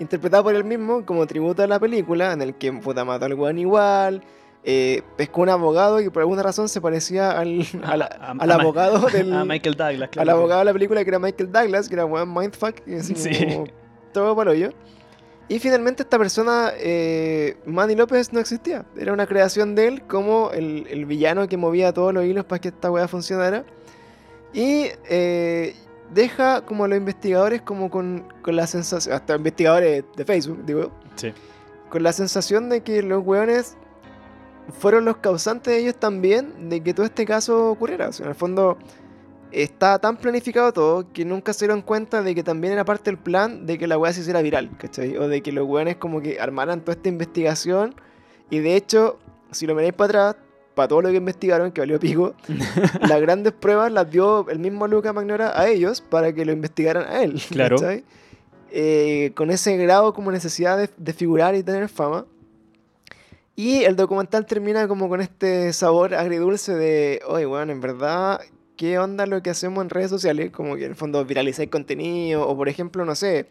interpretada 0.00 0.42
por 0.42 0.54
él 0.54 0.64
mismo 0.64 1.04
como 1.04 1.26
tributo 1.26 1.62
a 1.62 1.66
la 1.66 1.78
película, 1.78 2.32
en 2.32 2.40
el 2.40 2.54
que 2.54 2.72
puta 2.72 3.04
mató 3.04 3.26
al 3.26 3.34
weón 3.34 3.58
igual, 3.58 4.22
eh, 4.62 5.02
pescó 5.18 5.42
un 5.42 5.50
abogado 5.50 5.98
que 5.98 6.10
por 6.10 6.22
alguna 6.22 6.42
razón 6.42 6.68
se 6.70 6.80
parecía 6.80 7.32
al, 7.32 7.66
al, 7.84 8.02
A- 8.02 8.04
a- 8.06 8.30
al 8.38 8.50
a 8.50 8.56
Ma- 8.56 8.62
abogado 8.62 9.06
del... 9.12 9.34
A 9.34 9.44
Michael 9.44 9.74
Douglas, 9.74 10.08
claro. 10.08 10.30
al 10.30 10.36
abogado 10.38 10.60
de 10.60 10.64
la 10.64 10.72
película 10.72 11.02
que 11.04 11.10
era 11.10 11.18
Michael 11.18 11.52
Douglas, 11.52 11.88
que 11.88 11.94
era 11.94 12.06
weón 12.06 12.32
mindfuck, 12.32 12.76
y 12.86 12.94
así 12.94 13.14
Sí. 13.16 13.44
como 13.44 13.66
todo 14.12 14.34
para 14.34 14.52
hoyo. 14.52 14.70
Y 15.48 15.58
finalmente 15.58 16.02
esta 16.02 16.18
persona, 16.18 16.72
eh, 16.76 17.58
Manny 17.66 17.94
López, 17.94 18.32
no 18.32 18.40
existía. 18.40 18.86
Era 18.96 19.12
una 19.12 19.26
creación 19.26 19.74
de 19.74 19.88
él 19.88 20.02
como 20.06 20.50
el, 20.52 20.86
el 20.88 21.04
villano 21.04 21.46
que 21.48 21.56
movía 21.58 21.92
todos 21.92 22.14
los 22.14 22.24
hilos 22.24 22.44
para 22.46 22.60
que 22.60 22.68
esta 22.68 22.90
weá 22.90 23.06
funcionara. 23.08 23.64
Y 24.54 24.86
eh, 25.10 25.74
deja 26.14 26.62
como 26.64 26.84
a 26.84 26.88
los 26.88 26.96
investigadores 26.96 27.60
como 27.60 27.90
con, 27.90 28.26
con 28.42 28.56
la 28.56 28.66
sensación, 28.66 29.14
hasta 29.14 29.34
investigadores 29.36 30.04
de 30.16 30.24
Facebook, 30.24 30.64
digo, 30.64 30.90
Sí. 31.16 31.32
con 31.90 32.02
la 32.02 32.12
sensación 32.12 32.68
de 32.70 32.82
que 32.82 33.02
los 33.02 33.22
weones 33.24 33.76
fueron 34.78 35.04
los 35.04 35.18
causantes 35.18 35.74
ellos 35.74 35.96
también 35.96 36.70
de 36.70 36.82
que 36.82 36.94
todo 36.94 37.04
este 37.04 37.26
caso 37.26 37.70
ocurriera. 37.70 38.08
O 38.08 38.12
sea, 38.12 38.24
en 38.24 38.30
el 38.30 38.36
fondo 38.36 38.78
está 39.54 39.98
tan 39.98 40.16
planificado 40.16 40.72
todo 40.72 41.12
que 41.12 41.24
nunca 41.24 41.52
se 41.52 41.66
dieron 41.66 41.82
cuenta 41.82 42.22
de 42.22 42.34
que 42.34 42.42
también 42.42 42.72
era 42.72 42.84
parte 42.84 43.10
del 43.10 43.18
plan 43.18 43.66
de 43.66 43.78
que 43.78 43.86
la 43.86 43.96
weá 43.96 44.12
se 44.12 44.20
hiciera 44.20 44.42
viral, 44.42 44.70
¿cachai? 44.78 45.16
O 45.16 45.28
de 45.28 45.42
que 45.42 45.52
los 45.52 45.66
weones 45.66 45.96
como 45.96 46.20
que 46.20 46.40
armaran 46.40 46.80
toda 46.80 46.96
esta 46.96 47.08
investigación 47.08 47.94
y 48.50 48.58
de 48.58 48.76
hecho, 48.76 49.18
si 49.52 49.66
lo 49.66 49.74
miráis 49.74 49.94
para 49.94 50.30
atrás, 50.30 50.42
para 50.74 50.88
todo 50.88 51.02
lo 51.02 51.10
que 51.10 51.16
investigaron, 51.16 51.72
que 51.72 51.80
valió 51.80 51.98
pico, 52.00 52.34
las 53.00 53.20
grandes 53.20 53.52
pruebas 53.52 53.92
las 53.92 54.10
dio 54.10 54.48
el 54.48 54.58
mismo 54.58 54.86
Luca 54.88 55.12
Magnora 55.12 55.58
a 55.58 55.68
ellos 55.68 56.00
para 56.00 56.32
que 56.32 56.44
lo 56.44 56.52
investigaran 56.52 57.04
a 57.08 57.22
él. 57.22 57.40
Claro. 57.48 57.76
¿cachai? 57.76 58.04
Eh, 58.70 59.30
con 59.36 59.50
ese 59.50 59.76
grado 59.76 60.12
como 60.14 60.32
necesidad 60.32 60.76
de, 60.76 60.90
de 60.96 61.12
figurar 61.12 61.54
y 61.54 61.62
tener 61.62 61.88
fama. 61.88 62.26
Y 63.56 63.84
el 63.84 63.94
documental 63.94 64.46
termina 64.46 64.88
como 64.88 65.08
con 65.08 65.20
este 65.20 65.72
sabor 65.72 66.12
agridulce 66.12 66.74
de, 66.74 67.22
oye, 67.28 67.46
bueno, 67.46 67.70
en 67.70 67.80
verdad, 67.80 68.40
¿qué 68.76 68.98
onda 68.98 69.26
lo 69.26 69.42
que 69.42 69.50
hacemos 69.50 69.82
en 69.82 69.90
redes 69.90 70.10
sociales? 70.10 70.50
Como 70.50 70.76
que 70.76 70.84
en 70.84 70.90
el 70.90 70.96
fondo 70.96 71.24
viralizar 71.24 71.68
contenido, 71.68 72.46
o 72.48 72.56
por 72.56 72.68
ejemplo, 72.68 73.04
no 73.04 73.14
sé, 73.14 73.46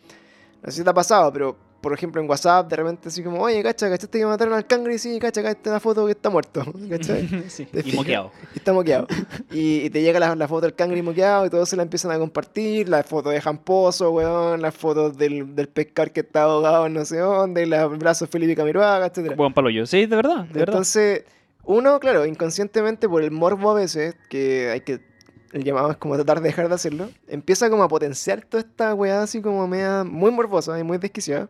no 0.62 0.72
sé 0.72 0.78
si 0.78 0.84
te 0.84 0.90
ha 0.90 0.94
pasado, 0.94 1.32
pero 1.32 1.58
por 1.84 1.92
ejemplo 1.92 2.22
en 2.22 2.30
WhatsApp 2.30 2.70
de 2.70 2.78
repente 2.78 3.10
así 3.10 3.22
como, 3.22 3.42
oye, 3.42 3.62
cacha, 3.62 3.90
¿cachaste 3.90 4.18
que 4.18 4.26
mataron 4.26 4.54
al 4.54 4.66
cangre? 4.66 4.98
Sí, 4.98 5.20
cacha, 5.20 5.42
acá 5.42 5.52
está 5.52 5.72
la 5.72 5.82
foto 5.82 6.06
que 6.06 6.14
está 6.14 6.30
muerto, 6.30 6.64
¿cachai? 6.90 7.28
Sí, 7.50 7.66
¿Te 7.66 7.82
Y 7.88 7.92
moqueado. 7.92 8.32
Y 8.56 8.58
está 8.60 8.72
moqueado. 8.72 9.06
Y, 9.52 9.82
y 9.82 9.90
te 9.90 10.02
llega 10.02 10.18
la, 10.18 10.34
la 10.34 10.48
foto 10.48 10.62
del 10.62 10.76
cangre 10.76 11.04
moqueado 11.04 11.46
y 11.46 11.50
todos 11.50 11.68
se 11.68 11.76
la 11.76 11.84
empiezan 11.84 12.12
a 12.12 12.18
compartir. 12.18 12.88
La 12.88 13.04
foto 13.04 13.30
de 13.30 13.42
Jamposo, 13.42 14.12
weón. 14.12 14.62
Las 14.62 14.74
fotos 14.74 15.18
del, 15.18 15.56
del 15.56 15.68
pescar 15.68 16.12
que 16.14 16.22
está 16.22 16.44
ahogado 16.44 16.86
en 16.86 16.94
no 16.94 17.04
sé 17.04 17.18
dónde. 17.18 17.66
Los 17.66 18.00
brazos 18.00 18.30
de 18.30 18.32
Felipe 18.32 18.56
Camiroaga, 18.56 19.08
etc. 19.08 19.36
Buen 19.36 19.54
palo 19.54 19.70
yo. 19.70 19.86
Sí, 19.86 20.06
de 20.06 20.16
verdad, 20.16 20.46
de 20.46 20.60
verdad. 20.60 20.76
Entonces, 20.76 21.26
uno, 21.66 22.00
claro, 22.00 22.26
inconscientemente 22.26 23.10
por 23.10 23.24
el 23.24 23.32
morbo 23.32 23.72
a 23.72 23.74
veces, 23.74 24.16
que 24.30 24.70
hay 24.72 24.82
que. 24.82 25.02
El 25.54 25.64
llamado 25.64 25.91
es 25.91 25.97
como 25.97 26.16
tratar 26.16 26.41
de 26.41 26.49
dejar 26.49 26.68
de 26.68 26.76
hacerlo. 26.76 27.10
Empieza 27.28 27.70
como 27.70 27.84
a 27.84 27.88
potenciar 27.88 28.41
toda 28.43 28.62
esta 28.62 28.93
weá 28.93 29.24
así 29.24 29.41
como 29.41 29.66
media. 29.68 30.04
Muy 30.04 30.32
morbosa 30.32 30.78
y 30.80 30.84
muy 30.84 30.97
desquiciada. 30.97 31.47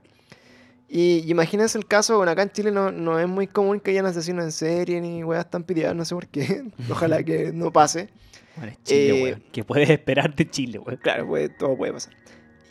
Y, 0.90 1.24
y 1.26 1.32
imagínense 1.32 1.78
el 1.78 1.88
caso, 1.88 2.18
bueno, 2.18 2.32
acá 2.34 2.44
en 2.44 2.52
Chile 2.52 2.70
no, 2.72 2.92
no 2.92 3.20
es 3.20 3.28
muy 3.28 3.48
común 3.48 3.80
que 3.80 3.90
hayan 3.92 4.06
asesinos 4.06 4.44
en 4.46 4.52
serie 4.52 5.02
ni 5.02 5.24
weas 5.24 5.50
tan 5.50 5.64
piteadas, 5.64 5.96
no 5.96 6.06
sé 6.06 6.14
por 6.14 6.28
qué. 6.28 6.66
Ojalá 6.92 7.24
que 7.24 7.52
no 7.52 7.72
pase. 7.72 8.10
Bueno, 8.58 8.74
es 8.74 8.84
Chile, 8.84 9.20
Eh, 9.20 9.24
weón. 9.24 9.44
¿Qué 9.52 9.64
puedes 9.64 9.90
esperar 9.90 10.36
de 10.36 10.48
Chile, 10.50 10.78
weón? 10.78 11.00
Claro, 11.02 11.26
puede- 11.26 11.50
todo 11.50 11.76
puede 11.76 11.94
pasar. 11.94 12.14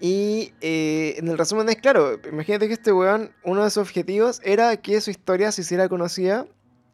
Y 0.00 0.52
eh, 0.60 1.14
en 1.18 1.28
el 1.28 1.38
resumen 1.38 1.68
es 1.68 1.76
claro, 1.76 2.18
imagínate 2.30 2.66
que 2.68 2.74
este 2.74 2.92
weón, 2.92 3.30
uno 3.44 3.64
de 3.64 3.70
sus 3.70 3.78
objetivos 3.78 4.40
era 4.44 4.76
que 4.76 5.00
su 5.00 5.10
historia 5.10 5.50
se 5.52 5.62
hiciera 5.62 5.88
conocida 5.88 6.46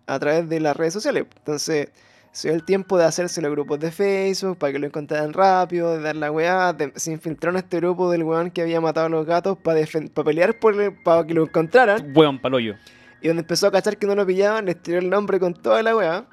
a 0.06 0.18
través 0.18 0.48
de 0.48 0.60
las 0.60 0.76
redes 0.76 0.92
sociales. 0.94 1.24
Entonces, 1.38 1.88
se 2.32 2.48
dio 2.48 2.54
el 2.56 2.64
tiempo 2.64 2.96
de 2.98 3.04
hacerse 3.04 3.40
los 3.42 3.50
grupos 3.50 3.80
de 3.80 3.90
Facebook 3.90 4.58
para 4.58 4.72
que 4.72 4.78
lo 4.78 4.86
encontraran 4.86 5.32
rápido, 5.32 5.96
de 5.96 6.00
dar 6.02 6.16
la 6.16 6.30
weá, 6.30 6.72
de- 6.72 6.92
se 6.96 7.10
infiltró 7.12 7.50
en 7.50 7.56
este 7.56 7.78
grupo 7.78 8.10
del 8.10 8.22
weón 8.22 8.50
que 8.50 8.62
había 8.62 8.80
matado 8.80 9.06
a 9.06 9.08
los 9.10 9.26
gatos 9.26 9.58
para 9.58 9.80
pelear 10.24 10.58
por 10.58 10.80
el- 10.80 10.94
para 11.02 11.26
que 11.26 11.34
lo 11.34 11.42
encontraran. 11.44 12.12
Weón, 12.14 12.38
palo 12.40 12.58
yo. 12.60 12.74
Y 13.20 13.28
donde 13.28 13.40
empezó 13.42 13.66
a 13.66 13.72
cachar 13.72 13.96
que 13.96 14.06
no 14.06 14.14
lo 14.14 14.24
pillaban, 14.26 14.66
les 14.66 14.80
tiró 14.80 14.98
el 14.98 15.10
nombre 15.10 15.40
con 15.40 15.54
toda 15.54 15.82
la 15.82 15.96
weá. 15.96 16.26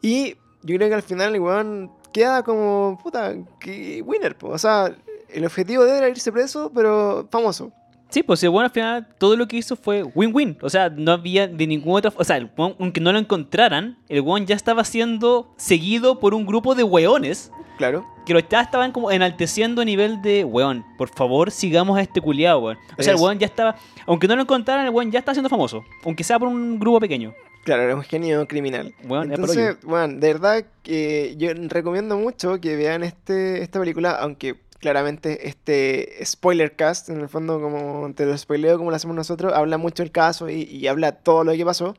Y 0.00 0.34
yo 0.62 0.76
creo 0.76 0.88
que 0.88 0.94
al 0.94 1.02
final 1.02 1.34
el 1.34 1.40
weón 1.40 1.92
queda 2.12 2.42
como, 2.42 2.98
puta, 3.02 3.34
que 3.60 4.02
winner, 4.04 4.36
po. 4.36 4.48
O 4.48 4.58
sea, 4.58 4.92
el 5.28 5.44
objetivo 5.44 5.84
de 5.84 5.90
él 5.92 5.96
era 5.98 6.08
irse 6.08 6.32
preso, 6.32 6.72
pero 6.74 7.28
famoso. 7.30 7.72
Sí, 8.10 8.22
pues 8.22 8.42
el 8.42 8.48
weón 8.50 8.64
al 8.64 8.70
final 8.70 9.06
todo 9.18 9.36
lo 9.36 9.46
que 9.46 9.56
hizo 9.58 9.76
fue 9.76 10.02
win-win. 10.02 10.56
O 10.62 10.70
sea, 10.70 10.88
no 10.88 11.12
había 11.12 11.46
de 11.46 11.66
ninguna 11.66 11.98
otra... 11.98 12.12
O 12.16 12.24
sea, 12.24 12.36
el 12.36 12.50
aunque 12.56 13.00
no 13.00 13.12
lo 13.12 13.18
encontraran, 13.18 13.98
el 14.08 14.22
weón 14.22 14.46
ya 14.46 14.54
estaba 14.56 14.84
siendo 14.84 15.52
seguido 15.56 16.18
por 16.18 16.34
un 16.34 16.46
grupo 16.46 16.74
de 16.74 16.84
weones 16.84 17.52
Claro. 17.76 18.04
que 18.26 18.34
lo 18.34 18.40
ya 18.40 18.60
estaban 18.60 18.90
como 18.90 19.12
enalteciendo 19.12 19.82
a 19.82 19.84
nivel 19.84 20.20
de, 20.20 20.42
weón, 20.44 20.84
por 20.96 21.10
favor 21.10 21.52
sigamos 21.52 21.96
a 21.96 22.02
este 22.02 22.20
culiado, 22.20 22.58
weón. 22.58 22.78
O 22.98 23.02
sea, 23.02 23.14
el 23.14 23.20
weón 23.20 23.38
ya 23.38 23.46
estaba... 23.46 23.76
Aunque 24.06 24.26
no 24.26 24.34
lo 24.34 24.42
encontraran, 24.42 24.86
el 24.86 24.90
weón 24.90 25.12
ya 25.12 25.20
está 25.20 25.32
siendo 25.32 25.48
famoso. 25.48 25.84
Aunque 26.04 26.24
sea 26.24 26.38
por 26.38 26.48
un 26.48 26.80
grupo 26.80 26.98
pequeño. 26.98 27.34
Claro, 27.64 27.82
era 27.82 27.94
un 27.94 28.02
genio 28.02 28.48
criminal. 28.48 28.94
Por 29.06 29.24
Entonces, 29.26 29.76
bueno, 29.82 30.18
de 30.18 30.32
verdad 30.32 30.64
que 30.82 31.34
yo 31.36 31.50
recomiendo 31.54 32.16
mucho 32.16 32.60
que 32.60 32.76
vean 32.76 33.04
este, 33.04 33.62
esta 33.62 33.78
película, 33.78 34.12
aunque 34.12 34.56
claramente 34.78 35.48
este 35.48 36.24
spoiler 36.24 36.76
cast, 36.76 37.08
en 37.08 37.20
el 37.20 37.28
fondo 37.28 37.60
como 37.60 38.12
te 38.14 38.26
lo 38.26 38.36
spoileo 38.36 38.78
como 38.78 38.90
lo 38.90 38.96
hacemos 38.96 39.16
nosotros, 39.16 39.52
habla 39.52 39.78
mucho 39.78 40.02
del 40.02 40.12
caso 40.12 40.48
y, 40.48 40.62
y 40.62 40.86
habla 40.86 41.12
todo 41.12 41.44
lo 41.44 41.52
que 41.52 41.64
pasó. 41.64 41.94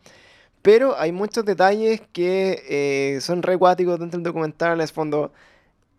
Pero 0.61 0.97
hay 0.97 1.11
muchos 1.11 1.45
detalles 1.45 2.01
que 2.11 2.63
eh, 2.67 3.21
son 3.21 3.43
re 3.43 3.57
dentro 3.57 4.07
del 4.07 4.23
documental, 4.23 4.81
es 4.81 4.91
fondo 4.91 5.31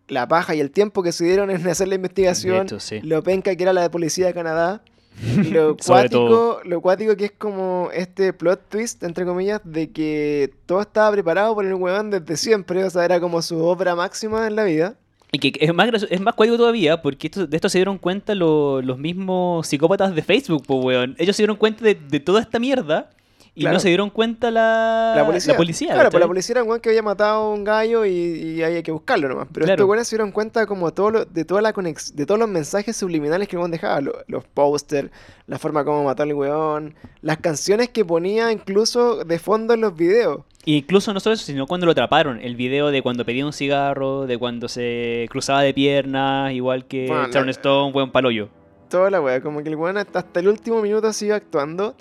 la 0.07 0.27
paja 0.27 0.53
y 0.53 0.59
el 0.59 0.71
tiempo 0.71 1.01
que 1.03 1.11
se 1.11 1.25
dieron 1.25 1.49
en 1.49 1.67
hacer 1.67 1.87
la 1.87 1.95
investigación, 1.95 2.65
hecho, 2.65 2.79
sí. 2.79 3.01
lo 3.01 3.23
penca 3.23 3.55
que 3.55 3.63
era 3.63 3.73
la 3.73 3.81
de 3.81 3.89
policía 3.89 4.27
de 4.27 4.33
Canadá, 4.33 4.83
lo 5.51 5.77
cuático, 5.77 6.61
lo 6.63 6.81
cuático 6.81 7.15
que 7.15 7.25
es 7.25 7.31
como 7.31 7.89
este 7.93 8.33
plot 8.33 8.69
twist, 8.69 9.03
entre 9.03 9.25
comillas, 9.25 9.61
de 9.63 9.91
que 9.91 10.53
todo 10.65 10.81
estaba 10.81 11.11
preparado 11.11 11.55
por 11.55 11.65
el 11.65 11.73
weón 11.73 12.11
desde 12.11 12.37
siempre, 12.37 12.83
o 12.83 12.89
sea, 12.89 13.05
era 13.05 13.19
como 13.19 13.41
su 13.41 13.63
obra 13.63 13.95
máxima 13.95 14.47
en 14.47 14.55
la 14.55 14.63
vida. 14.63 14.95
Y 15.33 15.39
que 15.39 15.53
es 15.65 15.73
más, 15.73 15.89
es 16.09 16.19
más 16.19 16.35
cuático 16.35 16.57
todavía, 16.57 17.01
porque 17.01 17.27
esto- 17.27 17.47
de 17.47 17.55
esto 17.55 17.69
se 17.69 17.77
dieron 17.77 17.97
cuenta 17.97 18.35
lo- 18.35 18.81
los 18.81 18.97
mismos 18.97 19.65
psicópatas 19.65 20.13
de 20.13 20.21
Facebook, 20.23 20.65
po, 20.65 20.75
weón. 20.81 21.15
Ellos 21.19 21.35
se 21.37 21.43
dieron 21.43 21.55
cuenta 21.55 21.85
de, 21.85 21.95
de 21.95 22.19
toda 22.19 22.41
esta 22.41 22.59
mierda 22.59 23.09
y 23.53 23.61
Claro. 23.61 23.73
no 23.73 23.79
se 23.81 23.89
dieron 23.89 24.09
cuenta 24.09 24.49
la, 24.49 25.13
La 25.15 25.25
policía. 25.25 25.53
La 25.53 25.57
policía 25.57 25.93
claro, 25.93 26.09
pues 26.09 26.21
la 26.21 26.27
policía 26.27 26.53
era 26.53 26.63
un 26.63 26.69
weón 26.69 26.79
que 26.81 26.87
había 26.89 27.01
matado 27.03 27.41
a 27.43 27.53
un 27.53 27.63
gallo 27.65 28.05
y, 28.05 28.11
y 28.11 28.63
hay 28.63 28.81
que 28.81 28.91
buscarlo 28.91 29.27
nomás. 29.27 29.47
Pero 29.51 29.65
Claro. 29.65 29.73
estos 29.81 29.89
weones 29.89 30.07
se 30.07 30.15
dieron 30.15 30.31
cuenta 30.31 30.65
como 30.65 30.91
todo 30.93 31.11
lo- 31.11 31.25
de 31.25 31.43
toda 31.43 31.61
la 31.61 31.73
conex- 31.73 32.13
de 32.13 32.25
todos 32.25 32.39
los 32.39 32.47
mensajes 32.47 32.95
subliminales 32.95 33.47
que 33.49 33.55
el 33.57 33.59
weón 33.59 33.71
dejaba. 33.71 33.99
lo- 33.99 34.15
los 34.27 34.45
pósters, 34.45 35.09
la 35.47 35.59
forma 35.59 35.83
como 35.83 36.03
mató 36.05 36.23
al 36.23 36.33
weón, 36.33 36.95
las 37.21 37.37
canciones 37.39 37.89
que 37.89 38.05
ponía 38.05 38.51
incluso 38.53 39.25
de 39.25 39.37
fondo 39.37 39.73
en 39.73 39.81
los 39.81 39.95
videos. 39.97 40.41
Incluso 40.63 41.11
no 41.13 41.19
solo 41.19 41.33
eso, 41.33 41.43
sino 41.43 41.65
cuando 41.67 41.85
lo 41.87 41.91
atraparon. 41.91 42.39
El 42.39 42.55
video 42.55 42.91
de 42.91 43.01
cuando 43.01 43.25
pedía 43.25 43.45
un 43.45 43.51
cigarro, 43.51 44.27
de 44.27 44.37
cuando 44.37 44.69
se 44.69 45.25
cruzaba 45.29 45.61
de 45.63 45.73
piernas, 45.73 46.53
igual 46.53 46.85
que 46.85 47.07
Bueno, 47.07 47.27
Sharon 47.27 47.49
Stone, 47.49 47.91
weón, 47.93 48.11
paloyo. 48.11 48.47
Toda 48.87 49.09
la 49.09 49.19
weá, 49.21 49.41
como 49.41 49.63
que 49.63 49.69
el 49.69 49.75
weón 49.75 49.97
hasta, 49.97 50.19
hasta 50.19 50.39
el 50.39 50.47
último 50.47 50.81
minuto 50.81 51.11
sigue 51.13 51.33
actuando. 51.33 51.95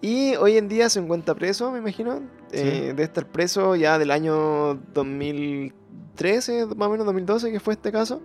Y 0.00 0.36
hoy 0.36 0.56
en 0.56 0.68
día 0.68 0.88
se 0.88 1.00
encuentra 1.00 1.34
preso, 1.34 1.70
me 1.70 1.78
imagino. 1.78 2.22
Eh, 2.52 2.88
debe 2.88 3.04
estar 3.04 3.26
preso 3.26 3.74
ya 3.76 3.98
del 3.98 4.10
año 4.10 4.74
2013, 4.94 6.66
más 6.76 6.88
o 6.88 6.90
menos 6.90 7.06
2012, 7.06 7.50
que 7.50 7.60
fue 7.60 7.74
este 7.74 7.90
caso. 7.90 8.20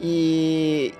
Y, 0.00 0.92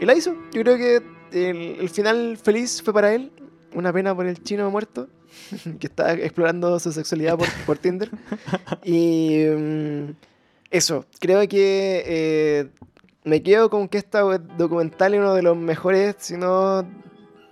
y 0.00 0.04
la 0.04 0.14
hizo. 0.14 0.34
Yo 0.52 0.62
creo 0.62 0.76
que 0.76 1.02
el, 1.32 1.80
el 1.80 1.88
final 1.90 2.36
feliz 2.36 2.82
fue 2.82 2.94
para 2.94 3.12
él. 3.12 3.32
Una 3.74 3.92
pena 3.92 4.14
por 4.14 4.26
el 4.26 4.42
chino 4.42 4.70
muerto, 4.70 5.08
que 5.78 5.88
está 5.88 6.14
explorando 6.14 6.78
su 6.80 6.90
sexualidad 6.92 7.36
por, 7.36 7.48
por 7.66 7.78
Tinder. 7.78 8.10
Y 8.82 9.44
mm, 9.46 10.10
eso, 10.70 11.04
creo 11.20 11.46
que 11.48 12.02
eh, 12.06 12.70
me 13.24 13.42
quedo 13.42 13.68
con 13.68 13.88
que 13.88 13.98
esta 13.98 14.20
documental 14.20 15.14
es 15.14 15.20
uno 15.20 15.34
de 15.34 15.42
los 15.42 15.56
mejores, 15.56 16.16
si 16.18 16.36
no 16.36 16.86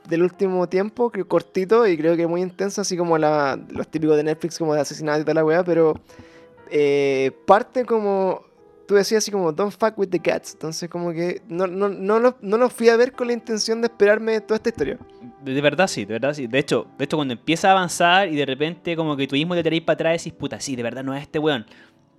del 0.08 0.22
último 0.22 0.68
tiempo, 0.68 1.10
que 1.10 1.24
cortito 1.24 1.86
y 1.86 1.96
creo 1.96 2.16
que 2.16 2.26
muy 2.26 2.42
intenso, 2.42 2.80
así 2.80 2.96
como 2.96 3.18
la, 3.18 3.58
los 3.70 3.88
típicos 3.88 4.16
de 4.16 4.24
Netflix, 4.24 4.58
como 4.58 4.74
de 4.74 4.80
asesinato 4.80 5.20
y 5.20 5.22
toda 5.22 5.34
la 5.34 5.44
weá, 5.44 5.64
pero 5.64 5.94
eh, 6.70 7.32
parte 7.46 7.84
como 7.84 8.46
tú 8.86 8.94
decías 8.94 9.24
así 9.24 9.30
como, 9.30 9.52
don't 9.52 9.72
fuck 9.72 9.98
with 9.98 10.08
the 10.08 10.20
cats. 10.20 10.54
Entonces, 10.54 10.88
como 10.88 11.12
que 11.12 11.42
no, 11.48 11.66
no, 11.66 11.88
no, 11.88 12.18
lo, 12.18 12.36
no 12.40 12.56
lo 12.56 12.70
fui 12.70 12.88
a 12.88 12.96
ver 12.96 13.12
con 13.12 13.26
la 13.26 13.32
intención 13.32 13.80
de 13.80 13.88
esperarme 13.88 14.40
toda 14.40 14.56
esta 14.56 14.68
historia. 14.68 14.98
De, 15.42 15.52
de 15.52 15.60
verdad 15.60 15.86
sí, 15.88 16.04
de 16.04 16.14
verdad 16.14 16.32
sí. 16.32 16.46
De 16.46 16.58
hecho, 16.58 16.86
de 16.96 17.04
hecho, 17.04 17.16
cuando 17.16 17.34
empieza 17.34 17.68
a 17.68 17.72
avanzar 17.72 18.28
y 18.28 18.36
de 18.36 18.46
repente 18.46 18.96
como 18.96 19.16
que 19.16 19.26
tú 19.26 19.34
mismo 19.34 19.54
te 19.54 19.62
tiráis 19.62 19.82
para 19.82 19.94
atrás 19.94 20.14
y 20.26 20.30
decís, 20.30 20.38
puta, 20.38 20.60
sí, 20.60 20.76
de 20.76 20.82
verdad 20.82 21.04
no 21.04 21.14
es 21.14 21.22
este 21.22 21.38
weón. 21.38 21.66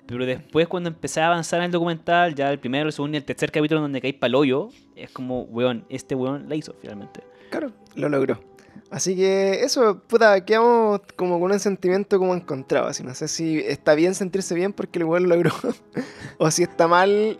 Pero 0.05 0.25
después 0.25 0.67
cuando 0.67 0.89
empecé 0.89 1.19
a 1.19 1.27
avanzar 1.27 1.59
en 1.59 1.65
el 1.65 1.71
documental, 1.71 2.33
ya 2.33 2.49
el 2.49 2.59
primero, 2.59 2.87
el 2.87 2.93
segundo 2.93 3.15
y 3.15 3.19
el 3.19 3.25
tercer 3.25 3.51
capítulo 3.51 3.81
donde 3.81 3.99
caí 3.99 4.13
pa'l 4.13 4.35
hoyo, 4.35 4.69
es 4.95 5.11
como, 5.11 5.41
weón, 5.43 5.85
este 5.89 6.15
weón 6.15 6.47
la 6.47 6.55
hizo 6.55 6.75
finalmente. 6.81 7.21
Claro, 7.49 7.71
lo 7.95 8.09
logró. 8.09 8.39
Así 8.89 9.15
que 9.15 9.63
eso, 9.63 9.99
puta, 9.99 10.45
quedamos 10.45 11.01
como 11.15 11.39
con 11.39 11.51
un 11.51 11.59
sentimiento 11.59 12.19
como 12.19 12.33
encontrado. 12.33 12.87
Así, 12.87 13.03
no 13.03 13.13
sé 13.13 13.27
si 13.27 13.59
está 13.59 13.95
bien 13.95 14.15
sentirse 14.15 14.55
bien 14.55 14.71
porque 14.71 14.99
el 14.99 15.05
weón 15.05 15.27
lo 15.27 15.35
logró. 15.35 15.51
o 16.37 16.49
si 16.51 16.63
está 16.63 16.87
mal 16.87 17.37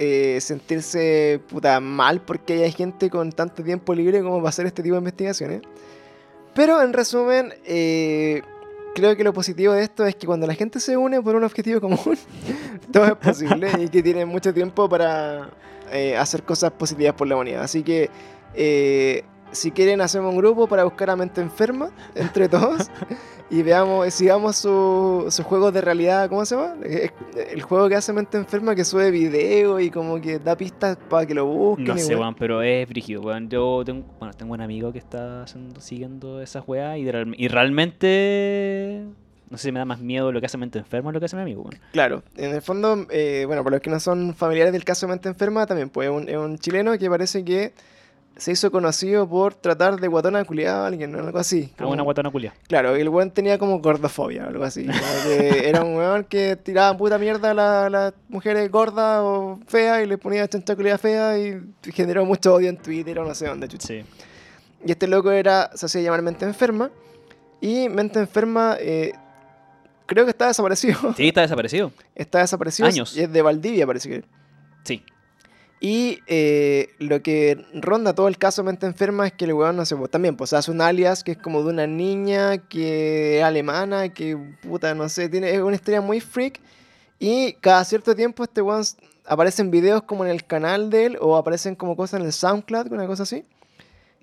eh, 0.00 0.38
sentirse 0.40 1.40
puta 1.48 1.80
mal 1.80 2.20
porque 2.20 2.64
hay 2.64 2.72
gente 2.72 3.10
con 3.10 3.32
tanto 3.32 3.64
tiempo 3.64 3.94
libre 3.94 4.22
como 4.22 4.36
para 4.36 4.48
hacer 4.48 4.66
este 4.66 4.82
tipo 4.82 4.94
de 4.94 5.00
investigaciones. 5.00 5.62
Pero 6.54 6.82
en 6.82 6.92
resumen, 6.92 7.54
eh, 7.64 8.42
creo 8.94 9.16
que 9.16 9.22
lo 9.22 9.32
positivo 9.32 9.74
de 9.74 9.84
esto 9.84 10.04
es 10.04 10.16
que 10.16 10.26
cuando 10.26 10.48
la 10.48 10.54
gente 10.54 10.80
se 10.80 10.96
une 10.96 11.22
por 11.22 11.36
un 11.36 11.44
objetivo 11.44 11.80
común, 11.80 12.18
todo 12.92 13.04
es 13.06 13.14
posible 13.14 13.70
y 13.78 13.88
que 13.88 14.02
tiene 14.02 14.24
mucho 14.24 14.52
tiempo 14.52 14.88
para 14.88 15.50
eh, 15.92 16.16
hacer 16.16 16.42
cosas 16.42 16.72
positivas 16.72 17.14
por 17.14 17.28
la 17.28 17.36
humanidad. 17.36 17.62
Así 17.62 17.84
que, 17.84 18.10
si 19.52 19.70
quieren, 19.70 20.00
hacemos 20.00 20.30
un 20.32 20.38
grupo 20.38 20.66
para 20.66 20.84
buscar 20.84 21.10
a 21.10 21.16
Mente 21.16 21.40
Enferma 21.40 21.90
entre 22.14 22.48
todos 22.48 22.90
y 23.50 23.62
veamos, 23.62 24.12
sigamos 24.12 24.56
su- 24.56 25.26
sus 25.30 25.44
juegos 25.44 25.72
de 25.72 25.80
realidad, 25.80 26.28
¿cómo 26.28 26.44
se 26.44 26.54
llama? 26.56 26.74
El 26.84 27.62
juego 27.62 27.88
que 27.88 27.94
hace 27.96 28.12
Mente 28.12 28.36
Enferma 28.38 28.74
que 28.74 28.84
sube 28.84 29.10
video 29.10 29.80
y 29.80 29.90
como 29.90 30.20
que 30.20 30.38
da 30.38 30.56
pistas 30.56 30.98
para 31.08 31.26
que 31.26 31.34
lo 31.34 31.46
busquen. 31.46 31.86
No 31.86 31.98
sé, 31.98 32.14
weón. 32.16 32.34
pero 32.34 32.62
es 32.62 32.88
brígido, 32.88 33.22
weón. 33.22 33.48
Yo 33.48 33.82
tengo, 33.84 34.04
bueno, 34.18 34.34
tengo 34.34 34.52
un 34.54 34.60
amigo 34.60 34.92
que 34.92 34.98
está 34.98 35.42
haciendo- 35.44 35.80
siguiendo 35.80 36.42
esas 36.42 36.62
weas 36.66 36.98
y, 36.98 37.04
de 37.04 37.12
real- 37.12 37.34
y 37.36 37.48
realmente... 37.48 39.04
No 39.50 39.56
sé 39.56 39.68
si 39.68 39.72
me 39.72 39.78
da 39.78 39.86
más 39.86 40.00
miedo 40.00 40.30
lo 40.30 40.40
que 40.40 40.46
hace 40.46 40.58
mente 40.58 40.78
enferma 40.78 41.08
o 41.08 41.12
lo 41.12 41.20
que 41.20 41.24
hace 41.24 41.34
mi 41.34 41.40
amigo. 41.40 41.70
Claro, 41.92 42.22
en 42.36 42.54
el 42.54 42.60
fondo, 42.60 43.06
eh, 43.08 43.44
bueno, 43.46 43.64
para 43.64 43.76
los 43.76 43.82
que 43.82 43.88
no 43.88 43.98
son 43.98 44.34
familiares 44.34 44.74
del 44.74 44.84
caso 44.84 45.06
de 45.06 45.12
Mente 45.12 45.30
Enferma, 45.30 45.64
también 45.64 45.88
pues 45.88 46.06
es 46.10 46.14
un, 46.14 46.28
es 46.28 46.36
un 46.36 46.58
chileno 46.58 46.98
que 46.98 47.08
parece 47.08 47.42
que 47.46 47.72
se 48.38 48.52
hizo 48.52 48.70
conocido 48.70 49.28
por 49.28 49.52
tratar 49.54 50.00
de 50.00 50.08
guatona 50.08 50.44
culiada 50.44 50.84
a 50.84 50.86
alguien, 50.86 51.12
¿no? 51.12 51.18
algo 51.18 51.38
así. 51.38 51.72
A 51.76 51.82
una 51.82 51.90
como- 51.90 52.04
guatona 52.04 52.30
culia. 52.30 52.54
Claro, 52.68 52.94
el 52.96 53.08
weón 53.08 53.30
tenía 53.32 53.58
como 53.58 53.80
gordofobia 53.80 54.44
o 54.44 54.48
algo 54.48 54.64
así. 54.64 54.86
como 54.86 54.98
que 55.24 55.68
era 55.68 55.82
un 55.82 55.96
weón 55.96 56.24
que 56.24 56.56
tiraba 56.56 56.96
puta 56.96 57.18
mierda 57.18 57.50
a 57.50 57.54
la- 57.54 57.90
las 57.90 58.14
mujeres 58.28 58.70
gordas 58.70 59.20
o 59.22 59.58
feas 59.66 60.02
y 60.02 60.06
le 60.06 60.16
ponía 60.18 60.48
chancha 60.48 60.74
culiada 60.76 60.98
fea 60.98 61.38
y 61.38 61.60
generó 61.92 62.24
mucho 62.24 62.54
odio 62.54 62.68
en 62.70 62.76
Twitter 62.78 63.18
o 63.18 63.24
no 63.26 63.34
sé 63.34 63.46
dónde, 63.46 63.68
chucha. 63.68 63.88
Sí. 63.88 64.04
Y 64.84 64.92
este 64.92 65.08
loco 65.08 65.30
era, 65.32 65.70
se 65.74 65.86
hacía 65.86 66.00
llamar 66.02 66.22
Mente 66.22 66.44
Enferma. 66.44 66.90
Y 67.60 67.88
Mente 67.88 68.20
Enferma, 68.20 68.76
eh, 68.78 69.12
creo 70.06 70.24
que 70.24 70.30
está 70.30 70.46
desaparecido. 70.46 71.12
Sí, 71.16 71.26
está 71.26 71.40
desaparecido. 71.40 71.90
Está 72.14 72.38
desaparecido. 72.38 72.86
Años. 72.88 73.16
Y 73.16 73.22
es 73.22 73.32
de 73.32 73.42
Valdivia, 73.42 73.84
parece 73.84 74.08
que. 74.08 74.24
Sí. 74.84 75.02
Y 75.80 76.20
eh, 76.26 76.90
lo 76.98 77.22
que 77.22 77.64
ronda 77.72 78.14
todo 78.14 78.26
el 78.26 78.36
caso 78.36 78.64
Mente 78.64 78.86
Enferma 78.86 79.26
es 79.28 79.32
que 79.32 79.44
el 79.44 79.52
weón, 79.52 79.76
no 79.76 79.86
sé, 79.86 79.94
pues, 79.94 80.10
también 80.10 80.36
pues 80.36 80.52
hace 80.52 80.70
un 80.70 80.80
alias 80.80 81.22
que 81.22 81.32
es 81.32 81.38
como 81.38 81.62
de 81.62 81.70
una 81.70 81.86
niña 81.86 82.58
que 82.58 83.38
es 83.38 83.44
alemana, 83.44 84.08
que 84.08 84.36
puta, 84.62 84.94
no 84.94 85.08
sé, 85.08 85.28
tiene, 85.28 85.54
es 85.54 85.60
una 85.60 85.76
historia 85.76 86.00
muy 86.00 86.20
freak. 86.20 86.60
Y 87.20 87.54
cada 87.54 87.84
cierto 87.84 88.14
tiempo 88.14 88.44
este 88.44 88.60
weón 88.60 88.82
aparecen 89.24 89.70
videos 89.70 90.02
como 90.02 90.24
en 90.24 90.30
el 90.30 90.44
canal 90.44 90.90
de 90.90 91.06
él 91.06 91.18
o 91.20 91.36
aparecen 91.36 91.74
como 91.76 91.96
cosas 91.96 92.20
en 92.20 92.26
el 92.26 92.32
SoundCloud, 92.32 92.92
una 92.92 93.06
cosa 93.06 93.22
así. 93.22 93.44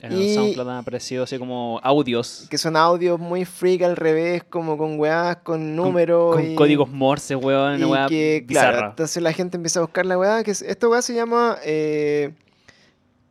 En 0.05 0.13
Y- 0.19 0.29
el 0.29 0.35
SoundCloud 0.35 0.69
han 0.69 0.77
aparecido 0.77 1.23
así 1.23 1.37
como 1.39 1.79
audios. 1.83 2.47
Que 2.49 2.57
son 2.57 2.75
audios 2.77 3.19
muy 3.19 3.43
freak 3.45 3.81
al 3.81 3.95
revés, 3.95 4.43
como 4.43 4.77
con 4.77 4.99
weás, 4.99 5.37
con 5.37 5.75
números. 5.75 6.35
Con 6.35 6.51
y- 6.51 6.55
códigos 6.55 6.89
Morse, 6.89 7.35
weón. 7.35 7.75
Una 7.75 7.79
y 7.79 7.89
weá 7.89 8.07
que, 8.07 8.43
bizarra. 8.47 8.71
claro, 8.71 8.89
entonces 8.91 9.23
la 9.23 9.33
gente 9.33 9.57
empieza 9.57 9.79
a 9.79 9.83
buscar 9.83 10.05
la 10.05 10.17
weá, 10.17 10.43
que 10.43 10.51
es- 10.51 10.61
esta 10.61 10.87
weá 10.87 11.01
se 11.01 11.13
llama 11.15 11.57
eh, 11.63 12.33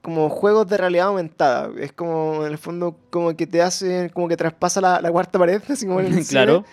como 0.02 0.28
juegos 0.28 0.66
de 0.68 0.76
realidad 0.76 1.06
aumentada. 1.06 1.70
Es 1.78 1.92
como, 1.92 2.44
en 2.44 2.52
el 2.52 2.58
fondo, 2.58 2.96
como 3.10 3.34
que 3.36 3.46
te 3.46 3.62
hace, 3.62 4.10
como 4.12 4.28
que 4.28 4.36
traspasa 4.36 4.80
la, 4.80 5.00
la 5.00 5.10
cuarta 5.10 5.38
pared, 5.38 5.62
así 5.68 5.86
como 5.86 6.00
en 6.00 6.06
el 6.06 6.12
cine, 6.24 6.26
Claro. 6.28 6.64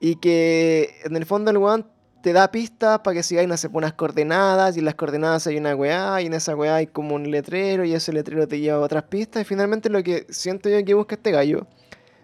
Y 0.00 0.16
que 0.16 0.94
en 1.04 1.14
el 1.16 1.26
fondo 1.26 1.50
el 1.50 1.58
weón 1.58 1.86
te 2.22 2.32
da 2.32 2.50
pistas 2.50 3.00
para 3.00 3.14
que 3.14 3.22
sigáis, 3.22 3.48
no 3.48 3.56
sé, 3.56 3.68
unas 3.72 3.92
coordenadas, 3.94 4.76
y 4.76 4.80
en 4.80 4.84
las 4.84 4.94
coordenadas 4.94 5.46
hay 5.46 5.56
una 5.56 5.74
weá, 5.74 6.20
y 6.20 6.26
en 6.26 6.34
esa 6.34 6.54
weá 6.54 6.76
hay 6.76 6.86
como 6.86 7.14
un 7.14 7.30
letrero, 7.30 7.84
y 7.84 7.92
ese 7.94 8.12
letrero 8.12 8.46
te 8.46 8.60
lleva 8.60 8.78
a 8.78 8.80
otras 8.80 9.04
pistas, 9.04 9.42
y 9.42 9.44
finalmente 9.44 9.88
lo 9.90 10.02
que 10.02 10.26
siento 10.28 10.68
yo 10.68 10.84
que 10.84 10.94
busca 10.94 11.14
este 11.14 11.30
gallo, 11.30 11.66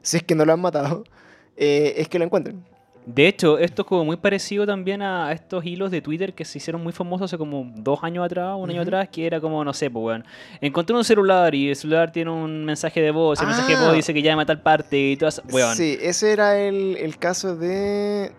si 0.03 0.19
es 0.19 0.23
que 0.23 0.35
no 0.35 0.45
lo 0.45 0.53
han 0.53 0.61
matado, 0.61 1.05
eh, 1.57 1.95
es 1.97 2.09
que 2.09 2.19
lo 2.19 2.25
encuentren. 2.25 2.65
De 3.07 3.29
hecho, 3.29 3.57
esto 3.59 3.83
es 3.83 3.87
como 3.89 4.05
muy 4.05 4.17
parecido 4.17 4.67
también 4.67 5.01
a 5.01 5.31
estos 5.31 5.65
hilos 5.65 5.93
de 5.93 6.03
Twitter 6.03 6.35
que 6.35 6.45
se 6.45 6.59
hicieron 6.59 6.83
muy 6.83 6.93
famosos 6.93 7.27
hace 7.27 7.39
como 7.39 7.71
dos 7.77 8.01
años 8.03 8.27
atrás, 8.27 8.57
un 8.59 8.69
año 8.69 8.83
atrás, 8.83 9.09
que 9.13 9.25
era 9.25 9.41
como, 9.41 9.65
no 9.65 9.73
sé, 9.73 9.89
pues, 9.91 10.05
weón. 10.05 10.25
Encontré 10.61 10.97
un 10.97 11.05
celular 11.05 11.55
y 11.55 11.69
el 11.69 11.77
celular 11.77 12.11
tiene 12.11 12.33
un 12.33 12.65
mensaje 12.65 13.01
de 13.01 13.13
voz, 13.13 13.41
el 13.41 13.47
mensaje 13.47 13.75
de 13.77 13.79
Ah. 13.79 13.87
voz 13.87 13.95
dice 13.95 14.13
que 14.13 14.23
llama 14.23 14.43
a 14.43 14.47
tal 14.47 14.61
parte 14.61 14.99
y 14.99 15.17
todas, 15.17 15.41
weón. 15.53 15.77
Sí, 15.77 15.97
ese 16.03 16.33
era 16.33 16.59
el, 16.59 16.97
el 16.97 17.17
caso 17.17 17.55
de. 17.55 18.33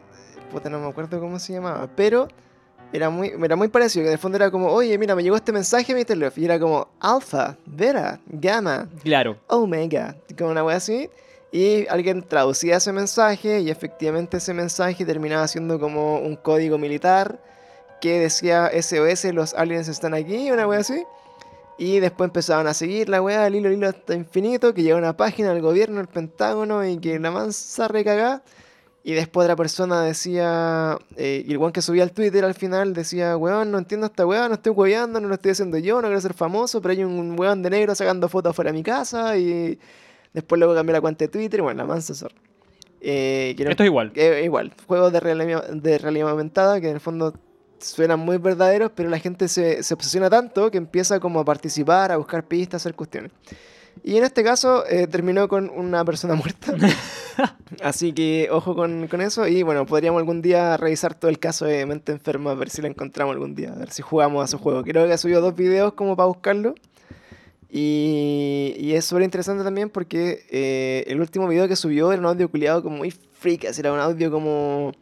Puta, 0.51 0.69
no 0.69 0.79
me 0.79 0.87
acuerdo 0.87 1.19
cómo 1.19 1.39
se 1.39 1.53
llamaba. 1.53 1.87
Pero 1.95 2.27
era 2.93 3.09
muy, 3.09 3.33
era 3.43 3.55
muy 3.55 3.67
parecido. 3.67 4.03
Que 4.03 4.07
en 4.09 4.13
el 4.13 4.19
fondo 4.19 4.37
era 4.37 4.49
como, 4.51 4.67
oye, 4.71 4.97
mira, 4.97 5.15
me 5.15 5.23
llegó 5.23 5.35
este 5.35 5.51
mensaje 5.51 5.93
mi 5.93 6.05
teléfono. 6.05 6.41
Y 6.41 6.45
era 6.45 6.59
como 6.59 6.87
alfa, 6.99 7.57
beta, 7.65 8.19
gamma, 8.27 8.87
Claro. 9.03 9.37
omega. 9.47 10.15
Como 10.37 10.51
una 10.51 10.63
wea 10.63 10.77
así. 10.77 11.09
Y 11.51 11.87
alguien 11.87 12.23
traducía 12.23 12.77
ese 12.77 12.91
mensaje. 12.93 13.59
Y 13.59 13.69
efectivamente 13.69 14.37
ese 14.37 14.53
mensaje 14.53 15.05
terminaba 15.05 15.47
siendo 15.47 15.79
como 15.79 16.19
un 16.19 16.35
código 16.35 16.77
militar. 16.77 17.39
Que 17.99 18.19
decía 18.19 18.69
SOS, 18.79 19.25
los 19.33 19.53
aliens 19.53 19.87
están 19.87 20.13
aquí. 20.13 20.51
Una 20.51 20.67
wea 20.67 20.79
así. 20.79 21.03
Y 21.79 21.99
después 21.99 22.29
empezaban 22.29 22.65
a 22.67 22.73
seguir 22.73 23.07
la 23.07 23.21
weá, 23.21 23.45
el 23.45 23.53
hilo, 23.55 23.67
el 23.69 23.75
hilo 23.75 23.87
hasta 23.89 24.15
infinito, 24.15 24.73
que 24.73 24.81
llega 24.81 24.95
a 24.95 24.99
una 24.99 25.15
página 25.15 25.53
del 25.53 25.61
gobierno, 25.61 26.01
el 26.01 26.07
Pentágono, 26.07 26.83
y 26.83 26.97
que 26.97 27.19
la 27.19 27.29
mansa 27.29 27.87
recagá. 27.87 28.41
Y 29.07 29.13
después 29.13 29.45
otra 29.45 29.55
persona 29.55 30.01
decía, 30.01 30.97
eh, 31.15 31.41
y 31.47 31.51
el 31.53 31.57
weón 31.59 31.71
que 31.71 31.81
subía 31.81 32.03
al 32.03 32.11
Twitter 32.11 32.43
al 32.43 32.55
final 32.55 32.93
decía, 32.93 33.37
weón, 33.37 33.71
no 33.71 33.77
entiendo 33.77 34.05
esta 34.05 34.25
weá, 34.25 34.49
no 34.49 34.55
estoy 34.55 34.73
hueveando, 34.73 35.21
no 35.21 35.29
lo 35.29 35.35
estoy 35.35 35.51
haciendo 35.51 35.77
yo, 35.77 36.01
no 36.01 36.09
quiero 36.09 36.19
ser 36.19 36.33
famoso, 36.33 36.81
pero 36.81 36.91
hay 36.91 37.05
un 37.05 37.39
weón 37.39 37.63
de 37.63 37.69
negro 37.69 37.95
sacando 37.95 38.27
fotos 38.27 38.53
fuera 38.53 38.69
de 38.73 38.77
mi 38.77 38.83
casa, 38.83 39.37
y 39.37 39.79
después 40.33 40.59
luego 40.59 40.75
cambié 40.75 40.91
la 40.91 40.99
cuenta 40.99 41.23
de 41.23 41.29
Twitter, 41.29 41.61
y 41.61 41.63
bueno, 41.63 41.83
la 41.83 41.87
mansa. 41.87 42.27
Eh, 42.99 43.55
Esto 43.57 43.83
es 43.83 43.87
igual. 43.87 44.11
eh, 44.13 44.41
igual, 44.43 44.73
juegos 44.85 45.13
de 45.13 45.21
realidad, 45.21 45.69
de 45.69 45.97
realidad 45.99 46.29
aumentada 46.29 46.81
que 46.81 46.89
en 46.89 46.95
el 46.95 46.99
fondo 46.99 47.33
suenan 47.79 48.19
muy 48.19 48.39
verdaderos, 48.39 48.91
pero 48.93 49.07
la 49.07 49.19
gente 49.19 49.47
se, 49.47 49.83
se 49.83 49.93
obsesiona 49.93 50.29
tanto 50.29 50.69
que 50.69 50.79
empieza 50.79 51.21
como 51.21 51.39
a 51.39 51.45
participar, 51.45 52.11
a 52.11 52.17
buscar 52.17 52.43
pistas, 52.43 52.73
a 52.73 52.77
hacer 52.81 52.93
cuestiones. 52.93 53.31
Y 54.03 54.17
en 54.17 54.23
este 54.23 54.43
caso 54.43 54.85
eh, 54.87 55.07
terminó 55.07 55.47
con 55.47 55.69
una 55.69 56.03
persona 56.05 56.35
muerta. 56.35 56.73
Así 57.83 58.13
que 58.13 58.49
ojo 58.51 58.75
con, 58.75 59.07
con 59.07 59.21
eso. 59.21 59.47
Y 59.47 59.63
bueno, 59.63 59.85
podríamos 59.85 60.19
algún 60.19 60.41
día 60.41 60.77
revisar 60.77 61.15
todo 61.15 61.29
el 61.29 61.39
caso 61.39 61.65
de 61.65 61.85
Mente 61.85 62.11
Enferma, 62.11 62.51
a 62.51 62.55
ver 62.55 62.69
si 62.69 62.81
lo 62.81 62.87
encontramos 62.87 63.33
algún 63.33 63.55
día, 63.55 63.73
a 63.73 63.77
ver 63.77 63.91
si 63.91 64.01
jugamos 64.01 64.43
a 64.43 64.47
su 64.47 64.57
juego. 64.57 64.83
Creo 64.83 65.05
que 65.07 65.13
ha 65.13 65.17
subido 65.17 65.41
dos 65.41 65.55
videos 65.55 65.93
como 65.93 66.15
para 66.15 66.27
buscarlo. 66.27 66.75
Y, 67.69 68.75
y 68.77 68.93
es 68.93 69.05
súper 69.05 69.23
interesante 69.23 69.63
también 69.63 69.89
porque 69.89 70.45
eh, 70.49 71.03
el 71.07 71.19
último 71.19 71.47
video 71.47 71.67
que 71.67 71.75
subió 71.75 72.13
era 72.13 72.21
un 72.21 72.27
audio 72.27 72.49
culiado 72.49 72.81
como 72.81 72.97
muy 72.97 73.11
freak, 73.11 73.65
así 73.65 73.81
era 73.81 73.91
un 73.91 73.99
audio 73.99 74.31
como... 74.31 74.93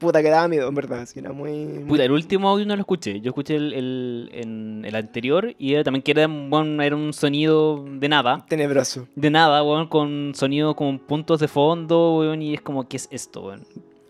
Puta, 0.00 0.22
que 0.22 0.30
daba 0.30 0.48
miedo, 0.48 0.68
en 0.68 0.74
verdad. 0.74 1.00
así 1.02 1.18
era 1.20 1.30
muy... 1.32 1.52
muy- 1.66 1.84
Puta, 1.84 2.04
el 2.04 2.10
último 2.10 2.48
audio 2.48 2.66
no 2.66 2.74
lo 2.74 2.80
escuché. 2.80 3.20
Yo 3.20 3.28
escuché 3.30 3.54
el, 3.56 3.72
el, 3.74 4.30
en- 4.32 4.84
el 4.84 4.94
anterior 4.96 5.54
y 5.58 5.74
era 5.74 5.84
también 5.84 6.02
que 6.02 6.10
era, 6.12 6.26
weón, 6.26 6.80
era 6.80 6.96
un 6.96 7.12
sonido 7.12 7.84
de 7.86 8.08
nada. 8.08 8.44
tenebroso. 8.48 9.06
De 9.14 9.30
nada, 9.30 9.62
weón, 9.62 9.86
con 9.86 10.32
sonido 10.34 10.74
con 10.74 10.98
puntos 10.98 11.38
de 11.40 11.48
fondo, 11.48 12.16
weón, 12.18 12.40
y 12.42 12.54
es 12.54 12.60
como, 12.62 12.88
¿qué 12.88 12.96
es 12.96 13.08
esto, 13.12 13.42
weón? 13.42 13.64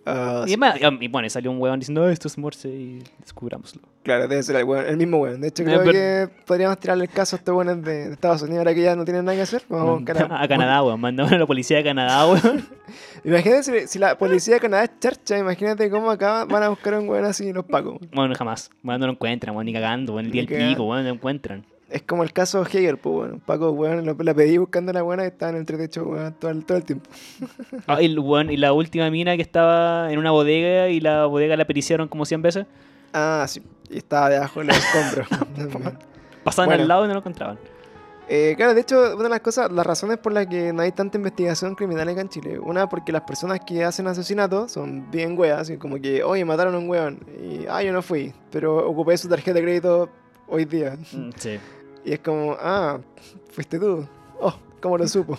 Ah, 0.07 0.45
Y, 0.47 0.51
además- 0.55 0.77
y 1.01 1.09
bueno, 1.09 1.27
y 1.27 1.31
salió 1.31 1.51
un 1.51 1.61
weón 1.61 1.79
diciendo, 1.79 2.01
"No, 2.03 2.09
esto 2.09 2.27
es 2.27 2.39
Morse 2.39 2.69
y 2.69 3.03
descubrámoslo. 3.19 3.83
Claro, 4.03 4.27
debe 4.29 4.43
ser 4.43 4.57
el, 4.57 4.65
weón- 4.65 4.87
el 4.87 4.97
mismo 4.97 5.19
weón. 5.19 5.41
De 5.43 5.49
hecho, 5.49 5.63
Eh, 5.63 5.67
creo 5.67 5.79
pero- 5.81 5.93
que 5.93 6.29
podríamos 6.47 6.79
tirarle 6.81 7.05
el 7.05 7.11
caso 7.11 7.37
a 7.37 7.39
estos 7.39 7.55
weones 7.55 7.85
de, 7.85 8.07
de 8.09 8.13
Estados 8.15 8.41
Unidos 8.41 8.59
ahora 8.61 8.75
que 8.75 8.83
ya 8.83 8.97
no 8.97 9.05
tienen 9.05 9.27
nada 9.27 9.37
que 9.37 9.43
hacer. 9.43 9.63
Vamos 9.69 9.89
a 9.89 9.93
buscar 9.93 10.33
a 10.33 10.49
Canadá, 10.49 10.83
weón. 10.83 11.01
Mandamos 11.01 11.31
a 11.33 11.39
la 11.39 11.47
policía 11.47 11.77
de 11.77 11.85
Canadá, 11.85 12.27
weón. 12.27 12.67
Imagínate 13.25 13.63
si, 13.63 13.87
si 13.89 13.99
la 13.99 14.17
policía 14.17 14.55
de 14.55 14.61
Canadá 14.61 14.85
es 14.85 14.91
charcha, 15.01 15.39
imagínate 15.39 15.91
cómo 15.91 16.11
acá 16.11 16.45
van 16.47 16.63
a 16.63 16.69
buscar 16.71 16.95
a 16.95 16.99
un 17.01 17.09
weón 17.09 17.27
así 17.27 17.53
los 17.53 17.65
pacos. 17.67 17.99
Bueno, 18.13 18.35
jamás. 18.35 18.71
Bueno, 18.83 19.01
no 19.01 19.07
lo 19.09 19.13
encuentran, 19.13 19.55
weón, 19.55 19.67
ni 19.67 19.73
cagando, 19.75 20.15
weón. 20.15 20.27
El 20.27 20.33
día 20.33 20.45
del 20.47 20.69
pico, 20.71 20.85
weón, 20.85 21.03
no 21.03 21.09
lo 21.11 21.15
encuentran. 21.17 21.65
Es 21.91 22.03
como 22.03 22.23
el 22.23 22.33
caso 22.33 22.63
Hegel, 22.65 22.99
pues 22.99 23.15
bueno. 23.15 23.41
Paco, 23.45 23.71
weón, 23.73 24.07
lo- 24.07 24.15
la 24.19 24.33
pedí 24.33 24.57
buscando 24.59 24.91
a 24.91 24.95
la 24.95 25.03
buena 25.03 25.25
y 25.25 25.27
estaba 25.27 25.51
en 25.51 25.57
el 25.57 25.61
entretecho, 25.61 26.05
weón, 26.05 26.33
todo 26.35 26.51
el, 26.53 26.65
todo 26.65 26.79
el 26.79 26.85
tiempo. 26.85 27.11
Ah, 27.87 28.01
y, 28.01 28.17
weón, 28.17 28.51
y 28.51 28.57
la 28.57 28.73
última 28.73 29.11
mina 29.11 29.35
que 29.37 29.43
estaba 29.43 30.13
en 30.13 30.19
una 30.19 30.31
bodega 30.31 30.89
y 30.89 31.01
la 31.01 31.27
bodega 31.27 31.57
la 31.57 31.65
periciaron 31.65 32.07
como 32.09 32.25
100 32.25 32.43
veces. 32.43 32.67
Ah, 33.13 33.45
sí. 33.49 33.61
Y 33.91 33.99
estaba 33.99 34.29
debajo 34.31 34.61
de 34.61 34.67
los 34.67 34.77
escombros. 34.77 35.29
Pasaban 36.45 36.69
Bueno. 36.69 36.83
al 36.83 36.89
lado 36.89 37.05
y 37.05 37.09
no 37.09 37.15
lo 37.15 37.21
encontraban. 37.21 37.59
Eh, 38.33 38.55
claro, 38.57 38.75
de 38.75 38.83
hecho, 38.83 39.15
una 39.17 39.25
de 39.25 39.29
las 39.31 39.41
cosas, 39.41 39.73
las 39.73 39.85
razones 39.85 40.19
por 40.19 40.33
las 40.33 40.47
que 40.47 40.73
no 40.73 40.83
hay 40.83 40.93
tanta 40.93 41.19
investigación 41.19 41.75
criminal 41.75 42.09
acá 42.09 42.21
en 42.21 42.29
Chile, 42.29 42.61
una 42.61 42.89
porque 42.89 43.11
las 43.11 43.23
personas 43.23 43.59
que 43.67 43.83
hacen 43.83 44.07
asesinatos 44.07 44.71
son 44.71 45.11
bien 45.11 45.37
weas, 45.37 45.69
y 45.71 45.77
como 45.79 46.01
que, 46.01 46.23
oye, 46.23 46.45
mataron 46.45 46.77
a 46.77 46.79
un 46.79 46.89
weón, 46.89 47.19
y, 47.43 47.67
ah, 47.69 47.83
yo 47.83 47.93
no 47.93 48.03
fui, 48.03 48.33
pero 48.53 48.89
ocupé 48.89 49.19
su 49.19 49.29
tarjeta 49.29 49.55
de 49.55 49.63
crédito 49.65 50.09
hoy 50.47 50.65
día. 50.65 50.97
Mm, 51.13 51.31
Sí. 51.37 51.59
Y 52.05 52.13
es 52.13 52.21
como, 52.21 52.57
ah, 52.59 52.99
fuiste 53.51 53.79
tú. 53.79 54.07
Oh, 54.41 54.55
¿cómo 54.81 54.99
lo 54.99 55.07
supo? 55.07 55.37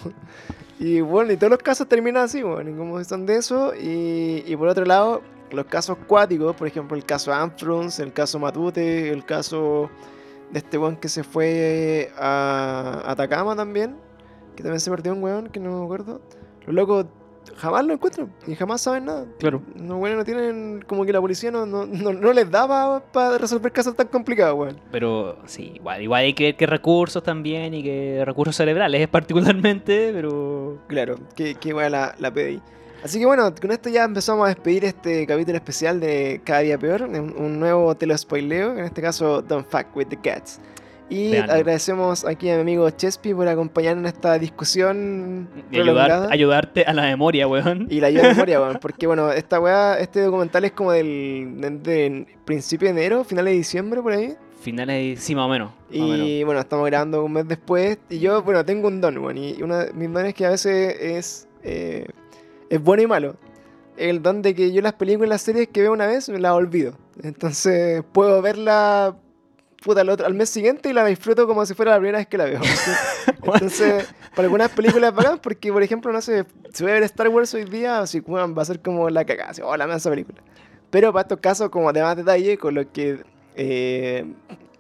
Y 0.80 1.00
bueno, 1.00 1.32
y 1.32 1.38
todos 1.38 1.52
los 1.52 1.60
casos 1.60 1.88
terminan 1.88 2.24
así, 2.24 2.42
bueno, 2.42 2.72
y 2.72 2.74
como 2.74 3.04
son 3.04 3.28
de 3.28 3.36
eso. 3.36 3.74
Y, 3.76 4.44
y 4.48 4.56
por 4.56 4.68
otro 4.68 4.84
lado, 4.84 5.22
los 5.52 5.66
casos 5.66 5.98
cuáticos, 6.08 6.56
por 6.56 6.68
ejemplo, 6.68 6.98
el 6.98 7.06
caso 7.06 7.32
Amfruns, 7.32 8.00
el 8.00 8.14
caso 8.14 8.40
Matute, 8.40 9.10
el 9.12 9.24
caso 9.26 9.90
de 10.52 10.60
este 10.60 10.78
weón 10.78 10.98
que 10.98 11.08
se 11.08 11.24
fue 11.24 12.12
a 12.18 13.04
Atacama 13.06 13.56
también, 13.56 13.96
que 14.56 14.64
también 14.64 14.80
se 14.80 14.90
perdió 14.90 15.14
un 15.14 15.24
weón, 15.24 15.50
que 15.50 15.60
no 15.60 15.80
me 15.80 15.86
acuerdo. 15.86 16.22
Los 16.66 16.76
locos 16.76 17.06
jamás 17.58 17.86
lo 17.86 17.94
encuentran 17.94 18.32
y 18.48 18.56
jamás 18.56 18.82
saben 18.82 19.06
nada. 19.06 19.26
Claro. 19.40 19.62
Los 19.76 19.98
weones 19.98 20.18
no 20.18 20.26
tienen, 20.26 20.84
como 20.88 21.06
que 21.06 21.14
la 21.14 21.22
policía 21.22 21.52
no, 21.52 21.66
no, 21.66 21.86
no, 21.86 22.14
no 22.14 22.34
les 22.34 22.50
daba 22.50 23.00
para 23.12 23.38
resolver 23.38 23.72
casos 23.72 23.96
tan 23.96 24.08
complicados, 24.08 24.58
weón. 24.58 24.80
Pero 24.92 25.38
sí, 25.46 25.74
igual, 25.76 26.02
igual 26.02 26.24
hay 26.24 26.34
que 26.34 26.46
ver 26.46 26.56
qué 26.56 26.66
recursos 26.66 27.24
también 27.24 27.74
y 27.74 27.84
qué 27.84 28.24
recursos 28.26 28.56
cerebrales 28.56 29.08
particularmente, 29.10 30.12
pero... 30.14 30.80
Claro, 30.88 31.16
que, 31.36 31.56
que 31.56 31.70
igual 31.70 31.92
la, 31.92 32.16
la 32.20 32.32
pedí. 32.32 32.62
Así 33.04 33.18
que 33.18 33.26
bueno, 33.26 33.52
con 33.60 33.72
esto 33.72 33.90
ya 33.90 34.04
empezamos 34.04 34.46
a 34.46 34.50
despedir 34.50 34.86
este 34.86 35.26
capítulo 35.26 35.58
especial 35.58 36.00
de 36.00 36.40
Cada 36.44 36.60
Día 36.60 36.78
Peor, 36.78 37.02
un, 37.02 37.16
un 37.16 37.60
nuevo 37.60 37.96
te 37.96 38.06
lo 38.06 38.16
spoileo, 38.16 38.74
en 38.78 38.86
este 38.86 39.02
caso 39.02 39.42
Don't 39.42 39.68
Fuck 39.68 39.96
With 39.96 40.08
The 40.08 40.18
Cats. 40.18 40.62
Y 41.12 41.36
agradecemos 41.36 42.26
aquí 42.26 42.50
a 42.50 42.56
mi 42.56 42.62
amigo 42.62 42.90
Chespi 42.90 43.34
por 43.34 43.46
acompañarnos 43.46 44.04
en 44.04 44.16
esta 44.16 44.40
discusión 44.40 45.50
Y 45.70 45.78
ayudar, 45.78 46.32
ayudarte 46.32 46.86
a 46.86 46.94
la 46.94 47.02
memoria, 47.02 47.48
weón. 47.48 47.88
Y 47.90 48.00
la 48.00 48.08
ayuda 48.08 48.24
de 48.24 48.30
memoria, 48.30 48.62
weón, 48.62 48.78
porque 48.82 49.08
bueno, 49.08 49.30
esta 49.30 49.60
weá, 49.60 50.00
este 50.00 50.22
documental 50.22 50.64
es 50.64 50.72
como 50.72 50.94
del 50.94 51.58
de, 51.60 51.70
de 51.70 52.28
principio 52.46 52.88
de 52.88 52.92
enero, 52.98 53.26
finales 53.26 53.52
de 53.52 53.58
diciembre 53.58 54.02
por 54.02 54.14
ahí. 54.14 54.36
Finales, 54.62 55.20
sí, 55.20 55.36
más 55.36 55.48
o 55.48 55.50
menos. 55.50 55.72
más 55.72 56.00
o 56.00 56.08
menos. 56.08 56.28
Y 56.28 56.44
bueno, 56.46 56.62
estamos 56.62 56.86
grabando 56.86 57.26
un 57.26 57.34
mes 57.34 57.46
después. 57.46 57.98
Y 58.10 58.20
yo, 58.20 58.42
bueno, 58.42 58.64
tengo 58.64 58.88
un 58.88 59.02
don, 59.02 59.18
weón. 59.18 59.38
Y 59.38 59.62
uno 59.62 59.80
de 59.80 59.92
mis 59.92 60.14
dones 60.14 60.30
es 60.30 60.34
que 60.34 60.46
a 60.46 60.52
veces 60.52 60.96
es, 60.98 61.48
eh, 61.64 62.06
es 62.70 62.82
bueno 62.82 63.04
y 63.04 63.08
malo. 63.08 63.36
El 63.98 64.22
don 64.22 64.42
de 64.42 64.56
que 64.56 64.72
yo 64.72 64.82
las 64.82 64.94
películas 64.94 65.28
y 65.28 65.30
las 65.30 65.42
series 65.42 65.68
que 65.68 65.82
veo 65.82 65.92
una 65.92 66.08
vez 66.08 66.30
me 66.30 66.40
las 66.40 66.54
olvido. 66.54 66.94
Entonces 67.22 68.02
puedo 68.14 68.42
verla 68.42 69.18
puta, 69.84 70.02
al, 70.02 70.10
otro, 70.10 70.26
al 70.26 70.34
mes 70.34 70.50
siguiente 70.50 70.90
y 70.90 70.94
la 70.94 71.04
disfruto 71.06 71.48
como 71.48 71.66
si 71.66 71.74
fuera 71.74 71.92
la 71.92 71.98
primera 71.98 72.20
vez 72.20 72.28
que 72.28 72.38
la 72.38 72.46
veo. 72.46 72.62
Entonces, 73.44 74.14
para 74.36 74.46
algunas 74.46 74.70
películas 74.72 75.14
bacán, 75.14 75.40
porque 75.40 75.72
por 75.72 75.84
ejemplo, 75.84 76.12
no 76.12 76.22
sé, 76.22 76.46
si 76.74 76.84
voy 76.84 76.92
a 76.92 76.96
ver 76.96 77.04
Star 77.04 77.28
Wars 77.30 77.54
hoy 77.54 77.66
día, 77.66 78.00
así, 78.00 78.20
weón, 78.20 78.56
va 78.58 78.62
a 78.62 78.66
ser 78.66 78.82
como 78.82 79.10
la 79.10 79.26
cagada, 79.26 79.52
así, 79.52 79.62
oh, 79.64 79.76
la 79.76 79.88
mansa 79.88 80.10
película. 80.10 80.42
Pero 80.90 81.12
para 81.12 81.24
estos 81.24 81.40
casos, 81.40 81.70
como 81.70 81.92
de 81.92 82.02
más 82.02 82.16
detalle, 82.16 82.58
con 82.58 82.76
lo 82.76 82.92
que 82.92 83.24
eh, 83.56 84.26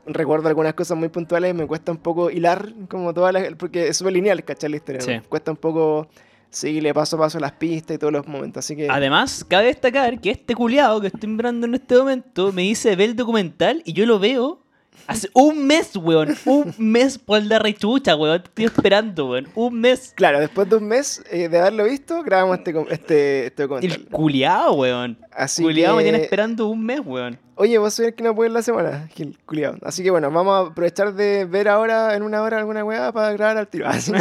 recuerdo 0.06 0.49
algunas 0.49 0.74
cosas 0.74 0.97
muy 0.97 1.10
puntuales, 1.10 1.56
me 1.56 1.66
cuesta 1.66 1.91
un 1.91 1.97
poco 1.97 2.30
hilar, 2.30 2.74
como 2.89 3.14
todas 3.14 3.34
las. 3.34 3.56
Porque 3.56 3.88
es 3.88 3.97
súper 3.97 4.14
lineal, 4.14 4.43
¿cachai? 4.43 4.70
La 4.70 4.76
historia. 4.76 5.02
Sí. 5.02 5.12
Me 5.12 5.22
cuesta 5.22 5.52
un 5.52 5.58
poco 5.58 6.08
seguirle 6.49 6.93
paso 6.93 7.16
a 7.16 7.20
paso 7.20 7.39
las 7.39 7.54
pistas 7.54 7.95
y 7.95 7.97
todos 7.97 8.12
los 8.12 8.28
momentos. 8.28 8.64
Así 8.64 8.76
que. 8.76 8.89
Además, 8.89 9.45
cabe 9.47 9.68
destacar 9.68 10.20
que 10.20 10.32
este 10.32 10.54
culiado 10.54 10.99
que 10.99 11.08
estoy 11.08 11.30
mirando 11.30 11.66
en 11.66 11.76
este 11.76 11.97
momento 11.97 12.52
me 12.52 12.64
dice 12.64 12.95
ve 12.95 13.06
el 13.06 13.16
documental 13.16 13.82
y 13.86 13.93
yo 13.93 14.06
lo 14.06 14.20
veo 14.20 14.60
hace 15.08 15.30
un 15.34 15.66
mes, 15.68 15.96
weón. 15.96 16.36
Un 16.46 16.74
mes 16.78 17.18
por 17.18 17.44
la 17.44 17.60
rechucha, 17.60 18.16
weón. 18.16 18.42
Estoy 18.44 18.66
esperando, 18.66 19.30
weón. 19.30 19.48
Un 19.56 19.80
mes. 19.82 20.14
Claro, 20.16 20.39
después 20.39 20.70
de 20.70 20.76
un 20.78 20.88
mes 20.88 21.24
eh, 21.32 21.50
de 21.50 21.60
haberlo 21.60 21.86
visto, 21.86 22.24
grabamos 22.24 22.58
este, 22.60 22.74
este, 22.89 23.46
este 23.48 23.64
documental. 23.64 23.92
El 23.92 24.08
culiado, 24.08 24.74
weón. 24.74 25.18
Así 25.34 25.64
Culiado 25.64 25.96
me 25.96 26.04
que- 26.04 26.10
tiene 26.10 26.24
esperando 26.24 26.68
un 26.68 26.84
mes, 26.86 27.02
weón. 27.04 27.39
Oye, 27.56 27.78
vos 27.78 28.00
el 28.00 28.16
que 28.16 28.24
no 28.24 28.34
puede 28.36 28.50
la 28.50 28.64
semana, 28.64 29.08
Gil, 29.14 29.38
culiao. 29.46 29.76
Así 29.84 30.02
que 30.02 30.10
bueno, 30.10 30.32
vamos 30.32 30.54
a 30.54 30.72
aprovechar 30.72 31.14
de 31.14 31.46
ver 31.46 31.68
ahora 31.68 32.16
en 32.16 32.24
una 32.24 32.42
hora 32.42 32.58
alguna 32.58 32.84
weá 32.84 33.12
para 33.12 33.32
grabar 33.34 33.58
al 33.58 33.68
tiro. 33.68 33.88
Así, 33.88 34.12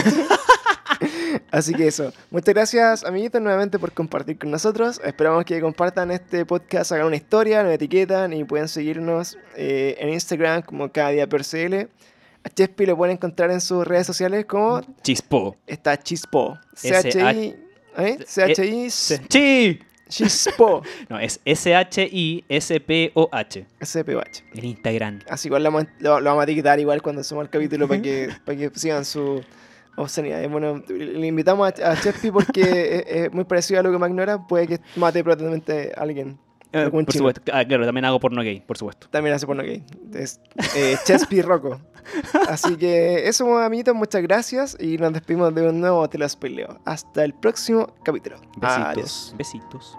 Así 1.51 1.75
que 1.75 1.87
eso. 1.89 2.13
Muchas 2.31 2.55
gracias, 2.55 3.05
amiguitos, 3.05 3.41
nuevamente 3.43 3.79
por 3.79 3.93
compartir 3.93 4.39
con 4.39 4.51
nosotros. 4.51 5.01
Esperamos 5.05 5.45
que 5.45 5.61
compartan 5.61 6.11
este 6.11 6.47
podcast, 6.47 6.93
hagan 6.93 7.07
una 7.07 7.17
historia, 7.17 7.63
nos 7.63 7.73
etiquetan 7.73 8.33
y 8.33 8.45
pueden 8.45 8.69
seguirnos 8.69 9.37
eh, 9.57 9.97
en 9.99 10.11
Instagram 10.11 10.63
como 10.63 10.91
cada 10.93 11.11
día 11.11 11.27
per 11.27 11.43
CL. 11.45 11.89
A 12.43 12.49
Chespi 12.49 12.87
lo 12.87 12.97
pueden 12.97 13.17
encontrar 13.17 13.51
en 13.51 13.61
sus 13.61 13.87
redes 13.87 14.07
sociales 14.07 14.47
como 14.47 14.81
Chispo. 15.03 15.57
está 15.67 15.99
Chispo. 15.99 16.59
C-H-I. 16.75 17.57
¿eh? 17.99 18.19
C-H-I. 18.27 18.91
Sí. 18.91 19.81
Chispo. 20.09 20.83
No, 21.11 21.19
es 21.21 21.39
S-H-I-S-P-O-H. 22.51 23.67
S-P-O-H. 23.81 24.45
En 24.55 24.65
Instagram. 24.65 25.21
Así 25.29 25.49
igual 25.49 25.63
lo, 25.65 25.71
vamos 25.71 25.85
a- 25.89 25.91
lo, 26.03 26.21
lo 26.21 26.31
vamos 26.31 26.41
a 26.41 26.45
etiquetar 26.45 26.81
igual 26.81 27.03
cuando 27.03 27.21
hacemos 27.21 27.45
el 27.45 27.51
capítulo 27.51 27.87
para 27.89 28.01
que, 28.03 28.29
para 28.45 28.57
que 28.59 28.71
sigan 28.75 29.05
su 29.05 29.43
obscenidad. 29.97 30.49
Bueno, 30.49 30.83
le 30.89 31.27
invitamos 31.27 31.73
a, 31.81 31.93
a 31.93 32.01
Chespi 32.01 32.31
porque 32.31 32.61
es, 33.07 33.25
es 33.27 33.33
muy 33.33 33.45
parecido 33.45 33.81
a 33.81 33.83
lo 33.83 33.93
que 33.93 33.99
Magnora, 33.99 34.47
puede 34.47 34.67
que 34.67 34.81
mate 34.97 35.23
probablemente 35.23 35.93
a 35.97 36.03
alguien. 36.03 36.39
Eh, 36.73 36.89
por 36.89 37.05
chino. 37.07 37.31
supuesto. 37.31 37.53
Ah, 37.53 37.65
claro, 37.65 37.85
también 37.85 38.05
hago 38.05 38.21
porno 38.21 38.43
gay, 38.43 38.61
por 38.61 38.79
supuesto. 38.79 39.09
También 39.11 39.35
hace 39.35 39.47
porno 39.47 39.63
gay. 39.63 39.85
Es 40.15 40.41
eh, 40.77 40.97
Chespi 41.05 41.43
Rocco. 41.43 41.81
Así 42.49 42.77
que 42.77 43.29
eso, 43.29 43.59
amiguitos, 43.59 43.95
muchas 43.95 44.23
gracias 44.23 44.77
y 44.79 44.97
nos 44.97 45.13
despedimos 45.13 45.55
de 45.55 45.69
un 45.69 45.81
nuevo 45.81 46.09
Te 46.09 46.19
lo. 46.19 46.27
Hasta 46.85 47.25
el 47.25 47.35
próximo 47.35 47.93
capítulo. 48.05 48.37
Besitos. 48.57 48.87
Adiós. 48.87 49.35
Besitos. 49.37 49.99